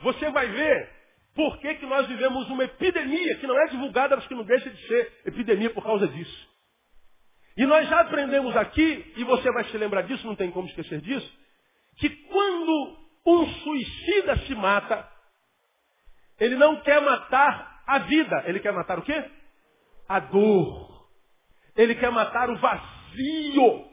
Você 0.01 0.31
vai 0.31 0.49
ver 0.49 1.00
por 1.35 1.59
que, 1.61 1.75
que 1.77 1.87
nós 1.87 2.07
vivemos 2.07 2.49
uma 2.49 2.65
epidemia 2.65 3.37
que 3.37 3.47
não 3.47 3.59
é 3.59 3.67
divulgada, 3.69 4.17
mas 4.17 4.27
que 4.27 4.35
não 4.35 4.45
deixa 4.45 4.69
de 4.69 4.87
ser 4.87 5.13
epidemia 5.27 5.71
por 5.71 5.83
causa 5.83 6.07
disso. 6.09 6.51
E 7.57 7.67
nós 7.67 7.89
já 7.89 8.01
aprendemos 8.01 8.57
aqui, 8.57 9.13
e 9.17 9.25
você 9.25 9.51
vai 9.53 9.65
se 9.65 9.77
lembrar 9.77 10.03
disso, 10.03 10.27
não 10.27 10.37
tem 10.37 10.51
como 10.51 10.69
esquecer 10.69 11.01
disso, 11.01 11.31
que 11.99 12.09
quando 12.09 12.99
um 13.27 13.47
suicida 13.47 14.39
se 14.47 14.55
mata, 14.55 15.09
ele 16.39 16.57
não 16.57 16.81
quer 16.81 17.01
matar 17.03 17.83
a 17.87 17.99
vida, 17.99 18.45
ele 18.47 18.61
quer 18.61 18.73
matar 18.73 18.99
o 18.99 19.03
quê? 19.03 19.25
A 20.09 20.21
dor. 20.21 21.07
Ele 21.77 21.95
quer 21.95 22.11
matar 22.11 22.51
o 22.51 22.57
vazio. 22.57 23.87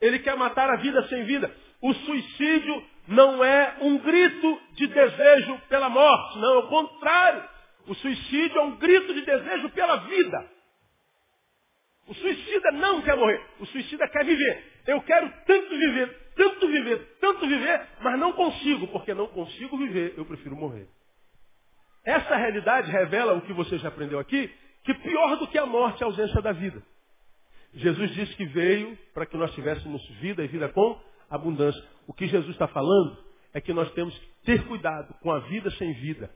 Ele 0.00 0.18
quer 0.20 0.36
matar 0.36 0.70
a 0.70 0.76
vida 0.76 1.06
sem 1.08 1.24
vida. 1.24 1.54
O 1.82 1.92
suicídio 1.92 2.84
não 3.06 3.44
é 3.44 3.76
um 3.80 3.98
grito 3.98 4.60
de 4.74 4.86
desejo 4.86 5.58
pela 5.68 5.88
morte, 5.88 6.38
não, 6.38 6.54
é 6.54 6.58
o 6.58 6.68
contrário. 6.68 7.48
O 7.86 7.94
suicídio 7.94 8.58
é 8.58 8.62
um 8.62 8.76
grito 8.76 9.12
de 9.14 9.22
desejo 9.22 9.68
pela 9.70 9.96
vida. 9.96 10.50
O 12.06 12.14
suicida 12.14 12.72
não 12.72 13.02
quer 13.02 13.16
morrer, 13.16 13.40
o 13.60 13.66
suicida 13.66 14.08
quer 14.08 14.24
viver. 14.24 14.82
Eu 14.86 15.00
quero 15.02 15.32
tanto 15.46 15.68
viver, 15.70 16.32
tanto 16.36 16.68
viver, 16.68 17.16
tanto 17.20 17.46
viver, 17.46 17.86
mas 18.00 18.18
não 18.18 18.32
consigo, 18.32 18.88
porque 18.88 19.14
não 19.14 19.28
consigo 19.28 19.76
viver, 19.78 20.14
eu 20.16 20.24
prefiro 20.24 20.56
morrer. 20.56 20.88
Essa 22.04 22.34
realidade 22.36 22.90
revela 22.90 23.34
o 23.34 23.42
que 23.42 23.52
você 23.52 23.78
já 23.78 23.88
aprendeu 23.88 24.18
aqui, 24.18 24.50
que 24.84 24.94
pior 24.94 25.36
do 25.36 25.46
que 25.48 25.58
a 25.58 25.66
morte 25.66 26.02
é 26.02 26.04
a 26.04 26.08
ausência 26.08 26.40
da 26.40 26.52
vida. 26.52 26.82
Jesus 27.74 28.10
disse 28.14 28.34
que 28.34 28.46
veio 28.46 28.98
para 29.14 29.26
que 29.26 29.36
nós 29.36 29.54
tivéssemos 29.54 30.04
vida 30.20 30.42
e 30.42 30.48
vida 30.48 30.68
com 30.70 31.00
abundância. 31.30 31.82
O 32.06 32.12
que 32.12 32.26
Jesus 32.26 32.50
está 32.50 32.66
falando 32.66 33.16
é 33.54 33.60
que 33.60 33.72
nós 33.72 33.90
temos 33.92 34.16
que 34.18 34.26
ter 34.44 34.66
cuidado 34.66 35.14
com 35.22 35.30
a 35.30 35.38
vida 35.40 35.70
sem 35.72 35.92
vida. 35.94 36.30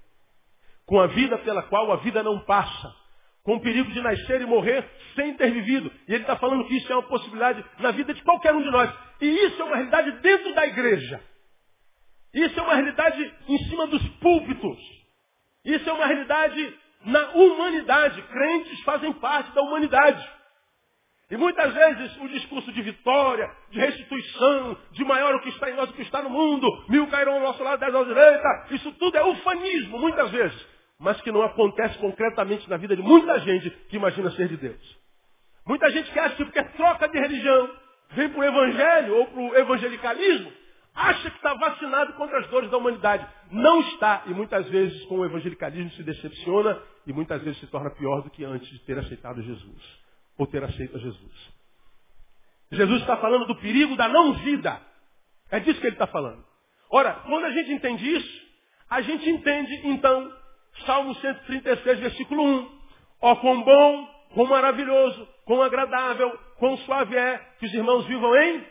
Com 0.87 1.01
a 1.01 1.07
vida 1.09 1.39
pela 1.39 1.63
qual 1.65 1.91
a 1.93 1.97
vida 1.97 2.23
não 2.23 2.41
passa. 2.41 2.95
Com 3.43 3.57
o 3.57 3.61
perigo 3.61 3.91
de 3.93 4.01
nascer 4.01 4.41
e 4.41 4.47
morrer 4.47 4.89
sem 5.15 5.35
ter 5.35 5.51
vivido. 5.51 5.91
E 6.09 6.15
ele 6.15 6.23
está 6.23 6.37
falando 6.37 6.67
que 6.67 6.77
isso 6.77 6.91
é 6.93 6.97
uma 6.97 7.09
possibilidade 7.09 7.65
na 7.79 7.91
vida 7.91 8.15
de 8.15 8.23
qualquer 8.23 8.55
um 8.55 8.63
de 8.63 8.71
nós. 8.71 8.91
E 9.21 9.27
isso 9.27 9.61
é 9.61 9.65
uma 9.65 9.77
realidade 9.77 10.13
dentro 10.21 10.55
da 10.55 10.67
igreja. 10.67 11.21
Isso 12.33 12.59
é 12.59 12.63
uma 12.63 12.75
realidade 12.75 13.35
em 13.49 13.59
cima 13.65 13.87
dos 13.87 14.07
púlpitos. 14.19 14.79
Isso 15.65 15.89
é 15.89 15.93
uma 15.93 16.07
realidade 16.07 16.79
na 17.05 17.31
humanidade. 17.31 18.21
Crentes 18.23 18.81
fazem 18.83 19.13
parte 19.15 19.53
da 19.53 19.63
humanidade. 19.63 20.29
E 21.31 21.37
muitas 21.37 21.73
vezes 21.73 22.17
o 22.21 22.29
discurso 22.29 22.71
de 22.71 22.83
vitória, 22.83 23.51
de 23.71 23.81
restituição, 23.81 24.77
de 24.93 25.05
maior 25.05 25.35
o 25.35 25.41
que 25.41 25.49
está 25.49 25.71
em 25.71 25.75
nós 25.75 25.89
do 25.89 25.95
que 25.95 26.03
está 26.03 26.23
no 26.23 26.29
mundo, 26.29 26.69
mil 26.89 27.07
cairão 27.07 27.35
ao 27.35 27.41
nosso 27.41 27.63
lado, 27.63 27.81
dez 27.81 27.95
à 27.95 28.05
direita, 28.05 28.67
isso 28.73 28.93
tudo 28.93 29.17
é 29.17 29.25
ufanismo, 29.25 29.99
muitas 29.99 30.31
vezes. 30.31 30.67
Mas 30.99 31.21
que 31.23 31.33
não 31.33 31.43
acontece 31.43 31.99
concretamente 31.99 32.69
na 32.69 32.77
vida 32.77 32.95
de 32.95 33.03
muita 33.03 33.39
gente 33.41 33.71
que 33.89 33.97
imagina 33.97 34.31
ser 34.33 34.49
de 34.49 34.57
Deus. 34.59 34.99
Muita 35.67 35.91
gente 35.91 36.11
que 36.13 36.19
acha 36.19 36.37
que 36.37 36.45
porque 36.45 36.63
troca 36.77 37.09
de 37.09 37.19
religião, 37.19 37.71
vem 38.11 38.29
para 38.29 38.41
o 38.41 38.45
evangelho 38.45 39.17
ou 39.17 39.27
para 39.27 39.41
o 39.41 39.57
evangelicalismo, 39.57 40.53
acha 40.95 41.31
que 41.31 41.37
está 41.37 41.55
vacinado 41.55 42.13
contra 42.13 42.39
as 42.39 42.47
dores 42.49 42.71
da 42.71 42.77
humanidade. 42.77 43.27
Não 43.51 43.81
está. 43.81 44.25
E 44.27 44.31
muitas 44.35 44.69
vezes 44.69 45.03
com 45.07 45.21
o 45.21 45.25
evangelicalismo 45.25 45.91
se 45.93 46.03
decepciona 46.03 46.79
e 47.07 47.15
muitas 47.15 47.43
vezes 47.43 47.59
se 47.61 47.67
torna 47.69 47.91
pior 47.91 48.21
do 48.21 48.31
que 48.31 48.45
antes 48.45 48.69
de 48.69 48.79
ter 48.81 48.99
aceitado 48.99 49.43
Jesus 49.43 50.04
ou 50.39 50.47
ter 50.47 50.63
aceito 50.63 50.97
a 50.97 51.01
Jesus. 51.01 51.55
Jesus 52.73 53.01
está 53.01 53.17
falando 53.19 53.47
do 53.47 53.57
perigo 53.57 53.97
da 53.97 54.09
não 54.09 54.35
vida. 54.35 54.81
É 55.51 55.61
disso 55.61 55.81
que 55.81 55.87
ele 55.87 55.95
está 55.95 56.07
falando. 56.07 56.45
Ora, 56.91 57.13
quando 57.27 57.45
a 57.45 57.51
gente 57.51 57.73
entende 57.73 58.17
isso, 58.17 58.45
a 58.89 59.01
gente 59.01 59.29
entende, 59.29 59.81
então, 59.85 60.33
Salmo 60.87 61.15
136, 61.15 62.01
versículo 62.01 62.43
1. 62.43 62.81
Ó 63.21 63.33
oh, 63.33 63.37
quão 63.37 63.63
bom, 63.63 64.09
quão 64.35 64.47
maravilhoso, 64.47 65.29
quão 65.45 65.63
agradável, 65.63 66.31
quão 66.59 66.77
suave 66.79 67.17
é 67.17 67.39
que 67.59 67.67
os 67.67 67.75
irmãos 67.75 68.07
vivam 68.07 68.35
em 68.37 68.67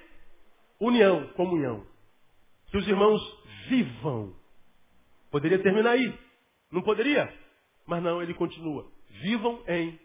união, 0.79 1.27
comunhão. 1.29 1.85
Que 2.69 2.77
os 2.77 2.87
irmãos 2.87 3.21
vivam. 3.67 4.35
Poderia 5.31 5.59
terminar 5.59 5.91
aí. 5.91 6.13
Não 6.71 6.81
poderia? 6.81 7.33
Mas 7.85 8.01
não, 8.03 8.21
ele 8.21 8.33
continua. 8.33 8.85
Vivam 9.21 9.63
em 9.67 9.99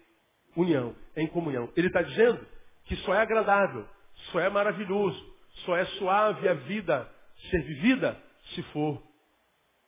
união, 0.60 0.94
em 1.16 1.26
comunhão. 1.26 1.70
Ele 1.76 1.86
está 1.86 2.02
dizendo 2.02 2.46
que 2.84 2.96
só 2.96 3.14
é 3.14 3.20
agradável, 3.20 3.86
só 4.32 4.40
é 4.40 4.48
maravilhoso, 4.48 5.36
só 5.64 5.76
é 5.76 5.84
suave 5.84 6.48
a 6.48 6.54
vida 6.54 7.08
ser 7.50 7.62
vivida 7.62 8.20
se 8.54 8.62
for 8.64 9.02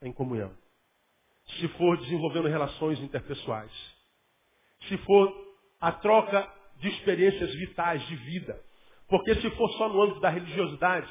em 0.02 0.12
comunhão. 0.12 0.52
Se 1.58 1.68
for 1.68 1.96
desenvolvendo 1.98 2.48
relações 2.48 3.00
interpessoais. 3.00 3.72
Se 4.88 4.96
for 4.98 5.34
a 5.80 5.92
troca 5.92 6.48
de 6.78 6.88
experiências 6.88 7.52
vitais 7.54 8.06
de 8.06 8.16
vida. 8.16 8.60
Porque 9.08 9.34
se 9.36 9.50
for 9.50 9.68
só 9.72 9.88
no 9.88 10.02
âmbito 10.02 10.20
da 10.20 10.30
religiosidade, 10.30 11.10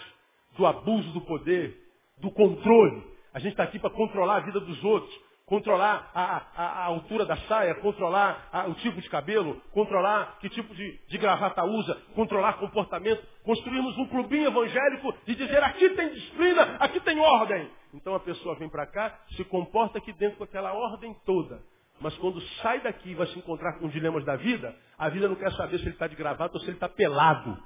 do 0.57 0.65
abuso 0.65 1.11
do 1.11 1.21
poder, 1.21 1.77
do 2.17 2.31
controle, 2.31 3.03
a 3.33 3.39
gente 3.39 3.51
está 3.51 3.63
aqui 3.63 3.77
para 3.77 3.89
controlar 3.89 4.37
a 4.37 4.45
vida 4.45 4.59
dos 4.59 4.83
outros, 4.83 5.13
controlar 5.49 6.11
a, 6.13 6.43
a, 6.55 6.63
a 6.63 6.85
altura 6.85 7.25
da 7.25 7.35
saia, 7.35 7.73
controlar 7.75 8.47
a, 8.53 8.67
o 8.67 8.75
tipo 8.75 9.01
de 9.01 9.09
cabelo, 9.09 9.59
controlar 9.71 10.37
que 10.39 10.47
tipo 10.47 10.73
de, 10.75 10.99
de 11.07 11.17
gravata 11.17 11.65
usa, 11.65 11.95
controlar 12.13 12.53
comportamento, 12.53 13.25
construirmos 13.43 13.97
um 13.97 14.05
clubinho 14.05 14.47
evangélico 14.47 15.11
e 15.25 15.33
dizer 15.33 15.63
aqui 15.63 15.89
tem 15.89 16.09
disciplina, 16.13 16.77
aqui 16.79 16.99
tem 16.99 17.19
ordem. 17.19 17.67
Então 17.95 18.13
a 18.13 18.19
pessoa 18.19 18.55
vem 18.59 18.69
para 18.69 18.85
cá, 18.85 19.19
se 19.35 19.43
comporta 19.45 19.97
aqui 19.97 20.13
dentro 20.13 20.37
com 20.37 20.43
aquela 20.43 20.71
ordem 20.71 21.15
toda. 21.25 21.59
Mas 21.99 22.15
quando 22.17 22.39
sai 22.61 22.79
daqui 22.81 23.09
e 23.09 23.15
vai 23.15 23.25
se 23.27 23.39
encontrar 23.39 23.79
com 23.79 23.89
dilemas 23.89 24.23
da 24.23 24.35
vida, 24.35 24.73
a 24.99 25.09
vida 25.09 25.27
não 25.27 25.35
quer 25.35 25.51
saber 25.53 25.79
se 25.79 25.85
ele 25.85 25.93
está 25.93 26.05
de 26.05 26.15
gravata 26.15 26.53
ou 26.53 26.59
se 26.59 26.67
ele 26.67 26.77
está 26.77 26.87
pelado. 26.87 27.57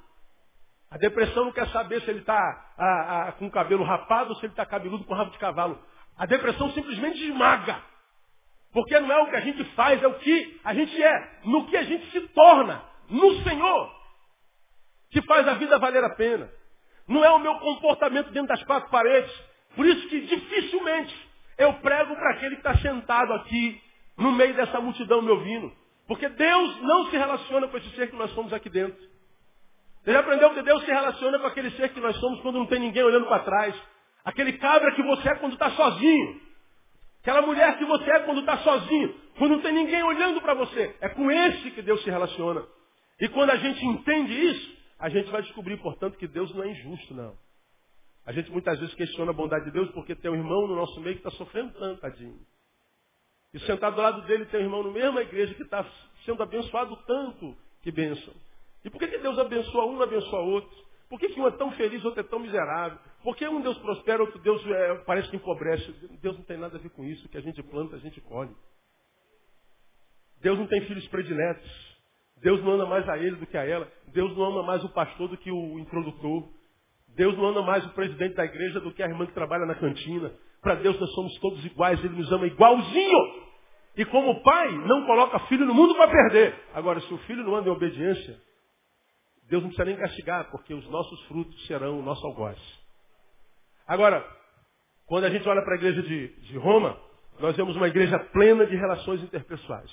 A 0.90 0.96
depressão 0.96 1.44
não 1.44 1.52
quer 1.52 1.68
saber 1.68 2.00
se 2.00 2.10
ele 2.10 2.20
está 2.20 3.34
com 3.38 3.46
o 3.46 3.50
cabelo 3.50 3.84
rapado 3.84 4.30
ou 4.30 4.36
se 4.36 4.46
ele 4.46 4.54
está 4.54 4.64
cabeludo 4.64 5.04
com 5.04 5.12
rabo 5.12 5.30
de 5.30 5.38
cavalo. 5.38 5.78
A 6.16 6.26
depressão 6.26 6.70
simplesmente 6.72 7.22
esmaga. 7.24 7.82
Porque 8.72 8.98
não 8.98 9.12
é 9.12 9.22
o 9.22 9.30
que 9.30 9.36
a 9.36 9.40
gente 9.40 9.64
faz, 9.76 10.02
é 10.02 10.06
o 10.06 10.14
que 10.14 10.60
a 10.64 10.74
gente 10.74 11.02
é. 11.02 11.40
No 11.44 11.66
que 11.66 11.76
a 11.76 11.82
gente 11.84 12.10
se 12.10 12.20
torna. 12.28 12.82
No 13.08 13.42
Senhor. 13.42 13.94
Que 15.10 15.22
faz 15.22 15.46
a 15.46 15.54
vida 15.54 15.78
valer 15.78 16.02
a 16.04 16.14
pena. 16.14 16.50
Não 17.06 17.24
é 17.24 17.30
o 17.30 17.38
meu 17.38 17.54
comportamento 17.56 18.30
dentro 18.30 18.48
das 18.48 18.62
quatro 18.64 18.90
paredes. 18.90 19.32
Por 19.76 19.86
isso 19.86 20.08
que 20.08 20.20
dificilmente 20.22 21.14
eu 21.58 21.72
prego 21.74 22.14
para 22.16 22.30
aquele 22.30 22.56
que 22.56 22.66
está 22.66 22.76
sentado 22.78 23.32
aqui, 23.34 23.80
no 24.16 24.32
meio 24.32 24.54
dessa 24.54 24.80
multidão 24.80 25.22
me 25.22 25.30
ouvindo. 25.30 25.72
Porque 26.06 26.28
Deus 26.28 26.82
não 26.82 27.10
se 27.10 27.16
relaciona 27.16 27.68
com 27.68 27.76
esse 27.76 27.90
ser 27.90 28.10
que 28.10 28.16
nós 28.16 28.30
somos 28.32 28.52
aqui 28.52 28.68
dentro. 28.68 29.00
Você 30.02 30.12
já 30.12 30.20
aprendeu 30.20 30.52
que 30.52 30.62
Deus 30.62 30.84
se 30.84 30.90
relaciona 30.90 31.38
com 31.38 31.46
aquele 31.46 31.70
ser 31.72 31.88
que 31.90 32.00
nós 32.00 32.16
somos 32.16 32.40
quando 32.40 32.58
não 32.58 32.66
tem 32.66 32.78
ninguém 32.78 33.02
olhando 33.02 33.26
para 33.26 33.42
trás. 33.42 33.74
Aquele 34.24 34.54
cabra 34.54 34.94
que 34.94 35.02
você 35.02 35.28
é 35.28 35.34
quando 35.36 35.52
está 35.52 35.70
sozinho. 35.72 36.40
Aquela 37.20 37.42
mulher 37.42 37.76
que 37.78 37.84
você 37.84 38.10
é 38.10 38.20
quando 38.20 38.40
está 38.40 38.58
sozinho. 38.58 39.14
Quando 39.36 39.52
não 39.52 39.60
tem 39.60 39.72
ninguém 39.72 40.02
olhando 40.02 40.40
para 40.40 40.54
você. 40.54 40.96
É 41.00 41.08
com 41.10 41.30
esse 41.30 41.70
que 41.72 41.82
Deus 41.82 42.02
se 42.02 42.10
relaciona. 42.10 42.64
E 43.20 43.28
quando 43.28 43.50
a 43.50 43.56
gente 43.56 43.84
entende 43.84 44.32
isso, 44.32 44.76
a 44.98 45.08
gente 45.08 45.30
vai 45.30 45.42
descobrir, 45.42 45.76
portanto, 45.78 46.16
que 46.16 46.26
Deus 46.26 46.52
não 46.54 46.64
é 46.64 46.68
injusto, 46.68 47.14
não. 47.14 47.36
A 48.26 48.32
gente 48.32 48.50
muitas 48.50 48.78
vezes 48.78 48.94
questiona 48.94 49.30
a 49.30 49.34
bondade 49.34 49.66
de 49.66 49.70
Deus 49.70 49.90
porque 49.90 50.14
tem 50.14 50.30
um 50.30 50.34
irmão 50.34 50.66
no 50.66 50.76
nosso 50.76 50.98
meio 51.00 51.16
que 51.16 51.26
está 51.26 51.30
sofrendo 51.36 51.72
tanto, 51.74 52.00
tadinho. 52.00 52.40
E 53.52 53.58
sentado 53.60 53.94
do 53.94 54.02
lado 54.02 54.22
dele 54.22 54.46
tem 54.46 54.60
um 54.60 54.64
irmão 54.64 54.82
no 54.82 54.90
mesma 54.90 55.20
igreja 55.20 55.54
que 55.54 55.62
está 55.62 55.86
sendo 56.24 56.42
abençoado 56.42 56.96
tanto. 57.06 57.56
Que 57.82 57.92
bênção. 57.92 58.32
E 58.84 58.90
por 58.90 58.98
que, 58.98 59.08
que 59.08 59.18
Deus 59.18 59.38
abençoa 59.38 59.86
um 59.86 60.00
e 60.00 60.02
abençoa 60.02 60.40
outro? 60.40 60.84
Por 61.08 61.20
que, 61.20 61.28
que 61.28 61.40
um 61.40 61.46
é 61.46 61.50
tão 61.52 61.70
feliz, 61.72 62.04
outro 62.04 62.20
é 62.20 62.22
tão 62.24 62.38
miserável? 62.38 62.98
Por 63.24 63.34
que 63.34 63.48
um 63.48 63.62
Deus 63.62 63.78
prospera, 63.78 64.22
outro 64.22 64.38
Deus 64.40 64.62
é, 64.66 64.96
parece 65.06 65.30
que 65.30 65.36
empobrece? 65.36 65.90
Deus 66.20 66.36
não 66.36 66.44
tem 66.44 66.58
nada 66.58 66.76
a 66.76 66.80
ver 66.80 66.90
com 66.90 67.02
isso. 67.02 67.24
O 67.24 67.28
que 67.30 67.38
a 67.38 67.40
gente 67.40 67.62
planta, 67.62 67.96
a 67.96 67.98
gente 67.98 68.20
colhe. 68.20 68.54
Deus 70.42 70.58
não 70.58 70.66
tem 70.66 70.82
filhos 70.82 71.08
prediletos. 71.08 71.96
Deus 72.42 72.62
não 72.62 72.72
ama 72.72 72.84
mais 72.84 73.08
a 73.08 73.16
ele 73.16 73.36
do 73.36 73.46
que 73.46 73.56
a 73.56 73.64
ela. 73.64 73.90
Deus 74.08 74.36
não 74.36 74.44
ama 74.44 74.62
mais 74.62 74.84
o 74.84 74.90
pastor 74.90 75.28
do 75.28 75.38
que 75.38 75.50
o 75.50 75.78
introdutor. 75.78 76.50
Deus 77.16 77.34
não 77.38 77.46
ama 77.46 77.62
mais 77.62 77.86
o 77.86 77.94
presidente 77.94 78.34
da 78.34 78.44
igreja 78.44 78.78
do 78.80 78.92
que 78.92 79.02
a 79.02 79.06
irmã 79.06 79.24
que 79.24 79.32
trabalha 79.32 79.64
na 79.64 79.74
cantina. 79.74 80.30
Para 80.60 80.74
Deus 80.74 81.00
nós 81.00 81.10
somos 81.14 81.34
todos 81.38 81.64
iguais, 81.64 82.04
Ele 82.04 82.16
nos 82.16 82.30
ama 82.30 82.46
igualzinho. 82.46 83.44
E 83.96 84.04
como 84.04 84.42
pai, 84.42 84.70
não 84.86 85.06
coloca 85.06 85.38
filho 85.46 85.64
no 85.64 85.72
mundo 85.72 85.94
para 85.94 86.10
perder. 86.10 86.54
Agora, 86.74 87.00
se 87.00 87.14
o 87.14 87.18
filho 87.18 87.42
não 87.42 87.56
anda 87.56 87.70
em 87.70 87.72
obediência, 87.72 88.38
Deus 89.48 89.62
não 89.62 89.70
precisa 89.70 89.86
nem 89.86 89.96
castigar, 89.96 90.50
porque 90.50 90.74
os 90.74 90.86
nossos 90.90 91.22
frutos 91.24 91.66
serão 91.66 92.00
o 92.00 92.02
nosso 92.02 92.26
algoz. 92.26 92.83
Agora, 93.86 94.24
quando 95.06 95.24
a 95.24 95.30
gente 95.30 95.48
olha 95.48 95.62
para 95.62 95.74
a 95.74 95.76
igreja 95.76 96.02
de, 96.02 96.28
de 96.28 96.58
Roma, 96.58 96.98
nós 97.38 97.56
vemos 97.56 97.76
uma 97.76 97.88
igreja 97.88 98.18
plena 98.18 98.66
de 98.66 98.76
relações 98.76 99.22
interpessoais. 99.22 99.90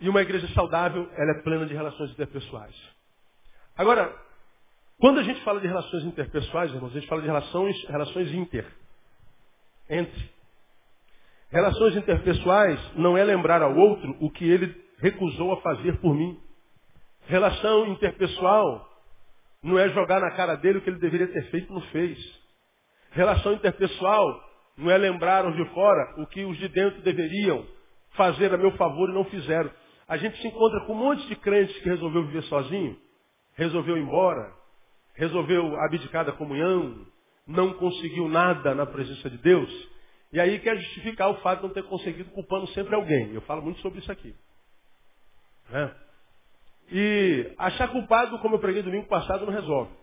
E 0.00 0.08
uma 0.08 0.22
igreja 0.22 0.48
saudável, 0.48 1.08
ela 1.16 1.32
é 1.32 1.42
plena 1.42 1.66
de 1.66 1.74
relações 1.74 2.10
interpessoais. 2.10 2.74
Agora, 3.76 4.14
quando 4.98 5.20
a 5.20 5.22
gente 5.22 5.42
fala 5.42 5.60
de 5.60 5.66
relações 5.66 6.04
interpessoais, 6.04 6.72
irmãos, 6.72 6.90
a 6.90 7.00
gente 7.00 7.06
fala 7.06 7.22
de 7.22 7.26
relações, 7.26 7.84
relações 7.88 8.32
inter. 8.34 8.66
Entre. 9.88 10.30
Relações 11.50 11.96
interpessoais 11.96 12.78
não 12.96 13.16
é 13.16 13.24
lembrar 13.24 13.62
ao 13.62 13.74
outro 13.74 14.16
o 14.20 14.30
que 14.30 14.48
ele 14.48 14.74
recusou 14.98 15.52
a 15.52 15.60
fazer 15.62 15.98
por 16.00 16.14
mim. 16.14 16.38
Relação 17.26 17.86
interpessoal 17.88 18.88
não 19.62 19.78
é 19.78 19.88
jogar 19.90 20.20
na 20.20 20.30
cara 20.32 20.56
dele 20.56 20.78
o 20.78 20.82
que 20.82 20.90
ele 20.90 20.98
deveria 20.98 21.28
ter 21.28 21.50
feito 21.50 21.70
e 21.70 21.74
não 21.74 21.80
fez. 21.88 22.39
Relação 23.10 23.54
interpessoal 23.54 24.50
não 24.76 24.90
é 24.90 24.96
lembrar 24.96 25.46
os 25.46 25.56
de 25.56 25.64
fora 25.74 26.14
o 26.22 26.26
que 26.26 26.44
os 26.44 26.56
de 26.58 26.68
dentro 26.68 27.02
deveriam 27.02 27.66
fazer 28.12 28.52
a 28.52 28.56
meu 28.56 28.72
favor 28.72 29.08
e 29.08 29.12
não 29.12 29.24
fizeram. 29.24 29.70
A 30.08 30.16
gente 30.16 30.40
se 30.40 30.48
encontra 30.48 30.80
com 30.86 30.92
um 30.92 30.96
monte 30.96 31.26
de 31.28 31.36
crentes 31.36 31.76
que 31.78 31.88
resolveu 31.88 32.24
viver 32.26 32.42
sozinho, 32.44 32.96
resolveu 33.54 33.96
ir 33.96 34.02
embora, 34.02 34.52
resolveu 35.14 35.76
abdicar 35.80 36.24
da 36.24 36.32
comunhão, 36.32 37.06
não 37.46 37.74
conseguiu 37.74 38.28
nada 38.28 38.74
na 38.74 38.86
presença 38.86 39.28
de 39.28 39.38
Deus, 39.38 39.88
e 40.32 40.40
aí 40.40 40.58
quer 40.60 40.76
justificar 40.76 41.30
o 41.30 41.40
fato 41.40 41.60
de 41.60 41.66
não 41.66 41.74
ter 41.74 41.82
conseguido 41.84 42.30
culpando 42.30 42.66
sempre 42.68 42.94
alguém. 42.94 43.34
Eu 43.34 43.40
falo 43.42 43.62
muito 43.62 43.80
sobre 43.80 44.00
isso 44.00 44.10
aqui. 44.10 44.34
Né? 45.68 45.94
E 46.92 47.54
achar 47.58 47.88
culpado, 47.88 48.38
como 48.38 48.56
eu 48.56 48.60
preguei 48.60 48.82
domingo 48.82 49.06
passado, 49.08 49.46
não 49.46 49.52
resolve. 49.52 49.99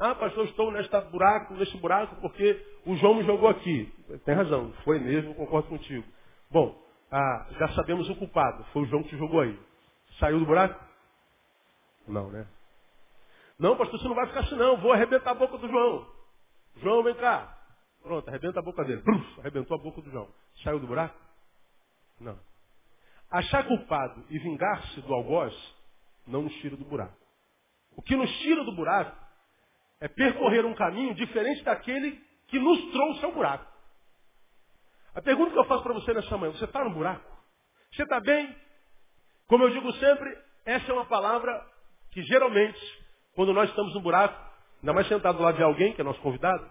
Ah, 0.00 0.14
pastor, 0.14 0.46
estou 0.46 0.72
neste 0.72 0.98
buraco, 1.10 1.52
neste 1.52 1.76
buraco, 1.76 2.16
porque 2.22 2.58
o 2.86 2.96
João 2.96 3.16
me 3.16 3.22
jogou 3.24 3.50
aqui. 3.50 3.92
Tem 4.24 4.34
razão, 4.34 4.72
foi 4.82 4.98
mesmo, 4.98 5.34
concordo 5.34 5.68
contigo. 5.68 6.06
Bom, 6.50 6.74
ah, 7.12 7.46
já 7.58 7.68
sabemos 7.74 8.08
o 8.08 8.16
culpado, 8.16 8.64
foi 8.72 8.80
o 8.80 8.86
João 8.86 9.02
que 9.02 9.10
te 9.10 9.18
jogou 9.18 9.40
aí. 9.40 9.60
Saiu 10.18 10.38
do 10.38 10.46
buraco? 10.46 10.82
Não, 12.08 12.30
né? 12.30 12.46
Não, 13.58 13.76
pastor, 13.76 14.00
você 14.00 14.08
não 14.08 14.14
vai 14.14 14.26
ficar 14.28 14.40
assim 14.40 14.54
não, 14.54 14.78
vou 14.78 14.90
arrebentar 14.90 15.32
a 15.32 15.34
boca 15.34 15.58
do 15.58 15.68
João. 15.68 16.06
João, 16.76 17.02
vem 17.02 17.14
cá. 17.16 17.58
Pronto, 18.02 18.26
arrebenta 18.26 18.60
a 18.60 18.62
boca 18.62 18.82
dele. 18.82 19.02
Bruf, 19.02 19.40
arrebentou 19.40 19.76
a 19.78 19.82
boca 19.82 20.00
do 20.00 20.10
João. 20.10 20.28
Saiu 20.64 20.80
do 20.80 20.86
buraco? 20.86 21.14
Não. 22.18 22.38
Achar 23.30 23.66
culpado 23.66 24.24
e 24.30 24.38
vingar-se 24.38 24.98
do 25.02 25.12
algoz 25.12 25.54
não 26.26 26.40
nos 26.40 26.54
tira 26.54 26.74
do 26.74 26.86
buraco. 26.86 27.18
O 27.94 28.00
que 28.00 28.16
nos 28.16 28.30
tira 28.38 28.64
do 28.64 28.74
buraco 28.74 29.29
é 30.00 30.08
percorrer 30.08 30.64
um 30.64 30.74
caminho 30.74 31.14
diferente 31.14 31.62
daquele 31.62 32.18
que 32.48 32.58
nos 32.58 32.90
trouxe 32.90 33.24
ao 33.24 33.32
buraco. 33.32 33.70
A 35.14 35.20
pergunta 35.20 35.52
que 35.52 35.58
eu 35.58 35.64
faço 35.64 35.82
para 35.82 35.92
você 35.92 36.14
nessa 36.14 36.36
manhã, 36.36 36.52
você 36.52 36.64
está 36.64 36.82
no 36.84 36.94
buraco? 36.94 37.24
Você 37.92 38.02
está 38.02 38.20
bem? 38.20 38.54
Como 39.46 39.64
eu 39.64 39.70
digo 39.70 39.92
sempre, 39.94 40.36
essa 40.64 40.90
é 40.90 40.94
uma 40.94 41.04
palavra 41.06 41.52
que 42.12 42.22
geralmente, 42.22 42.80
quando 43.34 43.52
nós 43.52 43.68
estamos 43.68 43.92
no 43.94 44.00
buraco, 44.00 44.40
ainda 44.80 44.92
mais 44.92 45.08
sentado 45.08 45.38
do 45.38 45.42
lado 45.42 45.56
de 45.56 45.62
alguém, 45.62 45.92
que 45.92 46.00
é 46.00 46.04
nosso 46.04 46.20
convidado, 46.20 46.68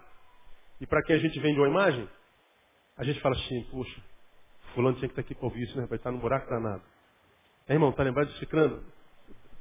e 0.80 0.86
para 0.86 1.02
quem 1.02 1.16
a 1.16 1.18
gente 1.18 1.38
vende 1.38 1.58
uma 1.58 1.68
imagem, 1.68 2.08
a 2.96 3.04
gente 3.04 3.20
fala 3.20 3.36
assim, 3.36 3.62
puxa, 3.70 4.00
fulano 4.74 4.96
tinha 4.96 5.08
que 5.08 5.12
estar 5.12 5.20
aqui 5.20 5.34
para 5.34 5.44
ouvir 5.44 5.62
isso, 5.62 5.78
né? 5.78 5.86
Vai 5.86 5.98
estar 5.98 6.10
no 6.10 6.18
buraco 6.18 6.48
danado. 6.48 6.82
É, 7.68 7.74
irmão, 7.74 7.92
tá 7.92 8.02
lembrado 8.02 8.28
de 8.28 8.38
Ciclano? 8.38 8.82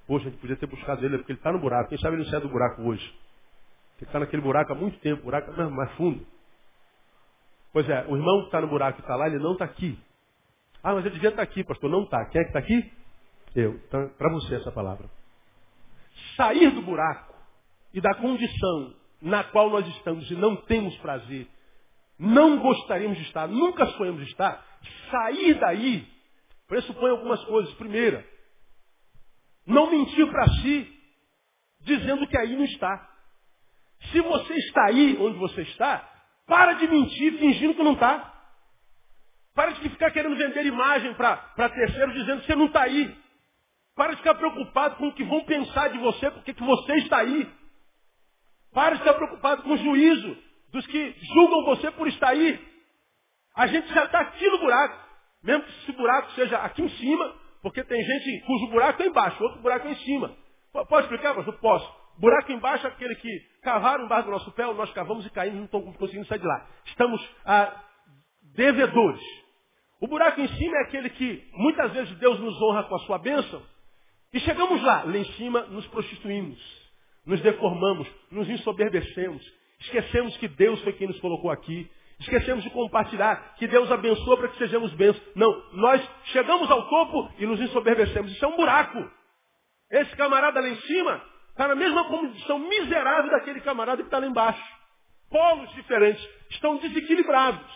Poxa, 0.08 0.28
a 0.28 0.32
gente 0.32 0.40
podia 0.40 0.56
ter 0.56 0.66
buscado 0.66 1.06
ele, 1.06 1.18
porque 1.18 1.34
ele 1.34 1.40
está 1.40 1.52
no 1.52 1.60
buraco. 1.60 1.90
Quem 1.90 1.98
sabe 2.00 2.16
ele 2.16 2.24
não 2.24 2.32
sai 2.32 2.40
do 2.40 2.50
buraco 2.50 2.82
hoje? 2.82 3.20
Ele 4.00 4.06
está 4.08 4.20
naquele 4.20 4.42
buraco 4.42 4.72
há 4.72 4.76
muito 4.76 4.98
tempo, 5.00 5.24
buraco 5.24 5.52
mais, 5.52 5.72
mais 5.72 5.92
fundo. 5.94 6.26
Pois 7.72 7.88
é, 7.88 8.06
o 8.08 8.16
irmão 8.16 8.40
que 8.42 8.46
está 8.46 8.62
no 8.62 8.68
buraco 8.68 9.00
e 9.00 9.02
está 9.02 9.16
lá, 9.16 9.28
ele 9.28 9.40
não 9.40 9.54
está 9.54 9.66
aqui. 9.66 10.00
Ah, 10.82 10.94
mas 10.94 11.06
ele 11.06 11.16
devia 11.16 11.30
estar 11.30 11.46
tá 11.46 11.50
aqui, 11.52 11.64
pastor. 11.64 11.90
Não 11.90 12.04
está. 12.04 12.26
Quem 12.26 12.42
é 12.42 12.44
que 12.44 12.50
está 12.50 12.60
aqui? 12.60 12.92
Eu. 13.56 13.76
Então, 13.76 14.10
para 14.18 14.32
você 14.32 14.56
essa 14.56 14.72
palavra. 14.72 15.10
Sair 16.36 16.72
do 16.72 16.82
buraco 16.82 17.36
e 17.94 18.00
da 18.00 18.14
condição 18.16 18.96
na 19.22 19.44
qual 19.44 19.70
nós 19.70 19.86
estamos 19.88 20.30
e 20.32 20.36
não 20.36 20.56
temos 20.56 20.96
prazer, 20.98 21.48
não 22.18 22.60
gostaríamos 22.60 23.18
de 23.18 23.24
estar, 23.26 23.48
nunca 23.48 23.86
sonhamos 23.88 24.24
de 24.24 24.32
estar, 24.32 24.66
sair 25.12 25.56
daí 25.56 26.08
pressupõe 26.68 27.10
algumas 27.10 27.44
coisas. 27.46 27.74
Primeira, 27.74 28.26
não 29.66 29.90
mentir 29.92 30.30
para 30.30 30.48
si, 30.62 31.00
dizendo 31.82 32.28
que 32.28 32.38
aí 32.38 32.56
não 32.56 32.66
está. 32.66 33.09
Se 34.12 34.22
você 34.22 34.54
está 34.54 34.86
aí 34.88 35.18
onde 35.20 35.38
você 35.38 35.62
está, 35.62 36.08
para 36.50 36.74
de 36.74 36.88
mentir 36.88 37.38
fingindo 37.38 37.76
que 37.76 37.84
não 37.84 37.94
está. 37.94 38.34
Para 39.54 39.72
de 39.72 39.90
ficar 39.90 40.12
querendo 40.12 40.36
vender 40.36 40.66
imagem 40.66 41.14
para 41.14 41.70
terceiros 41.70 42.14
dizendo 42.16 42.42
que 42.42 42.48
você 42.48 42.56
não 42.56 42.66
está 42.66 42.84
aí. 42.84 43.16
Para 43.96 44.12
de 44.12 44.18
ficar 44.18 44.36
preocupado 44.36 44.96
com 44.96 45.10
o 45.10 45.14
que 45.14 45.24
vão 45.24 45.44
pensar 45.44 45.90
de 45.90 45.98
você, 46.00 46.32
porque 46.32 46.54
que 46.54 46.64
você 46.64 46.94
está 46.98 47.20
aí. 47.20 47.52
Para 48.74 48.96
de 48.96 49.00
ficar 49.00 49.14
preocupado 49.16 49.64
com 49.64 49.72
o 49.72 49.78
juízo 49.78 50.38
dos 50.72 50.88
que 50.88 51.16
julgam 51.34 51.66
você 51.66 51.92
por 51.92 52.08
estar 52.08 52.30
aí. 52.30 52.60
A 53.56 53.68
gente 53.68 53.94
já 53.94 54.06
está 54.06 54.22
aqui 54.22 54.50
no 54.50 54.60
buraco. 54.60 55.10
Mesmo 55.44 55.64
que 55.64 55.72
esse 55.72 55.92
buraco 55.92 56.32
seja 56.32 56.58
aqui 56.58 56.82
em 56.82 56.90
cima, 56.90 57.36
porque 57.62 57.84
tem 57.84 58.02
gente 58.02 58.46
cujo 58.46 58.68
buraco 58.68 59.04
é 59.04 59.08
embaixo, 59.08 59.44
outro 59.44 59.62
buraco 59.62 59.88
é 59.88 59.92
em 59.92 59.98
cima. 59.98 60.36
Pode 60.72 61.04
explicar, 61.04 61.36
pastor? 61.36 61.54
Posso. 61.60 61.99
Buraco 62.20 62.52
embaixo 62.52 62.86
é 62.86 62.90
aquele 62.90 63.16
que 63.16 63.40
cavaram 63.62 64.06
embaixo 64.06 64.26
do 64.26 64.32
nosso 64.32 64.52
pé, 64.52 64.66
nós 64.74 64.92
cavamos 64.92 65.26
e 65.26 65.30
caímos, 65.30 65.58
não 65.58 65.66
estamos 65.66 65.96
conseguindo 65.96 66.28
sair 66.28 66.40
de 66.40 66.46
lá. 66.46 66.68
Estamos 66.86 67.36
ah, 67.46 67.84
devedores. 68.56 69.22
O 70.02 70.08
buraco 70.08 70.42
em 70.42 70.48
cima 70.48 70.78
é 70.78 70.82
aquele 70.82 71.10
que 71.12 71.50
muitas 71.54 71.92
vezes 71.94 72.14
Deus 72.18 72.40
nos 72.40 72.62
honra 72.62 72.84
com 72.84 72.96
a 72.96 73.00
sua 73.00 73.18
bênção. 73.20 73.62
E 74.34 74.40
chegamos 74.42 74.82
lá, 74.84 75.04
lá 75.04 75.18
em 75.18 75.26
cima 75.34 75.62
nos 75.68 75.88
prostituímos, 75.88 76.60
nos 77.26 77.42
deformamos, 77.42 78.08
nos 78.30 78.50
ensoberbecemos, 78.50 79.42
esquecemos 79.80 80.36
que 80.38 80.48
Deus 80.50 80.82
foi 80.82 80.94
quem 80.94 81.08
nos 81.08 81.20
colocou 81.20 81.50
aqui, 81.50 81.90
esquecemos 82.20 82.64
de 82.64 82.70
compartilhar, 82.70 83.56
que 83.56 83.68
Deus 83.68 83.90
abençoa 83.90 84.38
para 84.38 84.50
que 84.50 84.58
sejamos 84.58 84.94
bênçãos. 84.94 85.26
Não, 85.36 85.72
nós 85.74 86.02
chegamos 86.26 86.70
ao 86.70 86.88
topo 86.90 87.32
e 87.40 87.46
nos 87.46 87.60
ensoberbecemos. 87.62 88.32
Isso 88.32 88.44
é 88.44 88.48
um 88.48 88.58
buraco. 88.58 89.10
Esse 89.90 90.16
camarada 90.18 90.60
lá 90.60 90.68
em 90.68 90.76
cima 90.82 91.29
está 91.60 91.68
na 91.68 91.76
mesma 91.76 92.06
condição 92.06 92.58
miserável 92.58 93.30
daquele 93.32 93.60
camarada 93.60 93.98
que 94.02 94.08
está 94.08 94.18
lá 94.18 94.26
embaixo. 94.26 94.64
Polos 95.30 95.70
diferentes, 95.74 96.26
estão 96.52 96.78
desequilibrados. 96.78 97.70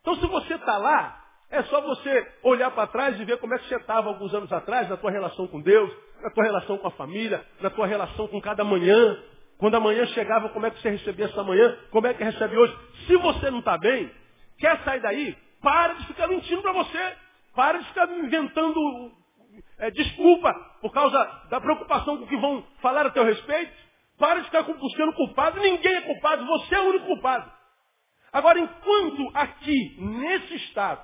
Então 0.00 0.16
se 0.16 0.26
você 0.26 0.54
está 0.54 0.78
lá, 0.78 1.22
é 1.50 1.62
só 1.64 1.82
você 1.82 2.34
olhar 2.42 2.70
para 2.70 2.86
trás 2.86 3.20
e 3.20 3.24
ver 3.26 3.36
como 3.36 3.52
é 3.54 3.58
que 3.58 3.68
você 3.68 3.76
estava 3.76 4.08
alguns 4.08 4.32
anos 4.32 4.50
atrás, 4.50 4.88
na 4.88 4.96
tua 4.96 5.10
relação 5.10 5.46
com 5.46 5.60
Deus, 5.60 5.92
na 6.22 6.30
tua 6.30 6.42
relação 6.42 6.78
com 6.78 6.88
a 6.88 6.92
família, 6.92 7.44
na 7.60 7.68
tua 7.68 7.86
relação 7.86 8.26
com 8.28 8.40
cada 8.40 8.64
manhã. 8.64 9.22
Quando 9.58 9.74
a 9.74 9.80
manhã 9.80 10.06
chegava, 10.06 10.48
como 10.48 10.64
é 10.64 10.70
que 10.70 10.80
você 10.80 10.88
recebia 10.88 11.26
essa 11.26 11.44
manhã? 11.44 11.76
Como 11.90 12.06
é 12.06 12.14
que 12.14 12.24
recebe 12.24 12.56
hoje? 12.56 12.74
Se 13.06 13.14
você 13.14 13.50
não 13.50 13.58
está 13.58 13.76
bem, 13.76 14.10
quer 14.58 14.82
sair 14.84 15.00
daí? 15.00 15.36
Para 15.60 15.92
de 15.92 16.06
ficar 16.06 16.28
mentindo 16.28 16.62
para 16.62 16.72
você. 16.72 17.16
Para 17.54 17.76
de 17.76 17.84
ficar 17.88 18.08
inventando 18.08 19.19
é, 19.78 19.90
desculpa 19.90 20.52
por 20.80 20.92
causa 20.92 21.18
da 21.50 21.60
preocupação 21.60 22.18
com 22.18 22.24
o 22.24 22.28
que 22.28 22.36
vão 22.36 22.64
falar 22.80 23.06
a 23.06 23.10
teu 23.10 23.24
respeito. 23.24 23.72
Para 24.18 24.40
de 24.40 24.46
ficar 24.46 24.62
buscando 24.62 25.14
culpado. 25.14 25.60
Ninguém 25.60 25.94
é 25.94 26.00
culpado. 26.02 26.44
Você 26.46 26.74
é 26.74 26.80
o 26.80 26.88
único 26.90 27.06
culpado. 27.06 27.50
Agora, 28.32 28.58
enquanto 28.58 29.30
aqui, 29.34 29.96
nesse 29.98 30.54
estado, 30.56 31.02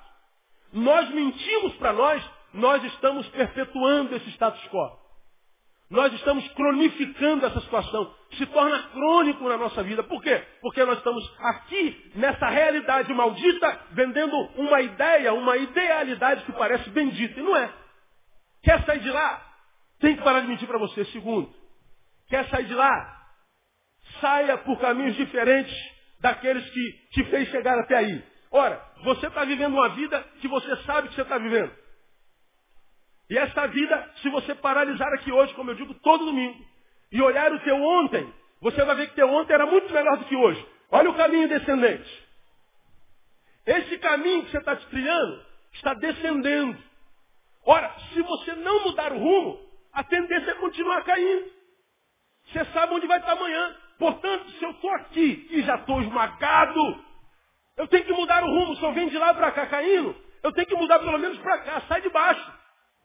nós 0.73 1.09
mentimos 1.11 1.75
para 1.77 1.93
nós, 1.93 2.23
nós 2.53 2.85
estamos 2.85 3.27
perpetuando 3.31 4.15
esse 4.15 4.31
status 4.31 4.63
quo. 4.69 5.07
Nós 5.89 6.13
estamos 6.15 6.47
cronificando 6.49 7.47
essa 7.47 7.61
situação. 7.61 8.13
Se 8.37 8.45
torna 8.47 8.83
crônico 8.89 9.49
na 9.49 9.57
nossa 9.57 9.83
vida. 9.85 10.03
Por 10.03 10.21
quê? 10.21 10.43
Porque 10.61 10.85
nós 10.85 10.99
estamos 10.99 11.25
aqui, 11.39 12.13
nessa 12.17 12.49
realidade 12.49 13.13
maldita, 13.15 13.81
vendendo 13.93 14.37
uma 14.57 14.81
ideia, 14.81 15.33
uma 15.33 15.57
idealidade 15.57 16.45
que 16.45 16.53
parece 16.53 16.91
bendita. 16.91 17.39
E 17.39 17.43
não 17.43 17.57
é. 17.57 17.73
Quer 18.67 18.85
sair 18.85 18.99
de 18.99 19.11
lá? 19.11 19.47
Tem 20.01 20.17
que 20.17 20.25
parar 20.25 20.41
de 20.41 20.49
mentir 20.49 20.67
para 20.67 20.77
você. 20.77 21.05
Segundo, 21.07 21.55
quer 22.29 22.49
sair 22.49 22.67
de 22.67 22.75
lá? 22.75 23.29
Saia 24.21 24.59
por 24.59 24.81
caminhos 24.81 25.15
diferentes 25.15 25.73
daqueles 26.19 26.69
que 26.71 26.93
te 27.13 27.25
fez 27.31 27.49
chegar 27.51 27.79
até 27.79 27.95
aí. 27.95 28.25
Ora, 28.51 28.85
você 29.05 29.29
está 29.29 29.45
vivendo 29.45 29.75
uma 29.75 29.91
vida 29.91 30.21
que 30.41 30.49
você 30.49 30.77
sabe 30.83 31.09
que 31.09 31.15
você 31.15 31.23
está 31.23 31.39
vivendo. 31.39 31.73
E 33.31 33.39
essa 33.39 33.69
vida, 33.69 34.13
se 34.21 34.29
você 34.31 34.53
paralisar 34.57 35.13
aqui 35.15 35.31
hoje, 35.31 35.55
como 35.55 35.71
eu 35.71 35.77
digo 35.77 35.95
todo 36.01 36.27
domingo, 36.27 36.59
e 37.13 37.23
olhar 37.23 37.53
o 37.53 37.61
teu 37.61 37.77
ontem, 37.77 38.35
você 38.61 38.85
vai 38.85 38.97
ver 38.97 39.11
que 39.11 39.15
teu 39.15 39.29
ontem 39.29 39.53
era 39.53 39.67
muito 39.67 39.93
melhor 39.95 40.17
do 40.17 40.25
que 40.25 40.35
hoje. 40.35 40.67
Olha 40.91 41.09
o 41.09 41.15
caminho 41.15 41.49
descendente. 41.49 42.27
Esse 43.65 43.97
caminho 43.99 44.45
que 44.45 44.51
você 44.51 44.59
está 44.59 44.75
trilhando 44.75 45.47
está 45.73 45.95
descendendo. 45.95 46.96
Ora, 47.67 47.93
se 48.13 48.23
você 48.23 48.55
não 48.55 48.85
mudar 48.85 49.13
o 49.13 49.19
rumo, 49.19 49.61
a 49.93 50.05
tendência 50.05 50.53
é 50.53 50.55
continuar 50.55 51.03
caindo. 51.03 51.51
Você 52.47 52.65
sabe 52.67 52.95
onde 52.95 53.07
vai 53.09 53.19
estar 53.19 53.33
amanhã. 53.33 53.77
Portanto, 53.99 54.51
se 54.53 54.65
eu 54.65 54.71
estou 54.71 54.91
aqui 54.95 55.49
e 55.51 55.63
já 55.63 55.75
estou 55.75 56.01
esmagado, 56.01 57.05
eu 57.77 57.89
tenho 57.89 58.05
que 58.05 58.13
mudar 58.13 58.45
o 58.45 58.47
rumo. 58.47 58.79
Eu 58.81 58.93
venho 58.93 59.11
de 59.11 59.19
lá 59.19 59.35
para 59.35 59.51
cá 59.51 59.67
caindo, 59.67 60.15
eu 60.43 60.53
tenho 60.53 60.67
que 60.67 60.77
mudar 60.77 61.01
pelo 61.01 61.19
menos 61.19 61.39
para 61.39 61.59
cá. 61.59 61.83
Sai 61.89 62.01
de 62.03 62.09
baixo. 62.11 62.53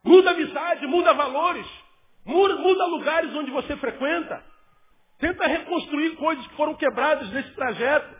Muda 0.03 0.31
amizade, 0.31 0.85
muda 0.85 1.13
valores. 1.13 1.67
Muda 2.23 2.85
lugares 2.85 3.33
onde 3.35 3.49
você 3.51 3.75
frequenta. 3.77 4.43
Tenta 5.17 5.47
reconstruir 5.47 6.15
coisas 6.17 6.45
que 6.47 6.55
foram 6.55 6.75
quebradas 6.75 7.31
nesse 7.31 7.51
trajeto. 7.55 8.15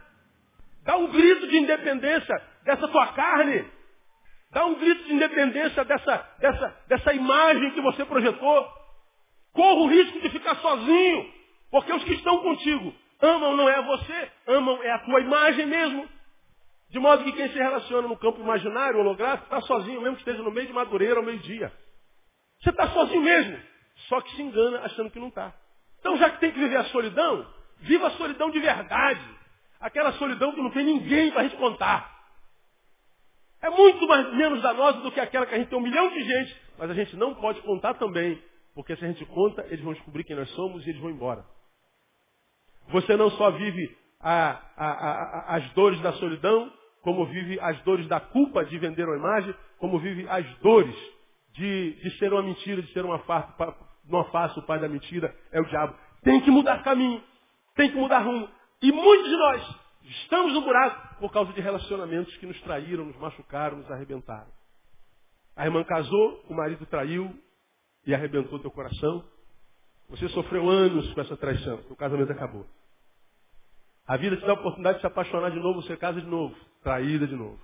Dá 0.84 0.98
um 0.98 1.08
grito 1.08 1.48
de 1.48 1.58
independência 1.58 2.42
dessa 2.64 2.88
tua 2.88 3.08
carne. 3.14 3.66
Dá 4.52 4.66
um 4.66 4.76
grito 4.76 5.04
de 5.06 5.14
independência 5.14 5.86
dessa, 5.86 6.18
dessa, 6.40 6.78
dessa 6.88 7.14
imagem 7.14 7.72
que 7.72 7.82
você 7.82 8.04
projetou. 8.04 8.70
Corra 9.54 9.82
o 9.82 9.88
risco 9.88 10.20
de 10.20 10.30
ficar 10.30 10.56
sozinho. 10.56 11.34
Porque 11.70 11.92
os 11.94 12.04
que 12.04 12.14
estão 12.14 12.40
contigo 12.40 12.94
amam 13.22 13.56
não 13.56 13.70
é 13.70 13.82
você, 13.82 14.32
amam 14.48 14.84
é 14.84 14.92
a 14.92 15.00
tua 15.00 15.22
imagem 15.22 15.66
mesmo. 15.66 16.08
De 16.90 17.00
modo 17.00 17.24
que 17.24 17.32
quem 17.32 17.48
se 17.50 17.58
relaciona 17.58 18.08
no 18.08 18.18
campo 18.18 18.42
imaginário, 18.42 19.00
holográfico, 19.00 19.46
está 19.46 19.62
sozinho, 19.62 20.02
mesmo 20.02 20.18
que 20.18 20.24
esteja 20.24 20.44
no 20.44 20.52
meio 20.52 20.68
de 20.68 20.74
Madureira 20.74 21.16
ao 21.18 21.24
meio-dia. 21.24 21.72
Você 22.62 22.70
está 22.70 22.90
sozinho 22.90 23.22
mesmo. 23.22 23.58
Só 24.10 24.20
que 24.20 24.36
se 24.36 24.42
engana 24.42 24.82
achando 24.82 25.10
que 25.10 25.20
não 25.20 25.30
está. 25.30 25.54
Então, 26.00 26.18
já 26.18 26.30
que 26.30 26.40
tem 26.40 26.52
que 26.52 26.60
viver 26.60 26.78
a 26.78 26.84
solidão, 26.86 27.48
viva 27.80 28.08
a 28.08 28.12
solidão 28.12 28.50
de 28.50 28.60
verdade. 28.60 29.24
Aquela 29.80 30.12
solidão 30.14 30.52
que 30.54 30.62
não 30.62 30.72
tem 30.72 30.84
ninguém 30.84 31.32
para 31.32 31.50
contar. 31.52 32.21
É 33.62 33.70
muito 33.70 34.08
mais, 34.08 34.34
menos 34.34 34.62
danosa 34.62 35.00
do 35.02 35.12
que 35.12 35.20
aquela 35.20 35.46
que 35.46 35.54
a 35.54 35.58
gente 35.58 35.70
tem 35.70 35.78
um 35.78 35.84
milhão 35.84 36.10
de 36.10 36.24
gente, 36.24 36.56
mas 36.78 36.90
a 36.90 36.94
gente 36.94 37.16
não 37.16 37.36
pode 37.36 37.62
contar 37.62 37.94
também. 37.94 38.42
Porque 38.74 38.96
se 38.96 39.06
a 39.06 39.08
gente 39.08 39.24
conta, 39.26 39.66
eles 39.68 39.82
vão 39.82 39.94
descobrir 39.94 40.24
quem 40.24 40.36
nós 40.36 40.50
somos 40.52 40.86
e 40.86 40.90
eles 40.90 41.02
vão 41.02 41.12
embora. 41.12 41.46
Você 42.90 43.16
não 43.16 43.30
só 43.32 43.52
vive 43.52 43.96
a, 44.20 44.62
a, 44.76 44.88
a, 44.88 45.56
as 45.58 45.70
dores 45.74 46.02
da 46.02 46.14
solidão, 46.14 46.72
como 47.02 47.26
vive 47.26 47.60
as 47.60 47.80
dores 47.82 48.08
da 48.08 48.20
culpa 48.20 48.66
de 48.66 48.78
vender 48.80 49.06
uma 49.06 49.18
imagem, 49.18 49.54
como 49.78 50.00
vive 50.00 50.28
as 50.28 50.46
dores 50.60 50.96
de, 51.54 51.94
de 52.02 52.18
ser 52.18 52.32
uma 52.32 52.42
mentira, 52.42 52.82
de 52.82 52.92
ser 52.94 53.04
uma 53.06 53.20
farsa, 53.20 53.76
uma 54.08 54.24
farsa, 54.26 54.60
o 54.60 54.66
pai 54.66 54.80
da 54.80 54.88
mentira 54.88 55.36
é 55.52 55.60
o 55.60 55.66
diabo. 55.66 55.96
Tem 56.24 56.40
que 56.42 56.50
mudar 56.50 56.84
caminho, 56.84 57.22
tem 57.76 57.90
que 57.90 57.98
mudar 57.98 58.20
rumo. 58.20 58.50
E 58.82 58.92
muitos 58.92 59.30
de 59.30 59.36
nós 59.36 59.81
estamos 60.04 60.54
no 60.54 60.62
buraco 60.62 61.20
por 61.20 61.32
causa 61.32 61.54
de 61.54 61.62
relacionamentos 61.62 62.36
que 62.38 62.46
nos 62.46 62.60
traíram, 62.62 63.06
nos 63.06 63.18
machucaram, 63.18 63.78
nos 63.78 63.92
arrebentaram. 63.92 64.52
A 65.56 65.66
irmã 65.66 65.84
casou, 65.84 66.44
o 66.50 66.54
marido 66.54 66.86
traiu 66.86 67.34
e 68.06 68.14
arrebentou 68.14 68.60
teu 68.60 68.72
coração. 68.72 69.24
Você 70.10 70.28
sofreu 70.30 70.70
anos 70.70 71.14
com 71.14 71.22
essa 71.22 71.38
traição, 71.38 71.80
o 71.90 71.96
casamento 71.96 72.32
acabou. 72.32 72.66
A 74.08 74.18
vida 74.18 74.36
te 74.36 74.46
dá 74.46 74.52
a 74.52 74.56
oportunidade 74.56 74.98
de 74.98 75.02
se 75.02 75.08
apaixonar 75.08 75.52
de 75.52 75.60
novo, 75.60 75.82
você 75.82 75.96
casa 75.96 76.20
de 76.20 76.28
novo, 76.28 76.56
traída 76.84 77.28
de 77.28 77.36
novo. 77.36 77.60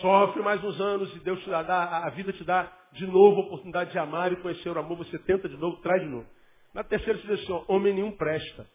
Sofre 0.00 0.42
mais 0.42 0.62
uns 0.62 0.80
anos 0.80 1.14
e 1.14 1.18
Deus 1.20 1.42
te 1.42 1.50
dá, 1.50 2.04
a 2.04 2.10
vida 2.10 2.32
te 2.32 2.44
dá 2.44 2.70
de 2.92 3.06
novo 3.06 3.40
a 3.40 3.44
oportunidade 3.44 3.90
de 3.90 3.98
amar 3.98 4.32
e 4.32 4.36
conhecer 4.36 4.68
o 4.68 4.78
amor, 4.78 4.98
você 4.98 5.18
tenta 5.18 5.48
de 5.48 5.56
novo, 5.56 5.76
traz 5.78 6.02
de 6.02 6.08
novo. 6.08 6.26
Na 6.72 6.82
terceira 6.82 7.18
você 7.18 7.26
diz 7.26 7.42
assim, 7.42 7.52
ó, 7.52 7.64
homem 7.68 7.94
nenhum 7.94 8.12
presta. 8.12 8.66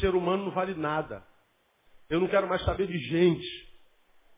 Ser 0.00 0.14
humano 0.14 0.44
não 0.46 0.50
vale 0.50 0.74
nada. 0.74 1.22
Eu 2.08 2.20
não 2.20 2.28
quero 2.28 2.48
mais 2.48 2.62
saber 2.64 2.86
de 2.86 2.98
gente. 2.98 3.66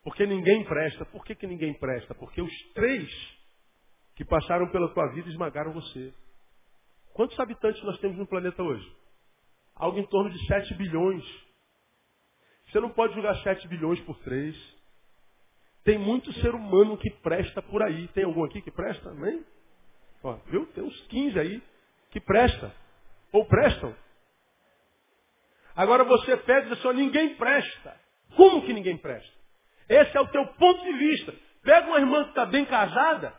Porque 0.03 0.27
ninguém 0.27 0.65
presta. 0.65 1.05
Por 1.07 1.25
que, 1.25 1.35
que 1.35 1.47
ninguém 1.47 1.75
presta? 1.75 2.15
Porque 2.15 2.41
os 2.41 2.73
três 2.73 3.09
que 4.17 4.25
passaram 4.25 4.71
pela 4.71 4.93
tua 4.95 5.07
vida 5.13 5.29
esmagaram 5.29 5.73
você. 5.73 6.13
Quantos 7.13 7.39
habitantes 7.39 7.83
nós 7.83 7.99
temos 8.01 8.17
no 8.17 8.27
planeta 8.27 8.63
hoje? 8.63 8.99
algo 9.79 9.99
em 9.99 10.07
torno 10.07 10.31
de 10.31 10.47
7 10.47 10.75
bilhões. 10.75 11.25
Você 12.67 12.81
não 12.81 12.91
pode 12.91 13.15
julgar 13.15 13.37
7 13.43 13.67
bilhões 13.69 14.01
por 14.01 14.19
3. 14.19 14.79
Tem 15.85 15.97
muito 15.97 16.31
ser 16.35 16.55
humano 16.55 16.99
que 16.99 17.11
presta 17.23 17.63
por 17.63 17.83
aí. 17.83 18.09
Tem 18.09 18.25
algum 18.25 18.45
aqui 18.45 18.61
que 18.61 18.71
presta? 18.71 19.09
Amém? 19.11 19.43
Ó, 20.23 20.35
viu? 20.51 20.67
Tem 20.67 20.85
uns 20.85 21.01
15 21.07 21.39
aí 21.39 21.63
que 22.11 22.21
presta. 22.21 22.75
Ou 23.33 23.47
prestam. 23.47 23.95
Agora 25.79 26.03
você 26.03 26.37
pede 26.39 26.67
e 26.67 26.71
diz 26.71 26.85
assim, 26.85 26.97
ninguém 26.97 27.37
presta. 27.37 27.95
Como 28.35 28.63
que 28.63 28.73
ninguém 28.73 28.97
presta? 28.97 29.33
Esse 29.89 30.17
é 30.17 30.21
o 30.21 30.27
teu 30.27 30.45
ponto 30.45 30.83
de 30.83 30.93
vista. 30.93 31.33
Pega 31.63 31.87
uma 31.87 32.01
irmã 32.01 32.25
que 32.25 32.31
está 32.31 32.45
bem 32.47 32.65
casada, 32.65 33.33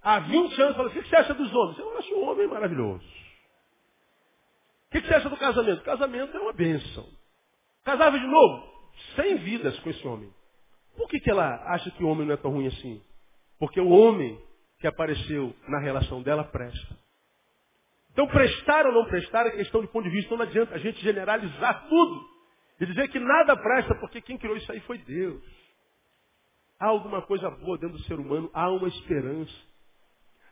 há 0.00 0.20
20 0.20 0.62
anos, 0.62 0.74
e 0.74 0.76
fala, 0.76 0.88
o 0.88 0.92
que 0.92 1.02
você 1.02 1.16
acha 1.16 1.34
dos 1.34 1.52
homens? 1.52 1.78
Eu 1.80 1.98
acho 1.98 2.14
um 2.14 2.30
homem 2.30 2.46
maravilhoso. 2.46 3.04
O 4.86 4.90
que, 4.92 5.00
você 5.00 5.12
acha 5.12 5.28
do 5.28 5.36
casamento? 5.36 5.82
Casamento 5.82 6.36
é 6.36 6.40
uma 6.40 6.52
bênção. 6.52 7.08
Casava 7.82 8.16
de 8.16 8.26
novo? 8.28 8.72
Sem 9.16 9.38
vidas 9.38 9.76
com 9.80 9.90
esse 9.90 10.06
homem. 10.06 10.32
Por 10.96 11.08
que, 11.08 11.18
que 11.18 11.30
ela 11.32 11.64
acha 11.74 11.90
que 11.90 12.04
o 12.04 12.08
homem 12.08 12.28
não 12.28 12.34
é 12.34 12.36
tão 12.36 12.52
ruim 12.52 12.68
assim? 12.68 13.02
Porque 13.58 13.80
o 13.80 13.88
homem 13.88 14.40
que 14.78 14.86
apareceu 14.86 15.52
na 15.66 15.80
relação 15.80 16.22
dela 16.22 16.44
presta. 16.44 16.99
Então, 18.12 18.26
prestar 18.26 18.86
ou 18.86 18.92
não 18.92 19.04
prestar 19.06 19.46
é 19.46 19.50
questão 19.50 19.80
de 19.80 19.88
ponto 19.88 20.04
de 20.04 20.10
vista. 20.10 20.26
Então, 20.26 20.38
não 20.38 20.44
adianta 20.44 20.74
a 20.74 20.78
gente 20.78 21.00
generalizar 21.00 21.88
tudo 21.88 22.28
e 22.80 22.86
dizer 22.86 23.08
que 23.08 23.18
nada 23.18 23.56
presta, 23.56 23.94
porque 23.96 24.20
quem 24.20 24.38
criou 24.38 24.56
isso 24.56 24.70
aí 24.72 24.80
foi 24.80 24.98
Deus. 24.98 25.42
Há 26.78 26.86
alguma 26.86 27.22
coisa 27.22 27.50
boa 27.50 27.76
dentro 27.76 27.98
do 27.98 28.04
ser 28.04 28.18
humano, 28.18 28.50
há 28.54 28.70
uma 28.70 28.88
esperança. 28.88 29.52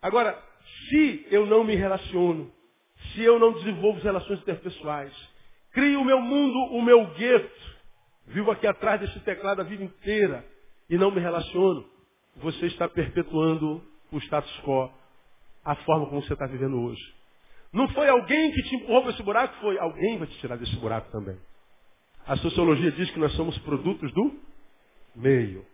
Agora, 0.02 0.40
se 0.88 1.26
eu 1.30 1.46
não 1.46 1.64
me 1.64 1.74
relaciono, 1.74 2.52
se 3.12 3.22
eu 3.22 3.38
não 3.38 3.52
desenvolvo 3.52 4.00
relações 4.00 4.40
interpessoais, 4.40 5.12
crio 5.72 6.00
o 6.00 6.04
meu 6.04 6.20
mundo, 6.20 6.58
o 6.74 6.82
meu 6.82 7.06
gueto, 7.14 7.78
vivo 8.26 8.50
aqui 8.50 8.66
atrás 8.66 9.00
desse 9.00 9.18
teclado 9.20 9.60
a 9.60 9.64
vida 9.64 9.82
inteira 9.82 10.44
e 10.88 10.98
não 10.98 11.10
me 11.10 11.20
relaciono, 11.20 11.88
você 12.36 12.66
está 12.66 12.88
perpetuando 12.88 13.82
o 14.12 14.18
status 14.18 14.60
quo, 14.60 14.90
a 15.64 15.74
forma 15.76 16.06
como 16.06 16.22
você 16.22 16.34
está 16.34 16.46
vivendo 16.46 16.80
hoje. 16.80 17.17
Não 17.72 17.88
foi 17.90 18.08
alguém 18.08 18.50
que 18.52 18.62
te 18.62 18.76
empurrou 18.76 19.02
para 19.02 19.10
esse 19.10 19.22
buraco, 19.22 19.54
foi 19.60 19.78
alguém 19.78 20.18
vai 20.18 20.26
te 20.26 20.38
tirar 20.38 20.56
desse 20.56 20.74
buraco 20.76 21.10
também. 21.10 21.38
A 22.26 22.36
sociologia 22.36 22.92
diz 22.92 23.10
que 23.10 23.18
nós 23.18 23.32
somos 23.32 23.56
produtos 23.58 24.12
do 24.12 24.40
meio. 25.14 25.64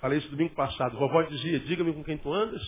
Falei 0.00 0.18
isso 0.18 0.30
domingo 0.30 0.54
passado. 0.54 0.98
Vovó 0.98 1.22
dizia, 1.22 1.60
diga-me 1.60 1.92
com 1.92 2.04
quem 2.04 2.18
tu 2.18 2.32
andas, 2.32 2.62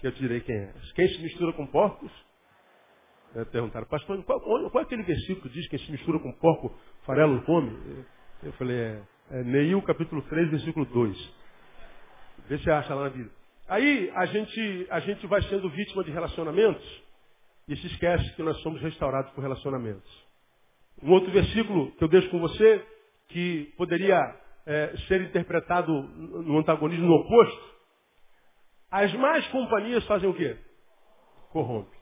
que 0.00 0.06
eu 0.06 0.12
te 0.12 0.20
direi 0.20 0.40
quem 0.40 0.56
és. 0.56 0.92
Quem 0.92 1.08
se 1.08 1.22
mistura 1.22 1.52
com 1.52 1.66
porcos? 1.66 2.10
É, 3.34 3.44
perguntaram, 3.44 3.86
pastor, 3.86 4.22
qual, 4.24 4.40
qual, 4.40 4.80
é 4.80 4.82
aquele 4.82 5.04
versículo 5.04 5.42
que 5.42 5.50
diz 5.50 5.68
que 5.68 5.76
quem 5.76 5.86
se 5.86 5.92
mistura 5.92 6.18
com 6.18 6.32
porco, 6.32 6.76
farelo 7.06 7.40
come? 7.42 8.04
Eu 8.42 8.52
falei, 8.54 8.76
é, 8.76 9.02
é 9.30 9.44
Neil 9.44 9.80
capítulo 9.82 10.22
3, 10.22 10.50
versículo 10.50 10.84
2. 10.86 11.34
Vê 12.48 12.58
se 12.58 12.70
acha 12.70 12.92
lá 12.94 13.04
na 13.04 13.10
Bíblia. 13.10 13.39
Aí 13.70 14.10
a 14.16 14.26
gente, 14.26 14.86
a 14.90 14.98
gente 14.98 15.24
vai 15.28 15.40
sendo 15.42 15.70
vítima 15.70 16.02
de 16.02 16.10
relacionamentos 16.10 16.84
e 17.68 17.76
se 17.76 17.86
esquece 17.86 18.34
que 18.34 18.42
nós 18.42 18.60
somos 18.62 18.82
restaurados 18.82 19.30
por 19.30 19.42
relacionamentos. 19.42 20.28
Um 21.00 21.12
outro 21.12 21.30
versículo 21.30 21.92
que 21.92 22.02
eu 22.02 22.08
deixo 22.08 22.28
com 22.30 22.40
você, 22.40 22.84
que 23.28 23.72
poderia 23.76 24.18
é, 24.66 24.96
ser 25.06 25.20
interpretado 25.22 25.92
no 25.92 26.58
antagonismo 26.58 27.12
oposto. 27.12 27.80
As 28.90 29.14
más 29.14 29.46
companhias 29.48 30.04
fazem 30.06 30.28
o 30.28 30.34
quê? 30.34 30.58
Corrompem. 31.50 32.00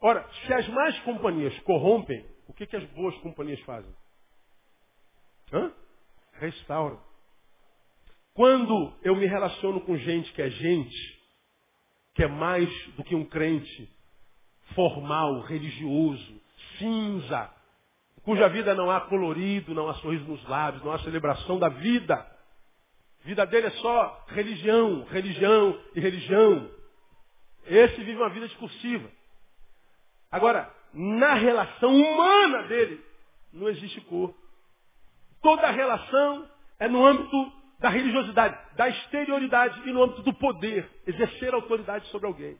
Ora, 0.00 0.28
se 0.46 0.52
as 0.52 0.66
más 0.66 0.98
companhias 1.02 1.56
corrompem, 1.60 2.26
o 2.48 2.52
que, 2.52 2.66
que 2.66 2.76
as 2.76 2.84
boas 2.86 3.16
companhias 3.18 3.60
fazem? 3.60 3.94
Hã? 5.52 5.72
Restauram. 6.32 7.07
Quando 8.38 8.92
eu 9.02 9.16
me 9.16 9.26
relaciono 9.26 9.80
com 9.80 9.96
gente 9.96 10.32
que 10.32 10.40
é 10.40 10.48
gente, 10.48 11.20
que 12.14 12.22
é 12.22 12.28
mais 12.28 12.68
do 12.94 13.02
que 13.02 13.12
um 13.16 13.24
crente, 13.24 13.92
formal, 14.76 15.40
religioso, 15.40 16.40
cinza, 16.78 17.50
cuja 18.22 18.48
vida 18.48 18.76
não 18.76 18.92
há 18.92 19.00
colorido, 19.00 19.74
não 19.74 19.88
há 19.88 19.94
sorriso 19.94 20.24
nos 20.26 20.48
lábios, 20.48 20.84
não 20.84 20.92
há 20.92 21.00
celebração 21.00 21.58
da 21.58 21.68
vida. 21.68 22.14
A 22.14 23.26
vida 23.26 23.44
dele 23.44 23.66
é 23.66 23.70
só 23.72 24.24
religião, 24.28 25.02
religião 25.10 25.76
e 25.96 25.98
religião. 25.98 26.70
Esse 27.66 27.96
vive 28.04 28.18
uma 28.18 28.30
vida 28.30 28.46
discursiva. 28.46 29.10
Agora, 30.30 30.72
na 30.94 31.34
relação 31.34 31.92
humana 31.92 32.68
dele, 32.68 33.04
não 33.52 33.68
existe 33.68 34.00
cor. 34.02 34.32
Toda 35.42 35.72
relação 35.72 36.48
é 36.78 36.86
no 36.86 37.04
âmbito 37.04 37.57
da 37.78 37.88
religiosidade, 37.88 38.58
da 38.76 38.88
exterioridade 38.88 39.88
e 39.88 39.92
no 39.92 40.02
âmbito 40.02 40.22
do 40.22 40.34
poder, 40.34 40.88
exercer 41.06 41.54
autoridade 41.54 42.06
sobre 42.08 42.26
alguém. 42.26 42.58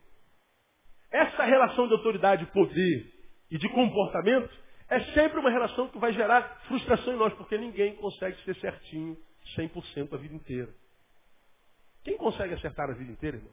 Essa 1.11 1.45
relação 1.45 1.89
de 1.89 1.95
autoridade, 1.95 2.47
poder 2.47 3.15
e 3.51 3.59
de 3.59 3.69
comportamento 3.71 4.51
é 4.89 5.01
sempre 5.13 5.39
uma 5.39 5.51
relação 5.51 5.89
que 5.89 5.99
vai 5.99 6.13
gerar 6.13 6.43
frustração 6.69 7.15
em 7.15 7.17
nós, 7.17 7.33
porque 7.35 7.59
ninguém 7.59 7.97
consegue 7.97 8.41
ser 8.45 8.55
certinho 8.57 9.17
100% 9.57 10.13
a 10.13 10.17
vida 10.17 10.35
inteira. 10.35 10.73
Quem 12.05 12.17
consegue 12.17 12.55
acertar 12.55 12.89
a 12.89 12.95
vida 12.95 13.11
inteira, 13.11 13.37
irmão? 13.37 13.53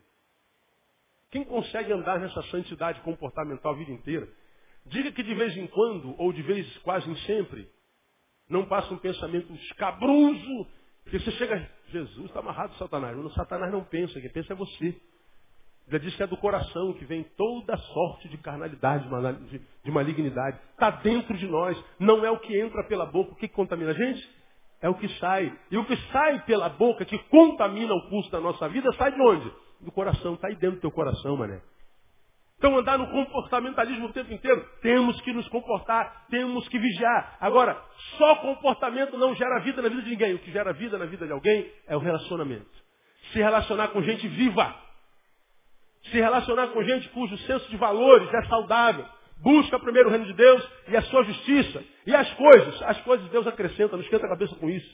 Quem 1.32 1.44
consegue 1.44 1.92
andar 1.92 2.20
nessa 2.20 2.42
santidade 2.44 3.02
comportamental 3.02 3.74
a 3.74 3.76
vida 3.76 3.92
inteira? 3.92 4.28
Diga 4.86 5.12
que 5.12 5.24
de 5.24 5.34
vez 5.34 5.58
em 5.58 5.68
quando, 5.68 6.16
ou 6.20 6.32
de 6.32 6.42
vez 6.44 6.78
quase 6.80 7.14
sempre, 7.26 7.68
não 8.48 8.66
passa 8.66 8.94
um 8.94 8.98
pensamento 8.98 9.52
escabroso 9.54 10.68
porque 11.06 11.20
você 11.20 11.32
chega, 11.34 11.70
Jesus 11.90 12.26
está 12.26 12.40
amarrado 12.40 12.76
Satanás. 12.76 13.16
Mas 13.16 13.34
Satanás 13.34 13.72
não 13.72 13.84
pensa, 13.84 14.20
quem 14.20 14.30
pensa 14.30 14.54
é 14.54 14.56
você. 14.56 15.00
Ele 15.88 16.00
diz 16.00 16.16
que 16.16 16.24
é 16.24 16.28
do 16.28 16.36
coração 16.38 16.94
que 16.94 17.06
vem 17.06 17.24
toda 17.38 17.78
sorte 17.78 18.28
de 18.28 18.40
carnalidade, 18.40 19.08
de 19.84 19.92
malignidade. 19.92 20.60
Está 20.72 20.90
dentro 20.90 21.38
de 21.38 21.46
nós. 21.46 21.82
Não 22.00 22.26
é 22.26 22.32
o 22.32 22.40
que 22.40 22.60
entra 22.60 22.84
pela 22.86 23.06
boca. 23.06 23.34
O 23.34 23.36
que 23.36 23.48
contamina 23.48 23.92
a 23.92 23.94
gente? 23.94 24.28
É 24.82 24.90
o 24.90 24.96
que 24.96 25.08
sai. 25.20 25.56
E 25.70 25.78
o 25.78 25.86
que 25.86 25.96
sai 26.12 26.44
pela 26.46 26.70
boca, 26.70 27.06
que 27.06 27.20
contamina 27.30 27.94
o 27.94 28.10
curso 28.10 28.32
da 28.32 28.40
nossa 28.40 28.68
vida, 28.68 28.92
sai 28.94 29.12
de 29.12 29.22
onde? 29.22 29.52
Do 29.82 29.92
coração. 29.92 30.34
Está 30.34 30.48
aí 30.48 30.56
dentro 30.56 30.78
do 30.78 30.82
teu 30.82 30.92
coração, 30.92 31.38
mané. 31.38 31.62
Então 32.66 32.80
andar 32.80 32.98
no 32.98 33.06
comportamentalismo 33.12 34.08
o 34.08 34.12
tempo 34.12 34.34
inteiro, 34.34 34.68
temos 34.82 35.22
que 35.22 35.32
nos 35.32 35.48
comportar, 35.50 36.26
temos 36.32 36.68
que 36.68 36.80
vigiar. 36.80 37.38
Agora, 37.40 37.80
só 38.18 38.38
comportamento 38.38 39.16
não 39.20 39.36
gera 39.36 39.60
vida 39.60 39.84
na 39.84 39.88
vida 39.88 40.02
de 40.02 40.10
ninguém. 40.10 40.34
O 40.34 40.40
que 40.40 40.52
gera 40.52 40.74
vida 40.74 40.98
na 40.98 41.06
vida 41.06 41.28
de 41.28 41.32
alguém 41.32 41.72
é 41.88 41.96
o 41.96 42.00
relacionamento. 42.00 42.66
Se 43.32 43.38
relacionar 43.38 43.90
com 43.90 44.02
gente 44.02 44.28
viva. 44.28 44.76
Se 46.06 46.18
relacionar 46.20 46.70
com 46.70 46.82
gente 46.82 47.08
cujo 47.10 47.38
senso 47.38 47.70
de 47.70 47.78
valores 47.78 48.34
é 48.34 48.42
saudável. 48.48 49.06
Busca 49.44 49.78
primeiro 49.78 50.10
o 50.10 50.12
reino 50.12 50.26
de 50.26 50.34
Deus 50.34 50.68
e 50.88 50.98
a 50.98 51.04
sua 51.04 51.24
justiça. 51.24 51.84
E 52.08 52.16
as 52.16 52.34
coisas, 52.34 52.82
as 52.82 53.00
coisas 53.02 53.30
Deus 53.30 53.46
acrescenta, 53.46 53.96
não 53.96 54.04
esquenta 54.04 54.26
a 54.26 54.30
cabeça 54.30 54.56
com 54.56 54.68
isso. 54.72 54.92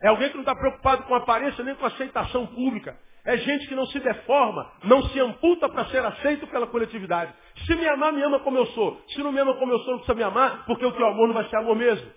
É 0.00 0.06
alguém 0.06 0.28
que 0.28 0.34
não 0.34 0.42
está 0.42 0.54
preocupado 0.54 1.02
com 1.02 1.14
aparência 1.16 1.64
nem 1.64 1.74
com 1.74 1.86
aceitação 1.86 2.46
pública. 2.46 2.96
É 3.24 3.36
gente 3.36 3.66
que 3.66 3.74
não 3.74 3.86
se 3.86 4.00
deforma, 4.00 4.70
não 4.84 5.02
se 5.02 5.20
amputa 5.20 5.68
para 5.68 5.84
ser 5.86 6.04
aceito 6.04 6.46
pela 6.46 6.66
coletividade. 6.66 7.32
Se 7.66 7.74
me 7.74 7.86
amar, 7.86 8.12
me 8.12 8.22
ama 8.22 8.40
como 8.40 8.56
eu 8.56 8.66
sou. 8.66 9.00
Se 9.08 9.22
não 9.22 9.32
me 9.32 9.38
ama 9.38 9.54
como 9.54 9.72
eu 9.72 9.78
sou, 9.80 9.90
não 9.90 9.98
precisa 9.98 10.16
me 10.16 10.22
amar, 10.22 10.64
porque 10.64 10.84
o 10.84 10.92
teu 10.92 11.06
amor 11.06 11.26
não 11.28 11.34
vai 11.34 11.48
ser 11.48 11.56
amor 11.56 11.76
mesmo. 11.76 12.10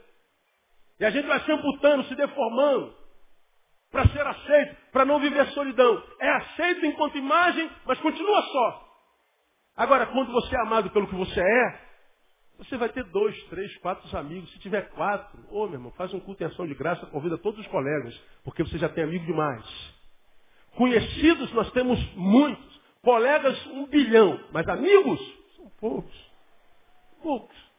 E 1.00 1.06
a 1.06 1.10
gente 1.10 1.28
vai 1.28 1.40
se 1.42 1.52
amputando, 1.52 2.04
se 2.06 2.16
deformando, 2.16 2.94
para 3.92 4.08
ser 4.08 4.26
aceito, 4.26 4.76
para 4.92 5.06
não 5.06 5.20
viver 5.20 5.46
solidão. 5.48 6.02
É 6.20 6.30
aceito 6.30 6.86
enquanto 6.86 7.18
imagem, 7.18 7.70
mas 7.86 8.00
continua 8.00 8.42
só. 8.42 8.84
Agora, 9.76 10.06
quando 10.08 10.32
você 10.32 10.56
é 10.56 10.62
amado 10.62 10.90
pelo 10.92 11.08
que 11.08 11.16
você 11.16 11.42
é, 11.42 11.84
você 12.58 12.78
vai 12.78 12.90
ter 12.90 13.04
dois, 13.06 13.36
três, 13.46 13.76
quatro 13.80 14.18
amigos. 14.18 14.52
Se 14.52 14.60
tiver 14.60 14.90
quatro, 14.92 15.40
ô 15.50 15.64
oh, 15.64 15.66
meu 15.66 15.76
irmão, 15.76 15.92
faz 15.92 16.14
um 16.14 16.20
culto 16.20 16.44
em 16.44 16.48
ação 16.48 16.68
de 16.68 16.76
graça, 16.76 17.06
convida 17.08 17.38
todos 17.38 17.60
os 17.60 17.68
colegas, 17.68 18.16
porque 18.44 18.64
você 18.64 18.78
já 18.78 18.88
tem 18.88 19.04
amigo 19.04 19.26
demais. 19.26 19.66
Conhecidos 20.76 21.52
nós 21.54 21.72
temos 21.72 22.00
muitos. 22.16 22.74
Colegas, 23.02 23.66
um 23.68 23.86
bilhão. 23.88 24.40
Mas 24.52 24.68
amigos, 24.68 25.20
são 25.56 25.70
poucos. 25.80 26.32
Poucos. 27.22 27.74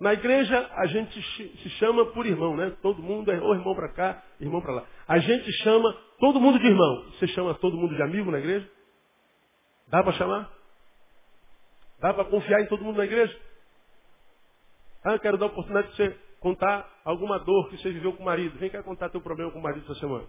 Na 0.00 0.12
igreja, 0.12 0.68
a 0.72 0.86
gente 0.86 1.22
se 1.62 1.70
chama 1.78 2.06
por 2.06 2.26
irmão, 2.26 2.56
né? 2.56 2.76
Todo 2.82 3.02
mundo 3.02 3.30
é 3.30 3.40
ou 3.40 3.54
irmão 3.54 3.74
para 3.74 3.92
cá, 3.92 4.22
irmão 4.40 4.60
para 4.60 4.72
lá. 4.72 4.84
A 5.06 5.18
gente 5.18 5.50
chama 5.62 5.92
todo 6.18 6.40
mundo 6.40 6.58
de 6.58 6.66
irmão. 6.66 7.04
Você 7.12 7.28
chama 7.28 7.54
todo 7.54 7.76
mundo 7.76 7.94
de 7.94 8.02
amigo 8.02 8.30
na 8.30 8.38
igreja? 8.38 8.68
Dá 9.88 10.02
para 10.02 10.12
chamar? 10.14 10.50
Dá 12.00 12.12
para 12.12 12.24
confiar 12.24 12.60
em 12.62 12.66
todo 12.66 12.82
mundo 12.82 12.96
na 12.96 13.04
igreja? 13.04 13.38
Ah, 15.04 15.12
eu 15.12 15.20
quero 15.20 15.38
dar 15.38 15.46
a 15.46 15.48
oportunidade 15.48 15.90
de 15.90 15.96
você 15.96 16.18
contar 16.40 16.88
alguma 17.04 17.38
dor 17.38 17.68
que 17.70 17.76
você 17.76 17.90
viveu 17.90 18.12
com 18.12 18.22
o 18.22 18.26
marido. 18.26 18.58
Vem 18.58 18.70
cá 18.70 18.82
contar 18.82 19.08
teu 19.08 19.20
problema 19.20 19.52
com 19.52 19.60
o 19.60 19.62
marido 19.62 19.84
essa 19.84 20.00
semana. 20.00 20.26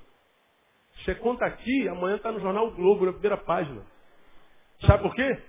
Você 0.98 1.16
conta 1.16 1.46
aqui, 1.46 1.88
amanhã 1.90 2.16
está 2.16 2.32
no 2.32 2.40
jornal 2.40 2.68
o 2.68 2.76
Globo, 2.76 3.06
na 3.06 3.14
primeira 3.14 3.38
página. 3.38 3.86
Sabe 4.86 5.04
por 5.04 5.16
quê? 5.16 5.42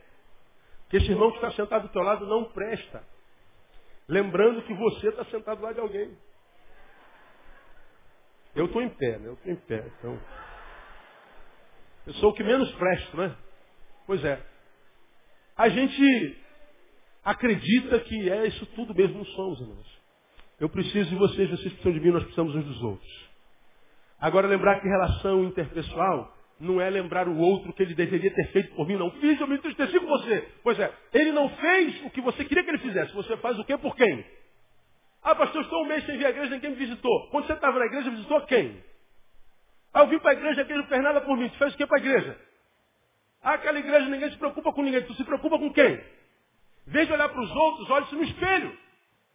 Porque 0.83 0.97
esse 0.99 1.11
irmão 1.11 1.31
que 1.31 1.37
está 1.37 1.51
sentado 1.53 1.83
do 1.83 1.93
teu 1.93 2.03
lado 2.03 2.27
não 2.27 2.45
presta. 2.53 3.05
Lembrando 4.09 4.63
que 4.63 4.75
você 4.75 5.09
está 5.09 5.25
sentado 5.27 5.63
lá 5.63 5.73
de 5.73 5.81
alguém. 5.81 6.17
Eu 8.55 8.67
estou 8.67 8.83
em 8.83 8.89
pé, 8.89 9.19
né? 9.19 9.29
Eu 9.29 9.35
estou 9.35 9.53
em 9.53 9.57
pé. 9.57 9.85
Então, 9.99 10.21
eu 12.07 12.13
sou 12.15 12.31
o 12.31 12.35
que 12.35 12.45
menos 12.45 12.71
presto, 12.75 13.17
né? 13.17 13.37
Pois 14.07 14.25
é. 14.25 14.41
A 15.57 15.69
gente 15.69 16.39
acredita 17.25 18.01
que 18.01 18.31
é 18.31 18.47
isso 18.47 18.67
tudo 18.75 18.95
mesmo, 18.95 19.19
não 19.19 19.25
somos, 19.25 19.61
irmãos. 19.61 20.03
Eu 20.61 20.69
preciso 20.69 21.09
de 21.09 21.17
vocês, 21.17 21.51
vocês 21.51 21.73
precisam 21.73 21.93
de 21.93 22.01
mim, 22.01 22.11
nós 22.11 22.23
precisamos 22.23 22.55
uns 22.55 22.65
dos 22.65 22.83
outros. 22.83 23.34
Agora, 24.25 24.49
lembrar 24.49 24.81
que 24.81 24.89
relação 24.89 25.45
interpessoal 25.45 26.35
não 26.59 26.81
é 26.81 26.89
lembrar 26.89 27.29
o 27.29 27.37
outro 27.37 27.75
que 27.75 27.83
ele 27.83 27.95
deveria 27.95 28.31
ter 28.31 28.53
feito 28.53 28.75
por 28.75 28.89
mim, 28.89 28.97
não. 28.97 29.11
Fiz, 29.11 29.39
eu 29.39 29.47
me 29.47 29.57
entristeci 29.57 30.01
com 30.01 30.07
você. 30.07 30.49
Pois 30.63 30.81
é, 30.81 30.91
ele 31.13 31.31
não 31.33 31.47
fez 31.51 32.07
o 32.07 32.09
que 32.09 32.23
você 32.23 32.43
queria 32.43 32.65
que 32.65 32.71
ele 32.71 32.79
fizesse. 32.79 33.13
Você 33.13 33.37
faz 33.37 33.59
o 33.59 33.65
quê 33.67 33.77
por 33.77 33.95
quem? 33.95 34.25
Ah, 35.23 35.35
pastor, 35.35 35.61
estou 35.61 35.83
um 35.83 35.87
mês 35.87 36.07
sem 36.07 36.17
vir 36.17 36.25
à 36.25 36.31
igreja, 36.31 36.55
ninguém 36.55 36.71
me 36.71 36.77
visitou. 36.77 37.29
Quando 37.29 37.47
você 37.47 37.53
estava 37.53 37.79
na 37.79 37.85
igreja, 37.85 38.09
visitou 38.09 38.41
quem? 38.47 38.83
Ah, 39.93 40.01
eu 40.01 40.07
vim 40.07 40.19
para 40.19 40.31
a 40.31 40.35
igreja, 40.35 40.63
igreja 40.63 40.81
não 40.81 40.89
fez 40.89 41.03
nada 41.03 41.21
por 41.21 41.37
mim. 41.37 41.51
Tu 41.51 41.59
fez 41.59 41.75
o 41.75 41.77
que 41.77 41.87
para 41.87 41.99
a 41.99 42.01
igreja? 42.01 42.41
Ah, 43.43 43.53
aquela 43.53 43.79
igreja 43.79 44.09
ninguém 44.09 44.31
se 44.31 44.39
preocupa 44.39 44.73
com 44.73 44.83
ninguém. 44.83 45.03
Tu 45.03 45.13
se 45.17 45.25
preocupa 45.25 45.59
com 45.59 45.71
quem? 45.71 46.01
Veja 46.87 47.13
olhar 47.13 47.29
para 47.29 47.43
os 47.43 47.51
outros, 47.55 47.91
olhe-se 47.91 48.15
no 48.15 48.25
espelho. 48.25 48.75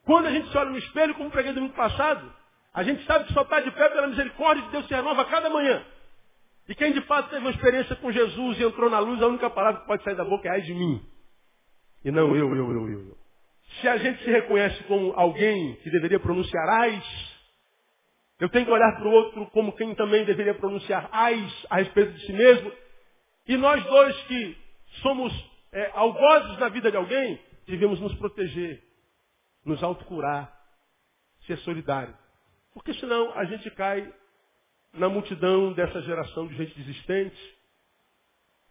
Quando 0.03 0.25
a 0.25 0.31
gente 0.31 0.49
se 0.49 0.57
olha 0.57 0.71
no 0.71 0.79
espelho, 0.79 1.13
como 1.13 1.29
preguei 1.29 1.53
domingo 1.53 1.75
passado, 1.75 2.38
a 2.73 2.83
gente 2.83 3.03
sabe 3.05 3.25
que 3.25 3.33
só 3.33 3.41
está 3.41 3.59
de 3.61 3.71
pé 3.71 3.89
pela 3.89 4.07
misericórdia 4.07 4.63
de 4.63 4.71
Deus 4.71 4.87
se 4.87 4.93
renova 4.93 5.23
a 5.23 5.25
cada 5.25 5.49
manhã. 5.49 5.83
E 6.67 6.75
quem 6.75 6.91
de 6.91 7.01
fato 7.01 7.29
teve 7.29 7.41
uma 7.41 7.51
experiência 7.51 7.95
com 7.95 8.11
Jesus 8.11 8.59
e 8.59 8.63
entrou 8.63 8.89
na 8.89 8.99
luz, 8.99 9.21
a 9.21 9.27
única 9.27 9.49
palavra 9.49 9.81
que 9.81 9.87
pode 9.87 10.03
sair 10.03 10.15
da 10.15 10.23
boca 10.23 10.47
é 10.47 10.51
ai 10.51 10.61
de 10.61 10.73
mim. 10.73 11.03
E 12.05 12.11
não 12.11 12.35
eu, 12.35 12.55
eu, 12.55 12.71
eu, 12.71 12.89
eu. 12.89 13.17
Se 13.81 13.87
a 13.87 13.97
gente 13.97 14.23
se 14.23 14.29
reconhece 14.29 14.83
como 14.83 15.13
alguém 15.13 15.75
que 15.77 15.89
deveria 15.89 16.19
pronunciar 16.19 16.69
ais, 16.69 17.39
eu 18.39 18.49
tenho 18.49 18.65
que 18.65 18.71
olhar 18.71 18.95
para 18.95 19.07
o 19.07 19.11
outro 19.11 19.45
como 19.47 19.75
quem 19.75 19.93
também 19.95 20.25
deveria 20.25 20.53
pronunciar 20.53 21.09
ais 21.11 21.65
a 21.69 21.77
respeito 21.77 22.13
de 22.13 22.25
si 22.25 22.33
mesmo. 22.33 22.71
E 23.47 23.57
nós 23.57 23.83
dois 23.83 24.15
que 24.23 24.57
somos 25.01 25.33
é, 25.71 25.91
algozes 25.93 26.57
na 26.59 26.69
vida 26.69 26.91
de 26.91 26.97
alguém, 26.97 27.39
devemos 27.67 27.99
nos 27.99 28.13
proteger, 28.15 28.81
nos 29.65 29.81
autocurar, 29.83 30.53
ser 31.45 31.57
solidário. 31.59 32.15
Porque 32.79 32.93
senão 32.93 33.37
a 33.37 33.43
gente 33.43 33.69
cai 33.71 34.09
na 34.93 35.09
multidão 35.09 35.73
dessa 35.73 36.01
geração 36.01 36.47
de 36.47 36.55
gente 36.55 36.73
desistente, 36.79 37.57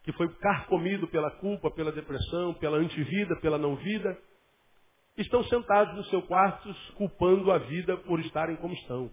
que 0.02 0.12
foi 0.12 0.34
carcomido 0.36 1.06
pela 1.08 1.30
culpa, 1.32 1.70
pela 1.70 1.92
depressão, 1.92 2.54
pela 2.54 2.78
antivida, 2.78 3.36
pela 3.36 3.58
não-vida, 3.58 4.18
estão 5.18 5.44
sentados 5.44 5.94
nos 5.94 6.08
seus 6.08 6.24
quartos 6.24 6.90
culpando 6.92 7.52
a 7.52 7.58
vida 7.58 7.98
por 7.98 8.18
estarem 8.20 8.56
como 8.56 8.72
estão. 8.72 9.10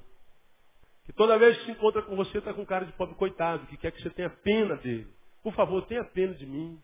Que 1.03 1.11
toda 1.11 1.37
vez 1.37 1.57
que 1.57 1.65
se 1.65 1.71
encontra 1.71 2.01
com 2.01 2.15
você 2.15 2.37
está 2.37 2.53
com 2.53 2.65
cara 2.65 2.85
de 2.85 2.93
pobre 2.93 3.15
coitado, 3.15 3.67
que 3.67 3.75
quer 3.75 3.91
que 3.91 4.01
você 4.01 4.09
tenha 4.11 4.29
pena 4.29 4.77
dele. 4.77 5.07
Por 5.43 5.53
favor, 5.53 5.85
tenha 5.87 6.05
pena 6.05 6.33
de 6.35 6.45
mim. 6.45 6.81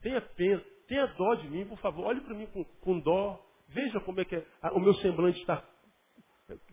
Tenha 0.00 0.22
pena, 0.22 0.64
tenha 0.88 1.06
dó 1.08 1.34
de 1.34 1.48
mim, 1.50 1.66
por 1.66 1.78
favor. 1.78 2.06
Olhe 2.06 2.22
para 2.22 2.34
mim 2.34 2.46
com, 2.46 2.64
com, 2.64 2.98
dó. 3.00 3.38
Veja 3.68 4.00
como 4.00 4.18
é 4.18 4.24
que 4.24 4.34
é, 4.34 4.44
o 4.72 4.80
meu 4.80 4.94
semblante 4.94 5.38
está 5.40 5.62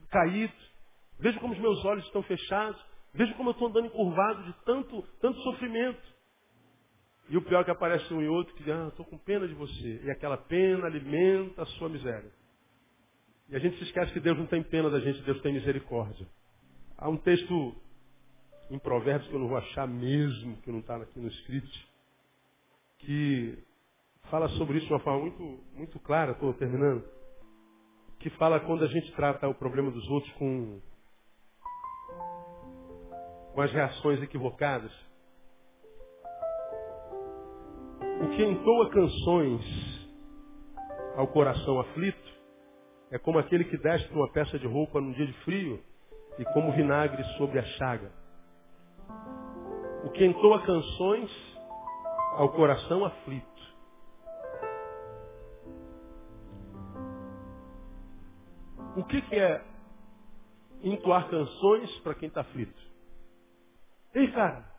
caído. 0.09 0.53
Veja 1.19 1.39
como 1.39 1.53
os 1.53 1.59
meus 1.59 1.83
olhos 1.85 2.05
estão 2.05 2.23
fechados. 2.23 2.79
Veja 3.13 3.33
como 3.33 3.49
eu 3.49 3.53
estou 3.53 3.67
andando 3.67 3.87
encurvado 3.87 4.43
de 4.43 4.53
tanto, 4.65 5.01
tanto 5.19 5.39
sofrimento. 5.41 6.01
E 7.29 7.37
o 7.37 7.41
pior 7.41 7.61
é 7.61 7.63
que 7.63 7.71
aparece 7.71 8.11
um 8.13 8.21
e 8.21 8.27
outro 8.27 8.53
que 8.55 8.63
diz, 8.63 8.73
ah, 8.73 8.87
estou 8.87 9.05
com 9.05 9.17
pena 9.17 9.47
de 9.47 9.53
você. 9.53 10.01
E 10.03 10.09
aquela 10.11 10.37
pena 10.37 10.87
alimenta 10.87 11.61
a 11.61 11.65
sua 11.65 11.89
miséria. 11.89 12.31
E 13.49 13.55
a 13.55 13.59
gente 13.59 13.77
se 13.77 13.83
esquece 13.83 14.11
que 14.13 14.19
Deus 14.19 14.37
não 14.37 14.45
tem 14.45 14.63
pena 14.63 14.89
da 14.89 14.99
gente, 14.99 15.21
Deus 15.23 15.41
tem 15.41 15.53
misericórdia. 15.53 16.27
Há 16.97 17.09
um 17.09 17.17
texto 17.17 17.75
em 18.69 18.77
Provérbios 18.77 19.27
que 19.29 19.35
eu 19.35 19.39
não 19.39 19.47
vou 19.47 19.57
achar 19.57 19.87
mesmo, 19.87 20.57
que 20.57 20.71
não 20.71 20.79
está 20.79 20.95
aqui 20.97 21.19
no 21.19 21.27
script, 21.27 21.87
que 22.99 23.57
fala 24.29 24.47
sobre 24.49 24.77
isso 24.77 24.87
de 24.87 24.93
uma 24.93 24.99
forma 24.99 25.21
muito, 25.21 25.63
muito 25.73 25.99
clara, 25.99 26.33
estou 26.33 26.53
terminando, 26.53 27.03
que 28.19 28.29
fala 28.31 28.59
quando 28.59 28.83
a 28.83 28.87
gente 28.87 29.11
trata 29.13 29.47
o 29.47 29.55
problema 29.55 29.89
dos 29.91 30.07
outros 30.09 30.31
com, 30.33 30.81
com 33.53 33.61
as 33.61 33.71
reações 33.71 34.21
equivocadas. 34.21 34.91
O 38.21 38.29
que 38.35 38.43
entoa 38.43 38.89
canções 38.89 40.09
ao 41.15 41.27
coração 41.27 41.79
aflito 41.79 42.29
é 43.11 43.17
como 43.17 43.39
aquele 43.39 43.63
que 43.63 43.77
desce 43.77 44.11
uma 44.11 44.29
peça 44.31 44.59
de 44.59 44.67
roupa 44.67 44.99
num 44.99 45.13
dia 45.13 45.25
de 45.25 45.33
frio 45.43 45.81
e 46.37 46.45
como 46.53 46.73
vinagre 46.73 47.23
sobre 47.37 47.59
a 47.59 47.63
chaga. 47.63 48.11
O 50.03 50.09
que 50.11 50.25
entoa 50.25 50.61
canções 50.65 51.31
ao 52.35 52.49
coração 52.49 53.05
aflito. 53.05 53.58
O 58.99 59.05
que, 59.05 59.21
que 59.21 59.35
é 59.35 59.63
entoar 60.83 61.29
canções 61.29 61.89
para 62.01 62.15
quem 62.15 62.27
está 62.27 62.41
aflito? 62.41 62.81
Ei, 64.13 64.29
cara, 64.29 64.69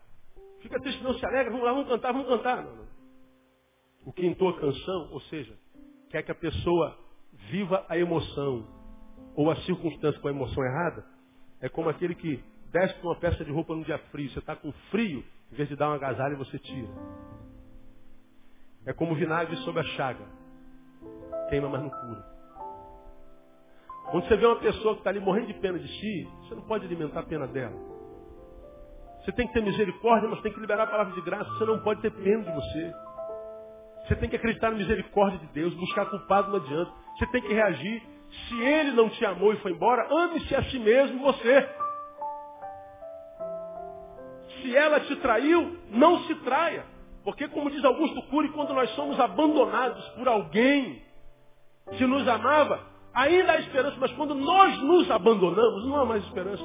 fica 0.61 0.79
triste, 0.79 1.03
não 1.03 1.15
se 1.15 1.25
alegra, 1.25 1.49
vamos 1.49 1.65
lá, 1.65 1.73
vamos 1.73 1.87
cantar, 1.87 2.11
vamos 2.11 2.27
cantar. 2.27 2.63
Não, 2.63 2.75
não. 2.75 2.87
O 4.05 4.13
que 4.13 4.23
entoa 4.23 4.59
canção, 4.59 5.09
ou 5.11 5.19
seja, 5.21 5.57
quer 6.11 6.21
que 6.21 6.31
a 6.31 6.35
pessoa 6.35 6.95
viva 7.49 7.83
a 7.89 7.97
emoção 7.97 8.67
ou 9.35 9.49
a 9.49 9.55
circunstância 9.63 10.21
com 10.21 10.27
a 10.27 10.31
emoção 10.31 10.63
errada, 10.63 11.03
é 11.59 11.67
como 11.67 11.89
aquele 11.89 12.13
que 12.13 12.43
desce 12.71 13.01
uma 13.01 13.15
peça 13.15 13.43
de 13.43 13.51
roupa 13.51 13.73
num 13.73 13.81
dia 13.81 13.97
frio. 14.11 14.29
Você 14.29 14.37
está 14.37 14.55
com 14.55 14.71
frio, 14.91 15.23
em 15.51 15.55
vez 15.55 15.67
de 15.67 15.75
dar 15.75 15.87
uma 15.87 15.95
agasalho, 15.95 16.37
você 16.37 16.59
tira. 16.59 16.89
É 18.85 18.93
como 18.93 19.15
vinagre 19.15 19.55
sobre 19.57 19.81
a 19.81 19.83
chaga. 19.95 20.25
Queima, 21.49 21.69
mas 21.69 21.81
não 21.81 21.89
cura. 21.89 22.40
Quando 24.11 24.27
você 24.27 24.35
vê 24.35 24.45
uma 24.45 24.57
pessoa 24.57 24.93
que 24.93 24.99
está 24.99 25.09
ali 25.09 25.21
morrendo 25.21 25.47
de 25.47 25.53
pena 25.53 25.79
de 25.79 25.87
si, 25.87 26.27
você 26.41 26.55
não 26.55 26.63
pode 26.63 26.85
alimentar 26.85 27.21
a 27.21 27.23
pena 27.23 27.47
dela. 27.47 27.73
Você 29.23 29.31
tem 29.31 29.47
que 29.47 29.53
ter 29.53 29.61
misericórdia, 29.61 30.27
mas 30.27 30.41
tem 30.41 30.51
que 30.51 30.59
liberar 30.59 30.83
a 30.83 30.87
palavra 30.87 31.13
de 31.13 31.21
graça. 31.21 31.49
Você 31.51 31.65
não 31.65 31.79
pode 31.79 32.01
ter 32.01 32.11
pena 32.11 32.43
de 32.43 32.51
você. 32.51 32.93
Você 34.03 34.15
tem 34.15 34.29
que 34.29 34.35
acreditar 34.35 34.71
na 34.71 34.77
misericórdia 34.77 35.39
de 35.39 35.47
Deus. 35.53 35.73
Buscar 35.75 36.07
culpado 36.07 36.49
não 36.49 36.57
adianta. 36.57 36.91
Você 37.17 37.27
tem 37.27 37.41
que 37.41 37.53
reagir. 37.53 38.03
Se 38.49 38.61
ele 38.61 38.91
não 38.91 39.09
te 39.09 39.25
amou 39.25 39.53
e 39.53 39.57
foi 39.57 39.71
embora, 39.71 40.05
ame-se 40.11 40.55
a 40.55 40.63
si 40.63 40.79
mesmo 40.79 41.19
você. 41.21 41.69
Se 44.61 44.75
ela 44.75 44.99
te 45.01 45.15
traiu, 45.17 45.77
não 45.89 46.19
se 46.23 46.35
traia. 46.35 46.85
Porque, 47.23 47.47
como 47.47 47.69
diz 47.69 47.83
Augusto 47.85 48.21
Cury, 48.23 48.49
quando 48.49 48.73
nós 48.73 48.89
somos 48.91 49.19
abandonados 49.19 50.05
por 50.09 50.27
alguém 50.27 51.01
que 51.97 52.05
nos 52.05 52.27
amava, 52.27 52.90
ainda 53.13 53.51
há 53.53 53.59
esperança, 53.59 53.97
mas 53.99 54.11
quando 54.13 54.35
nós 54.35 54.77
nos 54.81 55.09
abandonamos, 55.11 55.85
não 55.87 55.97
há 55.97 56.05
mais 56.05 56.23
esperança. 56.25 56.63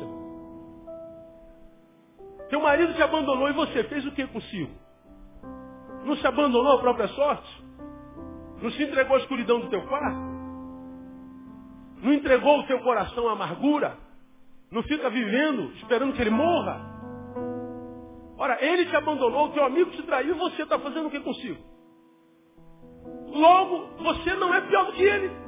Teu 2.49 2.61
marido 2.61 2.95
te 2.95 3.03
abandonou 3.03 3.49
e 3.49 3.53
você 3.53 3.85
fez 3.85 4.07
o 4.07 4.13
que 4.13 4.27
consigo? 4.27 4.71
Não 6.05 6.17
se 6.17 6.27
abandonou 6.27 6.73
à 6.73 6.79
própria 6.79 7.09
sorte? 7.09 7.65
Não 8.63 8.71
se 8.71 8.83
entregou 8.83 9.17
à 9.17 9.21
escuridão 9.21 9.61
do 9.61 9.69
teu 9.69 9.83
quarto? 9.87 10.37
Não 12.03 12.13
entregou 12.13 12.61
o 12.61 12.67
teu 12.67 12.81
coração 12.81 13.29
à 13.29 13.33
amargura? 13.33 13.97
Não 14.71 14.83
fica 14.83 15.11
vivendo 15.11 15.73
esperando 15.77 16.15
que 16.15 16.21
ele 16.21 16.31
morra? 16.31 16.95
Ora, 18.39 18.63
ele 18.65 18.87
te 18.87 18.95
abandonou, 18.95 19.47
o 19.47 19.53
teu 19.53 19.65
amigo 19.65 19.91
te 19.91 20.03
traiu, 20.03 20.37
você 20.37 20.63
está 20.63 20.79
fazendo 20.79 21.07
o 21.07 21.11
que 21.11 21.21
consigo? 21.21 21.59
Logo, 23.29 23.97
você 24.03 24.35
não 24.35 24.55
é 24.55 24.61
pior 24.61 24.87
do 24.87 24.93
que 24.93 25.03
ele. 25.03 25.46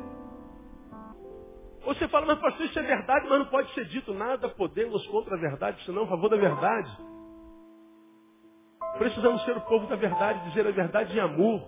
Você 1.88 2.06
fala, 2.08 2.26
mas 2.26 2.38
pastor, 2.38 2.66
isso 2.66 2.78
é 2.78 2.82
verdade, 2.82 3.26
mas 3.30 3.38
não 3.38 3.46
pode 3.46 3.72
ser 3.72 3.86
dito 3.86 4.12
nada, 4.12 4.46
podemos 4.50 5.06
contra 5.06 5.34
a 5.34 5.40
verdade, 5.40 5.82
senão 5.86 6.02
a 6.02 6.06
favor 6.06 6.28
da 6.28 6.36
verdade. 6.36 6.90
Precisamos 8.98 9.42
ser 9.44 9.56
o 9.56 9.60
povo 9.62 9.86
da 9.86 9.96
verdade, 9.96 10.50
dizer 10.50 10.66
a 10.66 10.70
verdade 10.70 11.16
em 11.16 11.20
amor, 11.20 11.66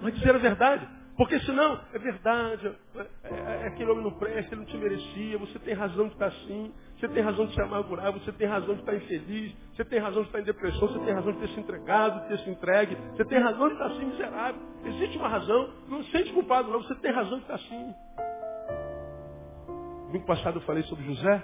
mas 0.00 0.14
dizer 0.14 0.34
a 0.34 0.38
verdade. 0.38 0.88
Porque 1.16 1.38
senão, 1.40 1.78
é 1.92 1.98
verdade, 1.98 2.66
é, 2.66 3.00
é, 3.00 3.62
é, 3.62 3.66
aquele 3.68 3.88
homem 3.92 4.02
não 4.02 4.10
presta, 4.18 4.52
ele 4.52 4.62
não 4.62 4.66
te 4.66 4.76
merecia, 4.76 5.38
você 5.38 5.56
tem 5.60 5.74
razão 5.74 6.08
de 6.08 6.14
estar 6.14 6.26
assim, 6.26 6.74
você 6.98 7.06
tem 7.06 7.22
razão 7.22 7.46
de 7.46 7.54
se 7.54 7.62
amargurar, 7.62 8.12
você 8.12 8.32
tem 8.32 8.48
razão 8.48 8.74
de 8.74 8.80
estar 8.80 8.96
infeliz, 8.96 9.54
você 9.76 9.84
tem 9.84 10.00
razão 10.00 10.22
de 10.22 10.28
estar 10.28 10.40
em 10.40 10.44
depressão, 10.44 10.88
você 10.88 10.98
tem 11.04 11.14
razão 11.14 11.32
de 11.34 11.38
ter 11.38 11.48
se 11.50 11.60
entregado, 11.60 12.22
de 12.22 12.28
ter 12.28 12.38
se 12.38 12.50
entregue, 12.50 12.96
você 13.14 13.24
tem 13.26 13.38
razão 13.38 13.68
de 13.68 13.74
estar 13.74 13.86
assim 13.86 14.06
miserável. 14.06 14.60
Existe 14.86 15.18
uma 15.18 15.28
razão, 15.28 15.70
não 15.86 16.02
se 16.02 16.10
sente 16.10 16.32
culpado 16.32 16.68
não, 16.68 16.82
você 16.82 16.96
tem 16.96 17.12
razão 17.12 17.36
de 17.36 17.42
estar 17.42 17.54
assim. 17.54 17.94
Domingo 20.12 20.26
passado 20.26 20.58
eu 20.58 20.62
falei 20.64 20.82
sobre 20.82 21.06
José. 21.06 21.42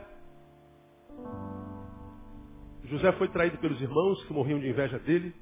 José 2.85 3.13
foi 3.13 3.27
traído 3.29 3.57
pelos 3.57 3.81
irmãos 3.81 4.23
que 4.25 4.33
morriam 4.35 4.59
de 4.59 4.69
inveja 4.69 4.99
dele. 4.99 5.35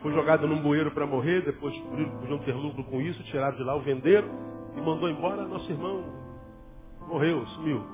Foi 0.00 0.12
jogado 0.12 0.46
num 0.46 0.62
bueiro 0.62 0.92
para 0.92 1.04
morrer, 1.04 1.44
depois 1.44 1.76
podiam 2.20 2.38
ter 2.44 2.52
lucro 2.52 2.84
com 2.84 3.00
isso, 3.00 3.20
tiraram 3.24 3.56
de 3.56 3.64
lá, 3.64 3.74
o 3.74 3.80
venderam 3.80 4.28
e 4.76 4.80
mandou 4.80 5.10
embora. 5.10 5.44
Nosso 5.48 5.68
irmão 5.72 6.04
morreu, 7.08 7.44
sumiu. 7.48 7.84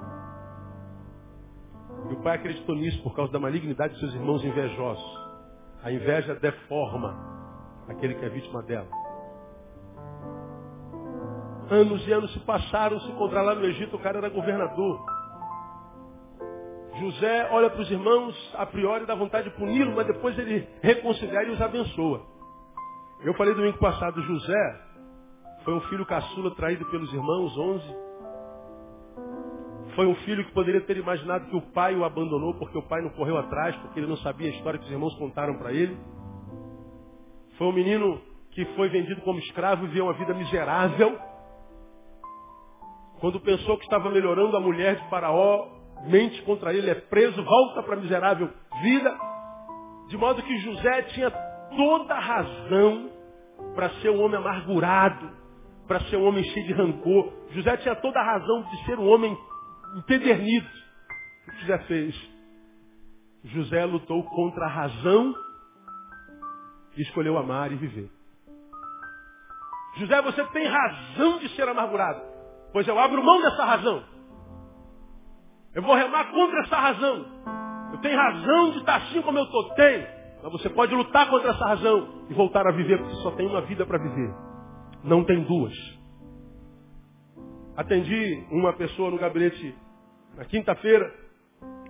E 2.11 2.13
o 2.13 2.23
pai 2.23 2.37
acreditou 2.37 2.75
nisso 2.75 3.03
por 3.03 3.17
causa 3.17 3.33
da 3.33 3.41
malignidade 3.41 3.95
de 3.95 4.01
seus 4.01 4.13
irmãos 4.13 4.45
invejosos. 4.45 5.19
A 5.83 5.91
inveja 5.91 6.35
deforma 6.35 7.17
aquele 7.89 8.17
que 8.17 8.25
é 8.27 8.29
vítima 8.29 8.63
dela. 8.63 9.02
Anos 11.73 12.07
e 12.07 12.13
anos 12.13 12.31
se 12.35 12.41
passaram, 12.41 13.01
se 13.01 13.11
encontrar 13.11 13.41
lá 13.41 13.55
no 13.55 13.65
Egito, 13.65 13.97
o 13.97 13.99
cara 13.99 14.19
era 14.19 14.29
governador. 14.29 15.03
José 17.01 17.49
olha 17.51 17.71
para 17.71 17.81
os 17.81 17.91
irmãos, 17.91 18.55
a 18.59 18.67
priori 18.67 19.07
dá 19.07 19.15
vontade 19.15 19.49
de 19.49 19.57
puni-lo, 19.57 19.97
mas 19.97 20.07
depois 20.07 20.39
ele 20.39 20.69
reconsidera 20.83 21.45
e 21.49 21.53
os 21.53 21.61
abençoa. 21.63 22.21
Eu 23.25 23.33
falei 23.35 23.55
domingo 23.55 23.79
passado, 23.79 24.21
José 24.21 24.81
foi 25.65 25.73
um 25.75 25.81
filho 25.83 26.05
caçula 26.05 26.51
traído 26.57 26.85
pelos 26.91 27.11
irmãos, 27.13 27.57
onze. 27.57 27.97
Foi 29.95 30.07
um 30.07 30.15
filho 30.17 30.45
que 30.45 30.53
poderia 30.53 30.81
ter 30.83 30.99
imaginado 30.99 31.47
que 31.47 31.57
o 31.57 31.63
pai 31.73 31.97
o 31.97 32.05
abandonou 32.05 32.53
porque 32.55 32.77
o 32.77 32.83
pai 32.83 33.01
não 33.01 33.11
correu 33.11 33.39
atrás, 33.39 33.75
porque 33.77 33.99
ele 33.99 34.09
não 34.09 34.17
sabia 34.19 34.49
a 34.49 34.55
história 34.55 34.79
que 34.79 34.85
os 34.85 34.91
irmãos 34.91 35.15
contaram 35.15 35.57
para 35.57 35.73
ele. 35.73 35.97
Foi 37.57 37.67
um 37.67 37.73
menino 37.73 38.21
que 38.51 38.65
foi 38.77 38.91
vendido 38.91 39.23
como 39.23 39.39
escravo 39.39 39.85
e 39.85 39.89
viveu 39.89 40.05
uma 40.05 40.15
vida 40.15 40.35
miserável. 40.35 41.32
Quando 43.23 43.39
pensou 43.39 43.79
que 43.79 43.85
estava 43.85 44.11
melhorando, 44.11 44.57
a 44.57 44.61
mulher 44.61 44.97
de 44.97 45.09
Faraó 45.09 45.69
mente 46.07 46.43
contra 46.43 46.75
ele, 46.75 46.91
é 46.91 46.95
preso, 46.97 47.41
volta 47.41 47.81
para 47.85 47.95
a 47.95 48.01
miserável 48.01 48.51
vida. 48.83 49.17
De 50.09 50.17
modo 50.17 50.43
que 50.43 50.59
José 50.59 51.03
tinha 51.03 51.31
toda 51.31 52.15
a 52.15 52.19
razão 52.19 53.13
para 53.77 53.91
ser 54.01 54.11
um 54.11 54.21
homem 54.21 54.39
amargurado, 54.39 55.31
para 55.87 56.01
ser 56.07 56.17
um 56.17 56.25
homem 56.25 56.43
cheio 56.43 56.67
de 56.67 56.73
rancor. 56.73 57.33
José 57.51 57.77
tinha 57.77 57.95
toda 57.95 58.19
a 58.19 58.25
razão 58.25 58.63
de 58.65 58.85
ser 58.87 58.99
um 58.99 59.09
homem 59.09 59.39
empedernido. 59.99 60.67
O 61.47 61.51
que 61.53 61.61
José 61.61 61.79
fez? 61.85 62.31
José 63.45 63.85
lutou 63.85 64.25
contra 64.25 64.65
a 64.65 64.69
razão 64.69 65.33
e 66.97 67.03
escolheu 67.03 67.39
amar 67.39 67.71
e 67.71 67.77
viver. 67.77 68.11
José, 69.99 70.21
você 70.23 70.45
tem 70.47 70.67
razão 70.67 71.39
de 71.39 71.49
ser 71.51 71.69
amargurado. 71.69 72.32
Pois 72.73 72.89
eu 72.89 72.99
abro 72.99 73.23
mão 73.23 73.41
dessa 73.43 73.65
razão. 73.65 74.03
Eu 75.75 75.83
vou 75.83 75.95
remar 75.95 76.31
contra 76.31 76.61
essa 76.61 76.77
razão. 76.77 77.27
Eu 77.93 77.99
tenho 77.99 78.17
razão 78.17 78.71
de 78.73 78.79
estar 78.79 78.97
assim 78.97 79.23
como 79.23 79.39
eu 79.39 79.45
estou. 79.45 79.75
Tenho. 79.75 80.07
Mas 80.43 80.53
você 80.53 80.69
pode 80.71 80.95
lutar 80.95 81.29
contra 81.31 81.51
essa 81.51 81.65
razão 81.65 82.27
e 82.29 82.35
voltar 82.35 82.67
a 82.67 82.73
viver, 82.73 82.99
porque 82.99 83.15
só 83.17 83.31
tem 83.33 83.47
uma 83.47 83.61
vida 83.63 83.87
para 83.87 83.99
viver. 83.99 84.35
Não 85.05 85.25
tem 85.25 85.43
duas. 85.45 85.73
Atendi 87.77 88.47
uma 88.51 88.73
pessoa 88.75 89.11
no 89.11 89.19
gabinete 89.19 89.75
na 90.37 90.45
quinta-feira 90.45 91.11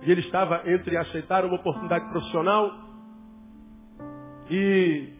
e 0.01 0.11
ele 0.11 0.21
estava 0.21 0.69
entre 0.69 0.97
aceitar 0.97 1.45
uma 1.45 1.55
oportunidade 1.55 2.09
profissional 2.09 2.71
e 4.49 5.13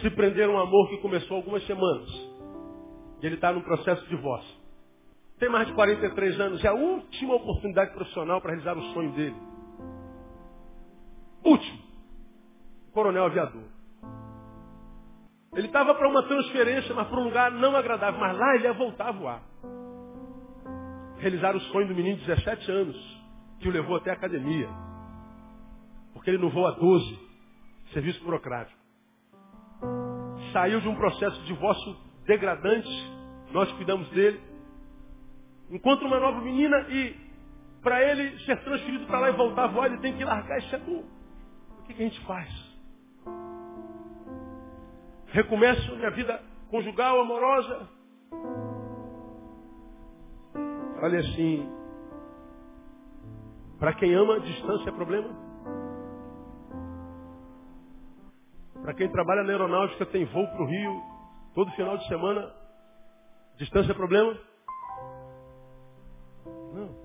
se 0.00 0.10
prender 0.10 0.48
um 0.48 0.58
amor 0.58 0.88
que 0.88 0.98
começou 0.98 1.38
algumas 1.38 1.66
semanas. 1.66 2.08
E 3.22 3.26
ele 3.26 3.36
está 3.36 3.52
num 3.52 3.62
processo 3.62 4.02
de 4.04 4.10
divórcio. 4.10 4.63
Tem 5.38 5.48
mais 5.48 5.66
de 5.66 5.72
43 5.74 6.40
anos, 6.40 6.64
é 6.64 6.68
a 6.68 6.74
última 6.74 7.34
oportunidade 7.34 7.92
profissional 7.92 8.40
para 8.40 8.50
realizar 8.50 8.76
o 8.78 8.92
sonho 8.94 9.12
dele. 9.12 9.36
Último. 11.44 11.78
Coronel 12.92 13.26
aviador. 13.26 13.64
Ele 15.54 15.66
estava 15.66 15.94
para 15.94 16.08
uma 16.08 16.22
transferência, 16.24 16.94
mas 16.94 17.06
para 17.06 17.20
um 17.20 17.24
lugar 17.24 17.50
não 17.52 17.76
agradável. 17.76 18.18
Mas 18.18 18.36
lá 18.36 18.54
ele 18.54 18.64
ia 18.64 18.72
voltar 18.72 19.08
a 19.08 19.12
voar. 19.12 19.42
Realizar 21.18 21.54
o 21.54 21.60
sonho 21.60 21.88
do 21.88 21.94
menino 21.94 22.18
de 22.18 22.26
17 22.26 22.70
anos, 22.70 23.22
que 23.60 23.68
o 23.68 23.72
levou 23.72 23.96
até 23.96 24.10
a 24.10 24.14
academia. 24.14 24.68
Porque 26.12 26.30
ele 26.30 26.38
não 26.38 26.50
voa 26.50 26.72
12, 26.72 27.18
serviço 27.92 28.22
burocrático. 28.24 28.78
Saiu 30.52 30.80
de 30.80 30.88
um 30.88 30.94
processo 30.96 31.40
de 31.40 31.46
divórcio 31.46 31.96
degradante, 32.26 32.88
nós 33.52 33.70
cuidamos 33.72 34.08
dele. 34.10 34.40
Encontra 35.70 36.06
uma 36.06 36.20
nova 36.20 36.40
menina 36.40 36.78
e 36.88 37.16
para 37.82 38.02
ele 38.02 38.38
ser 38.40 38.56
transferido 38.64 39.06
para 39.06 39.20
lá 39.20 39.28
e 39.28 39.32
voltar 39.32 39.66
voar, 39.66 39.86
ele 39.86 39.98
tem 39.98 40.16
que 40.16 40.24
largar 40.24 40.58
esse 40.58 40.74
adulto. 40.74 41.08
O 41.80 41.82
que, 41.84 41.94
que 41.94 42.02
a 42.02 42.08
gente 42.08 42.20
faz? 42.24 42.50
Recomeço 45.26 45.96
minha 45.96 46.10
vida 46.10 46.42
conjugal, 46.70 47.20
amorosa. 47.20 47.88
Falei 51.00 51.20
assim, 51.20 51.68
para 53.78 53.92
quem 53.94 54.14
ama, 54.14 54.40
distância 54.40 54.88
é 54.88 54.92
problema? 54.92 55.28
Para 58.82 58.94
quem 58.94 59.10
trabalha 59.10 59.42
na 59.42 59.52
aeronáutica, 59.52 60.06
tem 60.06 60.24
voo 60.24 60.46
para 60.46 60.62
o 60.62 60.66
Rio, 60.66 61.02
todo 61.54 61.70
final 61.72 61.98
de 61.98 62.06
semana, 62.08 62.50
distância 63.56 63.92
é 63.92 63.94
problema? 63.94 64.38
Não. 66.46 67.04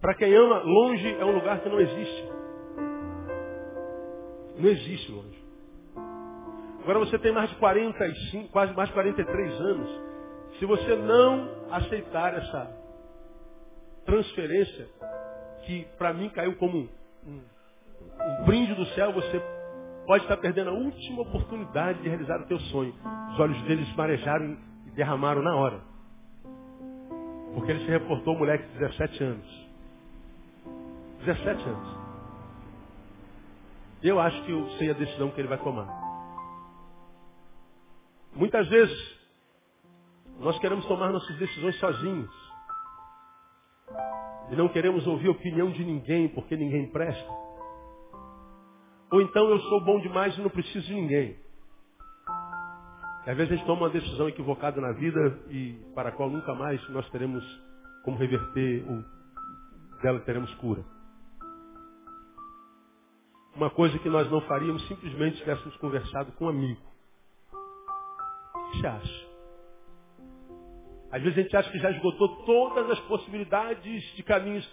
Para 0.00 0.14
quem 0.14 0.34
ama, 0.34 0.58
longe 0.58 1.14
é 1.14 1.24
um 1.24 1.32
lugar 1.32 1.60
que 1.60 1.68
não 1.68 1.80
existe. 1.80 2.32
Não 4.58 4.68
existe 4.68 5.12
longe. 5.12 5.42
Agora 6.82 6.98
você 6.98 7.18
tem 7.18 7.32
mais 7.32 7.48
de 7.50 7.56
45, 7.56 8.48
quase 8.48 8.74
mais 8.74 8.88
de 8.88 8.94
43 8.94 9.60
anos. 9.60 10.02
Se 10.58 10.66
você 10.66 10.96
não 10.96 11.48
aceitar 11.70 12.34
essa 12.34 12.82
transferência, 14.04 14.88
que 15.64 15.86
para 15.96 16.12
mim 16.12 16.28
caiu 16.30 16.56
como 16.56 16.78
um, 16.78 16.88
um, 17.26 17.40
um 17.40 18.44
brinde 18.44 18.74
do 18.74 18.84
céu, 18.86 19.12
você 19.12 19.40
pode 20.06 20.24
estar 20.24 20.36
perdendo 20.38 20.70
a 20.70 20.74
última 20.74 21.22
oportunidade 21.22 22.02
de 22.02 22.08
realizar 22.08 22.40
o 22.40 22.46
teu 22.46 22.58
sonho. 22.58 22.94
Os 23.32 23.40
olhos 23.40 23.62
deles 23.62 23.88
marejaram 23.94 24.56
e 24.86 24.90
derramaram 24.90 25.42
na 25.42 25.54
hora. 25.54 25.91
Porque 27.54 27.70
ele 27.70 27.84
se 27.84 27.90
reportou 27.90 28.36
moleque 28.36 28.66
de 28.68 28.78
17 28.78 29.24
anos. 29.24 29.68
17 31.24 31.68
anos. 31.68 32.02
Eu 34.02 34.18
acho 34.18 34.42
que 34.44 34.50
eu 34.50 34.68
sei 34.78 34.90
a 34.90 34.94
decisão 34.94 35.30
que 35.30 35.40
ele 35.40 35.48
vai 35.48 35.58
tomar. 35.58 35.86
Muitas 38.34 38.68
vezes, 38.68 39.20
nós 40.40 40.58
queremos 40.58 40.84
tomar 40.86 41.12
nossas 41.12 41.36
decisões 41.38 41.78
sozinhos. 41.78 42.52
E 44.50 44.56
não 44.56 44.68
queremos 44.68 45.06
ouvir 45.06 45.28
a 45.28 45.32
opinião 45.32 45.70
de 45.70 45.84
ninguém, 45.84 46.28
porque 46.28 46.56
ninguém 46.56 46.90
presta. 46.90 47.30
Ou 49.12 49.20
então 49.20 49.48
eu 49.50 49.60
sou 49.60 49.84
bom 49.84 50.00
demais 50.00 50.36
e 50.36 50.40
não 50.40 50.50
preciso 50.50 50.86
de 50.86 50.94
ninguém. 50.94 51.41
Às 53.26 53.36
vezes 53.36 53.52
a 53.52 53.56
gente 53.56 53.66
toma 53.66 53.82
uma 53.82 53.90
decisão 53.90 54.28
equivocada 54.28 54.80
na 54.80 54.92
vida 54.92 55.38
e 55.48 55.74
para 55.94 56.08
a 56.08 56.12
qual 56.12 56.28
nunca 56.28 56.54
mais 56.54 56.86
nós 56.90 57.08
teremos 57.10 57.44
como 58.04 58.18
reverter 58.18 58.84
ou 58.88 59.04
dela 60.02 60.18
teremos 60.20 60.52
cura. 60.54 60.84
Uma 63.54 63.70
coisa 63.70 63.98
que 63.98 64.08
nós 64.08 64.28
não 64.30 64.40
faríamos 64.42 64.86
simplesmente 64.88 65.36
se 65.36 65.42
tivéssemos 65.42 65.76
conversado 65.76 66.32
com 66.32 66.46
um 66.46 66.48
amigo. 66.48 66.80
O 67.52 68.70
que 68.70 68.80
você 68.80 68.86
acha? 68.86 69.32
Às 71.12 71.22
vezes 71.22 71.38
a 71.38 71.42
gente 71.42 71.56
acha 71.56 71.70
que 71.70 71.78
já 71.78 71.90
esgotou 71.90 72.44
todas 72.44 72.90
as 72.90 73.00
possibilidades 73.00 74.02
de 74.16 74.22
caminhos. 74.22 74.68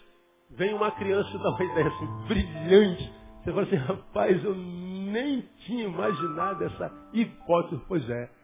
Vem 0.52 0.74
uma 0.74 0.90
criança 0.92 1.30
e 1.30 1.44
dá 1.44 1.50
uma 1.50 1.64
ideia 1.64 1.88
assim, 1.88 2.28
brilhante. 2.28 3.14
Você 3.44 3.52
fala 3.52 3.64
assim, 3.64 3.76
rapaz, 3.76 4.44
eu 4.44 4.56
nem 4.56 5.42
tinha 5.66 5.84
imaginado 5.84 6.64
essa 6.64 6.92
hipótese. 7.14 7.84
Pois 7.88 8.10
é. 8.10 8.39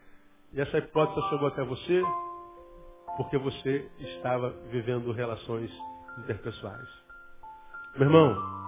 E 0.56 0.60
essa 0.60 0.78
hipótese 0.78 1.28
chegou 1.28 1.48
até 1.48 1.62
você 1.62 2.02
porque 3.16 3.38
você 3.38 3.88
estava 3.98 4.50
vivendo 4.70 5.12
relações 5.12 5.70
interpessoais. 6.18 6.88
Meu 7.96 8.08
irmão, 8.08 8.66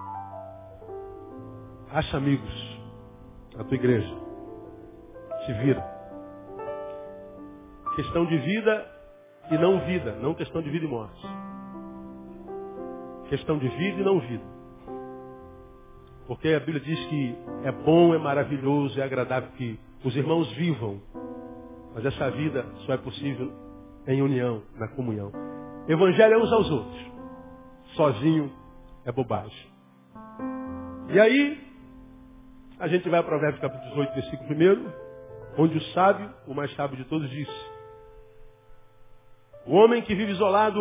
Acha 1.91 2.17
amigos 2.17 2.79
na 3.55 3.63
tua 3.63 3.73
igreja. 3.73 4.15
Se 5.45 5.53
vira. 5.53 5.83
Questão 7.95 8.27
de 8.27 8.37
vida 8.37 8.85
e 9.49 9.57
não 9.57 9.79
vida. 9.85 10.11
Não 10.21 10.35
questão 10.35 10.61
de 10.61 10.69
vida 10.69 10.85
e 10.85 10.87
morte. 10.87 11.27
Questão 13.29 13.57
de 13.57 13.67
vida 13.69 14.01
e 14.01 14.03
não 14.03 14.19
vida. 14.19 14.43
Porque 16.27 16.49
a 16.49 16.59
Bíblia 16.59 16.79
diz 16.79 16.99
que 17.07 17.35
é 17.63 17.71
bom, 17.71 18.13
é 18.13 18.19
maravilhoso, 18.19 18.99
é 18.99 19.03
agradável 19.03 19.49
que 19.57 19.79
os 20.05 20.15
irmãos 20.15 20.47
vivam. 20.53 21.01
Mas 21.93 22.05
essa 22.05 22.29
vida 22.31 22.65
só 22.85 22.93
é 22.93 22.97
possível 22.97 23.51
em 24.07 24.21
união, 24.21 24.63
na 24.75 24.87
comunhão. 24.89 25.31
Evangelho 25.87 26.35
é 26.35 26.37
uns 26.37 26.51
aos 26.51 26.69
outros. 26.69 27.11
Sozinho 27.95 28.51
é 29.05 29.11
bobagem. 29.11 29.69
E 31.09 31.19
aí, 31.19 31.69
a 32.79 32.87
gente 32.87 33.09
vai 33.09 33.21
para 33.21 33.31
Provérbios 33.31 33.61
capítulo 33.61 33.89
18, 33.89 34.13
versículo 34.13 34.49
1, 35.57 35.63
onde 35.63 35.77
o 35.77 35.81
sábio, 35.93 36.31
o 36.47 36.53
mais 36.53 36.73
sábio 36.75 36.97
de 36.97 37.05
todos, 37.05 37.29
disse: 37.29 37.65
O 39.65 39.73
homem 39.73 40.01
que 40.03 40.15
vive 40.15 40.31
isolado 40.31 40.79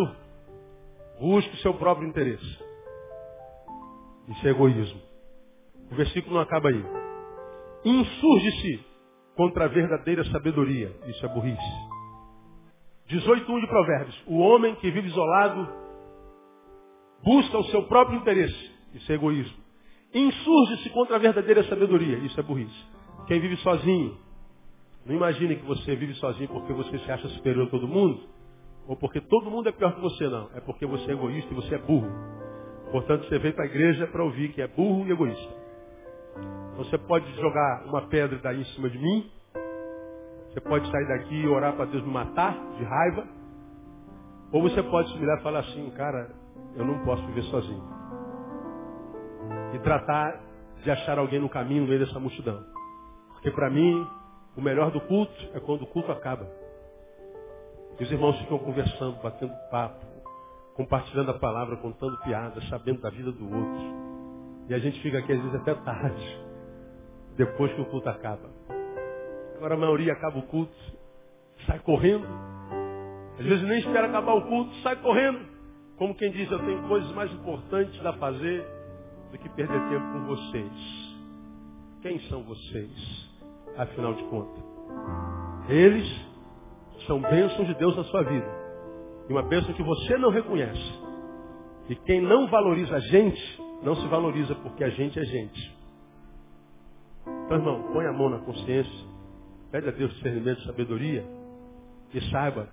busca 1.18 1.52
o 1.54 1.58
seu 1.58 1.74
próprio 1.74 2.06
interesse. 2.06 2.58
Isso 4.28 4.46
é 4.46 4.50
egoísmo. 4.50 5.00
O 5.90 5.94
versículo 5.94 6.34
não 6.34 6.42
acaba 6.42 6.68
aí. 6.68 6.84
Insurge-se 7.84 8.87
contra 9.38 9.66
a 9.66 9.68
verdadeira 9.68 10.24
sabedoria. 10.32 10.92
Isso 11.06 11.24
é 11.24 11.28
burrice. 11.28 11.72
18.1 13.08 13.60
de 13.60 13.66
Provérbios. 13.68 14.22
O 14.26 14.40
homem 14.40 14.74
que 14.74 14.90
vive 14.90 15.06
isolado 15.06 15.68
busca 17.22 17.56
o 17.56 17.64
seu 17.66 17.84
próprio 17.84 18.18
interesse. 18.18 18.72
Isso 18.94 19.12
é 19.12 19.14
egoísmo. 19.14 19.56
Insurge-se 20.12 20.90
contra 20.90 21.14
a 21.14 21.18
verdadeira 21.20 21.62
sabedoria. 21.68 22.18
Isso 22.18 22.40
é 22.40 22.42
burrice. 22.42 22.84
Quem 23.28 23.38
vive 23.38 23.56
sozinho, 23.58 24.18
não 25.06 25.14
imagine 25.14 25.54
que 25.54 25.64
você 25.64 25.94
vive 25.94 26.14
sozinho 26.14 26.48
porque 26.48 26.72
você 26.72 26.98
se 26.98 27.12
acha 27.12 27.28
superior 27.28 27.68
a 27.68 27.70
todo 27.70 27.86
mundo, 27.86 28.20
ou 28.88 28.96
porque 28.96 29.20
todo 29.20 29.52
mundo 29.52 29.68
é 29.68 29.72
pior 29.72 29.94
que 29.94 30.00
você, 30.00 30.28
não. 30.28 30.50
É 30.56 30.60
porque 30.60 30.84
você 30.84 31.12
é 31.12 31.14
egoísta 31.14 31.52
e 31.52 31.54
você 31.54 31.76
é 31.76 31.78
burro. 31.78 32.10
Portanto, 32.90 33.28
você 33.28 33.38
veio 33.38 33.54
para 33.54 33.66
a 33.66 33.68
igreja 33.68 34.08
para 34.08 34.24
ouvir 34.24 34.48
que 34.48 34.60
é 34.60 34.66
burro 34.66 35.06
e 35.06 35.12
egoísta. 35.12 35.67
Você 36.78 36.96
pode 36.96 37.28
jogar 37.34 37.86
uma 37.86 38.02
pedra 38.02 38.38
daí 38.38 38.60
em 38.60 38.64
cima 38.66 38.88
de 38.88 38.96
mim. 38.96 39.28
Você 40.48 40.60
pode 40.60 40.88
sair 40.88 41.08
daqui 41.08 41.34
e 41.34 41.48
orar 41.48 41.74
para 41.74 41.86
Deus 41.86 42.04
me 42.04 42.12
matar 42.12 42.54
de 42.76 42.84
raiva. 42.84 43.26
Ou 44.52 44.62
você 44.62 44.80
pode 44.84 45.08
se 45.08 45.16
humilhar 45.16 45.40
e 45.40 45.42
falar 45.42 45.58
assim, 45.58 45.90
cara, 45.96 46.30
eu 46.76 46.84
não 46.84 47.04
posso 47.04 47.26
viver 47.26 47.42
sozinho. 47.42 47.82
E 49.74 49.78
tratar 49.80 50.40
de 50.84 50.88
achar 50.88 51.18
alguém 51.18 51.40
no 51.40 51.48
caminho 51.48 51.82
no 51.82 51.88
meio 51.88 51.98
dessa 51.98 52.20
multidão. 52.20 52.64
Porque 53.32 53.50
para 53.50 53.68
mim, 53.68 54.06
o 54.56 54.62
melhor 54.62 54.92
do 54.92 55.00
culto 55.00 55.34
é 55.54 55.58
quando 55.58 55.82
o 55.82 55.86
culto 55.88 56.12
acaba. 56.12 56.46
E 57.98 58.04
os 58.04 58.12
irmãos 58.12 58.38
ficam 58.38 58.56
conversando, 58.56 59.20
batendo 59.20 59.52
papo, 59.68 60.06
compartilhando 60.76 61.32
a 61.32 61.38
palavra, 61.40 61.76
contando 61.78 62.16
piadas, 62.20 62.68
sabendo 62.68 63.00
da 63.00 63.10
vida 63.10 63.32
do 63.32 63.44
outro. 63.44 64.08
E 64.68 64.74
a 64.74 64.78
gente 64.78 65.02
fica 65.02 65.18
aqui 65.18 65.32
às 65.32 65.42
vezes 65.42 65.54
até 65.56 65.74
tarde, 65.74 66.47
depois 67.38 67.72
que 67.72 67.80
o 67.80 67.86
culto 67.86 68.08
acaba. 68.08 68.50
Agora 69.56 69.74
a 69.74 69.78
maioria 69.78 70.12
acaba 70.12 70.38
o 70.38 70.42
culto, 70.42 70.74
sai 71.66 71.78
correndo. 71.78 72.26
Às 73.38 73.46
vezes 73.46 73.66
nem 73.66 73.78
espera 73.78 74.08
acabar 74.08 74.34
o 74.34 74.42
culto, 74.42 74.74
sai 74.82 74.96
correndo. 74.96 75.38
Como 75.96 76.14
quem 76.16 76.30
diz, 76.32 76.50
eu 76.50 76.58
tenho 76.58 76.86
coisas 76.88 77.10
mais 77.12 77.32
importantes 77.32 78.04
a 78.04 78.12
fazer 78.14 78.66
do 79.30 79.38
que 79.38 79.48
perder 79.50 79.80
tempo 79.88 80.12
com 80.12 80.24
vocês. 80.26 81.16
Quem 82.02 82.20
são 82.28 82.42
vocês, 82.42 83.30
afinal 83.76 84.14
de 84.14 84.24
contas? 84.24 84.64
Eles 85.68 86.08
são 87.06 87.20
bênçãos 87.20 87.66
de 87.68 87.74
Deus 87.74 87.96
na 87.96 88.04
sua 88.04 88.22
vida. 88.22 88.48
E 89.28 89.32
uma 89.32 89.42
bênção 89.42 89.72
que 89.74 89.82
você 89.82 90.18
não 90.18 90.30
reconhece. 90.30 90.92
E 91.88 91.94
quem 91.94 92.20
não 92.20 92.48
valoriza 92.48 92.96
a 92.96 93.00
gente, 93.00 93.62
não 93.82 93.94
se 93.96 94.06
valoriza 94.08 94.54
porque 94.56 94.82
a 94.82 94.90
gente 94.90 95.18
é 95.18 95.24
gente. 95.24 95.77
Então, 97.48 97.56
irmão, 97.56 97.82
põe 97.94 98.04
a 98.04 98.12
mão 98.12 98.28
na 98.28 98.40
consciência, 98.40 99.06
pede 99.72 99.88
a 99.88 99.90
Deus 99.90 100.12
discernimento 100.12 100.62
sabedoria, 100.64 101.24
e 102.12 102.20
saiba 102.30 102.68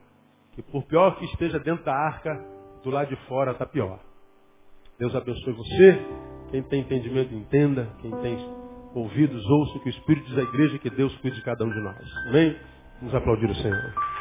que 0.51 0.61
por 0.61 0.83
pior 0.83 1.17
que 1.17 1.23
esteja 1.23 1.57
dentro 1.59 1.85
da 1.85 1.95
arca, 1.95 2.45
do 2.83 2.89
lado 2.89 3.07
de 3.07 3.15
fora 3.27 3.51
está 3.51 3.65
pior. 3.65 4.01
Deus 4.99 5.15
abençoe 5.15 5.53
você. 5.53 6.05
Quem 6.51 6.61
tem 6.63 6.81
entendimento, 6.81 7.33
entenda. 7.33 7.87
Quem 8.01 8.11
tem 8.17 8.37
ouvidos, 8.93 9.45
ouça 9.45 9.79
que 9.79 9.87
o 9.87 9.91
Espírito 9.91 10.27
diz 10.27 10.37
à 10.39 10.41
igreja, 10.41 10.77
que 10.77 10.89
Deus 10.89 11.15
cuide 11.19 11.37
de 11.37 11.43
cada 11.43 11.63
um 11.63 11.69
de 11.69 11.79
nós. 11.79 11.97
Amém? 12.27 12.57
Vamos 12.99 13.15
aplaudir 13.15 13.49
o 13.49 13.55
Senhor. 13.55 14.14